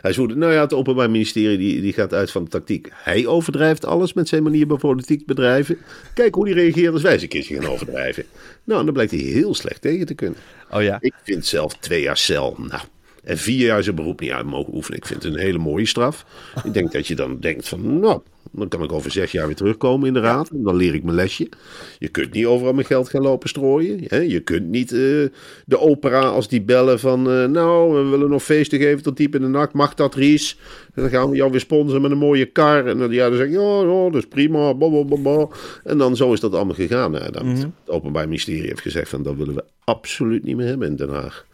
Hij. 0.00 0.14
Nou 0.16 0.52
ja, 0.52 0.60
het 0.60 0.74
Openbaar 0.74 1.10
Ministerie 1.10 1.58
die, 1.58 1.80
die 1.80 1.92
gaat 1.92 2.14
uit 2.14 2.30
van 2.30 2.44
de 2.44 2.50
tactiek. 2.50 2.88
Hij 2.92 3.26
overdrijft 3.26 3.84
alles 3.84 4.12
met 4.12 4.28
zijn 4.28 4.42
manier 4.42 4.66
van 4.66 4.78
politiek 4.78 5.26
bedrijven. 5.26 5.78
Kijk 6.14 6.34
hoe 6.34 6.44
hij 6.44 6.54
reageert 6.54 6.92
als 6.92 7.02
wij 7.02 7.12
eens 7.12 7.22
een 7.22 7.28
keertje 7.28 7.54
gaan 7.54 7.70
overdrijven. 7.70 8.24
Nou, 8.64 8.78
en 8.78 8.84
dan 8.84 8.94
blijkt 8.94 9.12
hij 9.12 9.20
heel 9.20 9.54
slecht 9.54 9.80
tegen 9.80 10.06
te 10.06 10.14
kunnen. 10.14 10.38
Oh 10.70 10.82
ja. 10.82 10.96
Ik 11.00 11.14
vind 11.22 11.46
zelf 11.46 11.76
twee 11.76 12.02
jaar 12.02 12.16
cel. 12.16 12.56
Nou, 12.58 12.82
en 13.24 13.38
vier 13.38 13.66
jaar 13.66 13.82
zijn 13.82 13.96
beroep 13.96 14.20
niet 14.20 14.30
uit 14.30 14.46
mogen 14.46 14.74
oefenen. 14.74 14.98
Ik 14.98 15.06
vind 15.06 15.22
het 15.22 15.32
een 15.32 15.38
hele 15.38 15.58
mooie 15.58 15.86
straf. 15.86 16.24
Ik 16.64 16.72
denk 16.72 16.92
dat 16.92 17.06
je 17.06 17.14
dan 17.14 17.40
denkt 17.40 17.68
van, 17.68 18.00
nou, 18.00 18.20
dan 18.52 18.68
kan 18.68 18.82
ik 18.82 18.92
over 18.92 19.10
zes 19.10 19.32
jaar 19.32 19.46
weer 19.46 19.56
terugkomen 19.56 20.06
in 20.06 20.12
de 20.12 20.20
raad. 20.20 20.50
En 20.50 20.62
dan 20.62 20.76
leer 20.76 20.94
ik 20.94 21.02
mijn 21.02 21.16
lesje. 21.16 21.48
Je 21.98 22.08
kunt 22.08 22.32
niet 22.32 22.46
overal 22.46 22.72
mijn 22.72 22.86
geld 22.86 23.08
gaan 23.08 23.22
lopen 23.22 23.48
strooien. 23.48 24.00
Hè? 24.06 24.18
Je 24.18 24.40
kunt 24.40 24.68
niet 24.68 24.92
eh, 24.92 24.98
de 25.66 25.78
opera 25.78 26.20
als 26.20 26.48
die 26.48 26.62
bellen 26.62 27.00
van, 27.00 27.30
eh, 27.30 27.44
nou, 27.44 27.94
we 27.94 28.10
willen 28.10 28.30
nog 28.30 28.42
feesten 28.42 28.78
geven 28.78 29.02
tot 29.02 29.16
diep 29.16 29.34
in 29.34 29.40
de 29.40 29.48
nacht. 29.48 29.72
Mag 29.72 29.94
dat, 29.94 30.14
Ries? 30.14 30.58
En 30.94 31.02
dan 31.02 31.10
gaan 31.10 31.30
we 31.30 31.36
jou 31.36 31.50
weer 31.50 31.60
sponsoren 31.60 32.02
met 32.02 32.10
een 32.10 32.18
mooie 32.18 32.46
kar. 32.46 32.86
En 32.86 32.98
dan, 32.98 33.10
ja, 33.10 33.28
dan 33.28 33.36
zeg 33.36 33.46
je, 33.46 33.52
ja, 33.52 33.80
ja, 33.80 34.10
dat 34.10 34.22
is 34.22 34.28
prima. 34.28 34.74
En 35.84 35.98
dan 35.98 36.16
zo 36.16 36.32
is 36.32 36.40
dat 36.40 36.54
allemaal 36.54 36.74
gegaan. 36.74 37.10
Nou, 37.10 37.32
dan, 37.32 37.46
Het 37.46 37.68
Openbaar 37.86 38.28
Ministerie 38.28 38.62
heeft 38.62 38.80
gezegd 38.80 39.08
van, 39.08 39.22
dat 39.22 39.36
willen 39.36 39.54
we 39.54 39.64
absoluut 39.84 40.44
niet 40.44 40.56
meer 40.56 40.66
hebben 40.66 40.88
in 40.88 40.96
Den 40.96 41.10
Haag. 41.10 41.46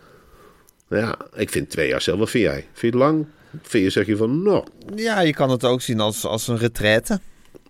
Ja, 0.88 1.16
ik 1.34 1.50
vind 1.50 1.70
twee 1.70 1.88
jaar 1.88 2.02
zelf. 2.02 2.18
Wat 2.18 2.30
vind 2.30 2.44
jij? 2.44 2.66
Vind 2.72 2.80
je 2.80 2.86
het 2.86 2.94
lang? 2.94 3.26
Vind 3.62 3.84
je, 3.84 3.90
zeg 3.90 4.06
je 4.06 4.16
van, 4.16 4.42
nou, 4.42 4.64
Ja, 4.94 5.20
je 5.20 5.32
kan 5.32 5.50
het 5.50 5.64
ook 5.64 5.80
zien 5.80 6.00
als, 6.00 6.24
als 6.24 6.48
een 6.48 6.58
retraite. 6.58 7.20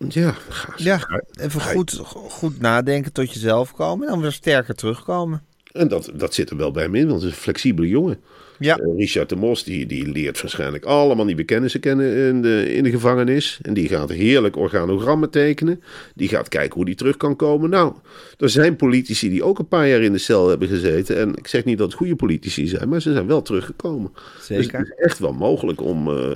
ja, 0.08 0.34
ga. 0.48 0.72
Ja, 0.76 1.22
even 1.40 1.60
ga 1.60 1.70
goed, 1.72 2.00
goed 2.28 2.60
nadenken 2.60 3.12
tot 3.12 3.32
jezelf 3.32 3.72
komen 3.72 4.06
en 4.06 4.12
dan 4.12 4.22
weer 4.22 4.32
sterker 4.32 4.74
terugkomen. 4.74 5.42
En 5.76 5.88
dat, 5.88 6.10
dat 6.14 6.34
zit 6.34 6.50
er 6.50 6.56
wel 6.56 6.70
bij 6.70 6.82
hem 6.82 6.94
in, 6.94 7.08
want 7.08 7.20
het 7.20 7.30
is 7.30 7.36
een 7.36 7.42
flexibele 7.42 7.88
jongen. 7.88 8.18
Ja, 8.58 8.76
Eh, 8.76 8.96
Richard 8.96 9.28
de 9.28 9.36
Mos, 9.36 9.64
die, 9.64 9.86
die 9.86 10.08
leert 10.12 10.40
waarschijnlijk 10.40 10.84
allemaal 10.84 11.24
nieuwe 11.24 11.44
kennissen 11.44 11.80
kennen 11.80 12.14
in 12.16 12.42
de, 12.42 12.74
in 12.74 12.82
de 12.82 12.90
gevangenis. 12.90 13.58
En 13.62 13.74
die 13.74 13.88
gaat 13.88 14.10
heerlijk 14.10 14.56
organogrammen 14.56 15.30
tekenen. 15.30 15.82
Die 16.14 16.28
gaat 16.28 16.48
kijken 16.48 16.74
hoe 16.74 16.84
die 16.84 16.94
terug 16.94 17.16
kan 17.16 17.36
komen. 17.36 17.70
Nou, 17.70 17.92
er 18.38 18.50
zijn 18.50 18.76
politici 18.76 19.28
die 19.28 19.42
ook 19.42 19.58
een 19.58 19.68
paar 19.68 19.88
jaar 19.88 20.02
in 20.02 20.12
de 20.12 20.18
cel 20.18 20.48
hebben 20.48 20.68
gezeten. 20.68 21.18
En 21.18 21.34
ik 21.36 21.46
zeg 21.46 21.64
niet 21.64 21.78
dat 21.78 21.86
het 21.86 21.96
goede 21.96 22.16
politici 22.16 22.66
zijn, 22.66 22.88
maar 22.88 23.02
ze 23.02 23.12
zijn 23.12 23.26
wel 23.26 23.42
teruggekomen. 23.42 24.12
Dus 24.36 24.46
Zeker. 24.46 24.78
het 24.78 24.88
is 24.88 25.04
echt 25.04 25.18
wel 25.18 25.32
mogelijk 25.32 25.80
om... 25.80 26.08
eh, 26.08 26.30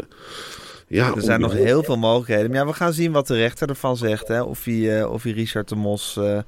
ja, 0.92 1.14
er 1.14 1.22
zijn 1.22 1.40
nog 1.40 1.52
heel 1.52 1.82
veel 1.82 1.96
mogelijkheden. 1.96 2.50
Maar 2.50 2.60
ja, 2.60 2.66
we 2.66 2.72
gaan 2.72 2.92
zien 2.92 3.12
wat 3.12 3.26
de 3.26 3.36
rechter 3.36 3.68
ervan 3.68 3.96
zegt. 3.96 4.28
Hè? 4.28 4.42
Of, 4.42 4.64
hij, 4.64 5.00
eh, 5.00 5.12
of 5.12 5.22
hij 5.22 5.32
Richard 5.32 5.68
de 5.68 5.74
Mos, 5.76 6.16
eh, 6.16 6.38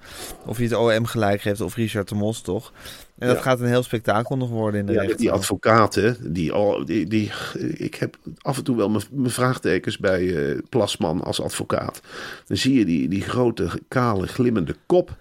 of 0.46 0.56
hij 0.56 0.66
het 0.66 0.74
OM 0.74 1.04
gelijk 1.06 1.40
geeft, 1.40 1.60
of 1.60 1.74
Richard 1.74 2.08
de 2.08 2.14
Mos 2.14 2.40
toch. 2.40 2.72
En 3.18 3.28
dat 3.28 3.36
Ja. 3.36 3.42
gaat 3.42 3.60
een 3.60 3.66
heel 3.66 3.82
spektakel 3.82 4.36
nog 4.36 4.48
worden 4.48 4.80
in 4.80 4.86
de 4.86 4.92
Ja, 4.92 5.00
rechter. 5.00 5.18
die 5.18 5.30
advocaten, 5.32 6.16
die 6.32 6.52
al, 6.52 6.84
die, 6.84 7.06
die, 7.06 7.30
ik 7.74 7.94
heb 7.94 8.16
af 8.40 8.56
en 8.56 8.64
toe 8.64 8.76
wel 8.76 8.88
mijn, 8.90 9.04
mijn 9.10 9.30
vraagtekens 9.30 9.98
bij 9.98 10.34
eh, 10.50 10.58
Plasman 10.68 11.22
als 11.24 11.40
advocaat. 11.40 12.00
Dan 12.46 12.56
zie 12.56 12.78
je 12.78 12.84
die, 12.84 13.08
die 13.08 13.22
grote, 13.22 13.68
kale, 13.88 14.26
glimmende 14.26 14.76
kop. 14.86 15.16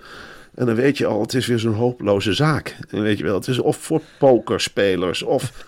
En 0.55 0.65
dan 0.65 0.75
weet 0.75 0.97
je 0.97 1.05
al, 1.05 1.21
het 1.21 1.33
is 1.33 1.47
weer 1.47 1.59
zo'n 1.59 1.73
hopeloze 1.73 2.33
zaak. 2.33 2.77
En 2.89 3.01
weet 3.01 3.17
je 3.17 3.23
wel, 3.23 3.35
het 3.35 3.47
is 3.47 3.59
of 3.59 3.77
voor 3.77 4.01
pokerspelers 4.19 5.23
of... 5.23 5.65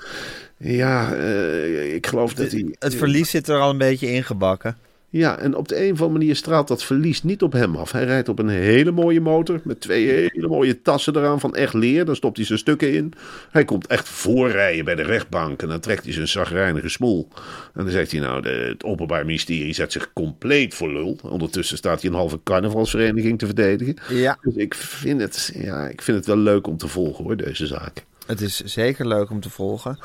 Ja, 0.63 1.15
eh, 1.15 1.93
ik 1.93 2.07
geloof 2.07 2.33
dat 2.33 2.51
hij... 2.51 2.75
Het 2.79 2.95
verlies 2.95 3.29
zit 3.29 3.47
er 3.47 3.59
al 3.59 3.69
een 3.69 3.77
beetje 3.77 4.11
ingebakken. 4.11 4.77
Ja, 5.13 5.37
en 5.37 5.55
op 5.55 5.67
de 5.67 5.75
een 5.75 5.91
of 5.91 6.01
andere 6.01 6.19
manier 6.19 6.35
straalt 6.35 6.67
dat 6.67 6.83
verlies 6.83 7.23
niet 7.23 7.41
op 7.41 7.51
hem 7.53 7.75
af. 7.75 7.91
Hij 7.91 8.03
rijdt 8.03 8.29
op 8.29 8.39
een 8.39 8.49
hele 8.49 8.91
mooie 8.91 9.21
motor 9.21 9.61
met 9.63 9.81
twee 9.81 10.07
hele 10.07 10.47
mooie 10.47 10.81
tassen 10.81 11.15
eraan 11.15 11.39
van 11.39 11.55
echt 11.55 11.73
leer. 11.73 12.05
Daar 12.05 12.15
stopt 12.15 12.37
hij 12.37 12.45
zijn 12.45 12.59
stukken 12.59 12.93
in. 12.93 13.13
Hij 13.51 13.65
komt 13.65 13.87
echt 13.87 14.09
voorrijden 14.09 14.85
bij 14.85 14.95
de 14.95 15.01
rechtbank 15.01 15.61
en 15.61 15.67
dan 15.67 15.79
trekt 15.79 16.03
hij 16.03 16.13
zijn 16.13 16.27
zagrijnige 16.27 16.89
smoel. 16.89 17.27
En 17.73 17.83
dan 17.83 17.89
zegt 17.89 18.11
hij 18.11 18.19
nou, 18.19 18.41
de, 18.41 18.49
het 18.49 18.83
Openbaar 18.83 19.25
Ministerie 19.25 19.73
zet 19.73 19.91
zich 19.91 20.13
compleet 20.13 20.73
voor 20.73 20.91
lul. 20.91 21.19
Ondertussen 21.23 21.77
staat 21.77 22.01
hij 22.01 22.09
een 22.09 22.15
halve 22.17 22.39
carnavalsvereniging 22.43 23.39
te 23.39 23.45
verdedigen. 23.45 23.95
Ja, 24.09 24.37
Dus 24.41 24.55
ik 24.55 24.73
vind 24.73 25.21
het, 25.21 25.51
ja, 25.55 25.87
ik 25.87 26.01
vind 26.01 26.17
het 26.17 26.25
wel 26.25 26.37
leuk 26.37 26.67
om 26.67 26.77
te 26.77 26.87
volgen 26.87 27.23
hoor, 27.23 27.37
deze 27.37 27.67
zaak. 27.67 28.03
het 28.25 28.41
is 28.41 28.63
zeker 28.63 29.07
leuk 29.07 29.29
om 29.29 29.39
te 29.39 29.49
volgen. 29.49 29.97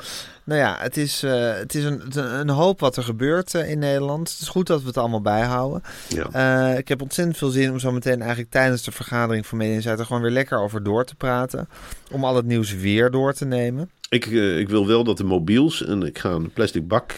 Nou 0.49 0.61
ja, 0.61 0.75
het 0.79 0.97
is, 0.97 1.23
eh, 1.23 1.53
het 1.53 1.75
is 1.75 1.83
een, 1.83 2.01
een 2.39 2.49
hoop 2.49 2.79
wat 2.79 2.95
er 2.97 3.03
gebeurt 3.03 3.55
eh, 3.55 3.69
in 3.69 3.79
Nederland. 3.79 4.29
Het 4.31 4.39
is 4.41 4.47
goed 4.47 4.67
dat 4.67 4.81
we 4.81 4.87
het 4.87 4.97
allemaal 4.97 5.21
bijhouden. 5.21 5.81
Ja. 6.07 6.29
Eh, 6.71 6.77
ik 6.77 6.87
heb 6.87 7.01
ontzettend 7.01 7.37
veel 7.37 7.49
zin 7.49 7.71
om 7.71 7.79
zo 7.79 7.91
meteen 7.91 8.19
eigenlijk 8.19 8.51
tijdens 8.51 8.83
de 8.83 8.91
vergadering 8.91 9.45
van 9.47 9.57
Media 9.57 9.73
Insight 9.73 9.99
er 9.99 10.05
gewoon 10.05 10.21
weer 10.21 10.31
lekker 10.31 10.59
over 10.59 10.83
door 10.83 11.05
te 11.05 11.15
praten. 11.15 11.67
Om 12.11 12.23
al 12.23 12.35
het 12.35 12.45
nieuws 12.45 12.75
weer 12.75 13.11
door 13.11 13.33
te 13.33 13.45
nemen. 13.45 13.89
Ik, 14.09 14.25
ik 14.25 14.69
wil 14.69 14.87
wel 14.87 15.03
dat 15.03 15.17
de 15.17 15.23
mobiels, 15.23 15.85
en 15.85 16.03
ik 16.03 16.17
ga 16.17 16.29
een 16.29 16.53
plastic 16.53 16.87
bak 16.87 17.11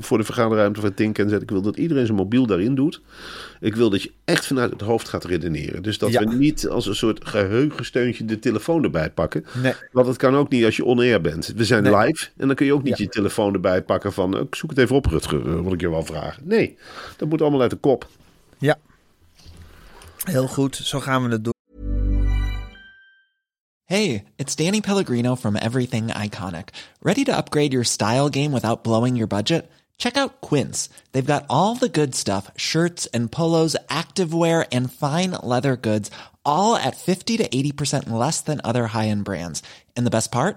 voor 0.00 0.18
de 0.18 0.24
vergaderruimte 0.24 0.80
van 0.80 0.94
Tinken 0.94 1.28
zetten. 1.28 1.42
Ik 1.42 1.50
wil 1.50 1.62
dat 1.62 1.76
iedereen 1.76 2.04
zijn 2.06 2.18
mobiel 2.18 2.46
daarin 2.46 2.74
doet. 2.74 3.00
Ik 3.60 3.76
wil 3.76 3.90
dat 3.90 4.02
je 4.02 4.12
echt 4.24 4.46
vanuit 4.46 4.70
het 4.70 4.80
hoofd 4.80 5.08
gaat 5.08 5.24
redeneren. 5.24 5.82
Dus 5.82 5.98
dat 5.98 6.10
Ja. 6.12 6.20
we 6.20 6.34
niet 6.34 6.68
als 6.68 6.86
een 6.86 6.94
soort 6.94 7.26
geheugensteuntje 7.28 8.24
de 8.24 8.38
telefoon 8.38 8.84
erbij 8.84 9.10
pakken. 9.10 9.44
Nee. 9.62 9.72
Want 9.92 10.06
dat 10.06 10.16
kan 10.16 10.36
ook 10.36 10.48
niet 10.50 10.64
als 10.64 10.76
je 10.76 10.84
on-air 10.84 11.20
bent. 11.20 11.52
We 11.56 11.64
zijn 11.64 11.82
Nee. 11.82 11.96
live 11.96 12.28
en 12.44 12.50
dan 12.50 12.56
kun 12.56 12.66
je 12.66 12.74
ook 12.74 12.82
niet 12.82 12.98
Ja. 12.98 13.04
je 13.04 13.10
telefoon 13.10 13.54
erbij 13.54 13.82
pakken 13.82 14.12
van... 14.12 14.34
eh, 14.36 14.40
ik 14.42 14.54
zoek 14.54 14.70
het 14.70 14.78
even 14.78 14.96
op, 14.96 15.06
Rutger, 15.06 15.48
eh, 15.56 15.60
wat 15.60 15.72
ik 15.72 15.80
je 15.80 15.90
wel 15.90 16.02
vragen. 16.04 16.42
Nee, 16.46 16.78
dat 17.16 17.28
moet 17.28 17.40
allemaal 17.42 17.60
uit 17.60 17.70
de 17.70 17.76
kop. 17.76 18.08
Ja. 18.58 18.76
Heel 20.24 20.46
goed, 20.48 20.76
zo 20.76 21.00
gaan 21.00 21.24
we 21.24 21.30
het 21.30 21.44
doen. 21.44 21.52
Hey, 23.84 24.24
it's 24.36 24.54
Danny 24.56 24.80
Pellegrino 24.80 25.36
from 25.36 25.56
Everything 25.56 26.10
Iconic. 26.10 26.70
Ready 27.02 27.24
to 27.24 27.32
upgrade 27.32 27.72
your 27.72 27.84
style 27.84 28.28
game 28.30 28.50
without 28.52 28.82
blowing 28.82 29.14
your 29.16 29.26
budget? 29.28 29.64
Check 29.96 30.16
out 30.16 30.40
Quince. 30.40 30.88
They've 31.12 31.32
got 31.32 31.44
all 31.48 31.76
the 31.76 31.88
good 32.00 32.14
stuff 32.14 32.50
shirts 32.56 33.06
and 33.12 33.30
polos, 33.30 33.76
activewear, 33.88 34.66
and 34.72 34.90
fine 34.92 35.32
leather 35.42 35.76
goods, 35.76 36.10
all 36.44 36.76
at 36.76 36.96
50 36.96 37.36
to 37.36 37.48
80% 37.48 38.10
less 38.10 38.40
than 38.40 38.60
other 38.64 38.86
high 38.88 39.08
end 39.08 39.24
brands. 39.24 39.62
And 39.96 40.06
the 40.06 40.10
best 40.10 40.32
part? 40.32 40.56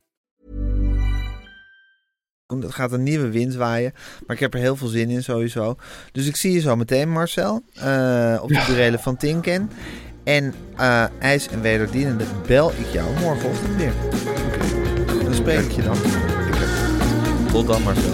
Er 2.63 2.73
gaat 2.73 2.91
een 2.91 3.03
nieuwe 3.03 3.29
wind 3.29 3.55
waaien. 3.55 3.93
Maar 4.27 4.35
ik 4.35 4.41
heb 4.41 4.53
er 4.53 4.59
heel 4.59 4.75
veel 4.75 4.87
zin 4.87 5.09
in 5.09 5.23
sowieso. 5.23 5.75
Dus 6.11 6.27
ik 6.27 6.35
zie 6.35 6.51
je 6.53 6.59
zo 6.59 6.75
meteen, 6.75 7.09
Marcel. 7.11 7.61
eh, 7.73 8.39
op 8.41 8.49
de 8.49 8.63
burelen 8.67 8.99
van 8.99 9.17
Tinken. 9.17 9.69
En 10.23 10.53
eh, 10.77 11.03
ijs 11.19 11.47
en 11.47 11.61
wederdienende 11.61 12.23
bel 12.47 12.71
ik 12.71 12.85
jou 12.91 13.19
morgenochtend 13.19 13.75
weer. 13.75 13.93
Dan 15.23 15.33
spreek 15.33 15.59
ik 15.59 15.71
je 15.71 15.81
dan. 15.81 15.97
Tot 17.51 17.67
dan, 17.67 17.81
Marcel. 17.81 18.13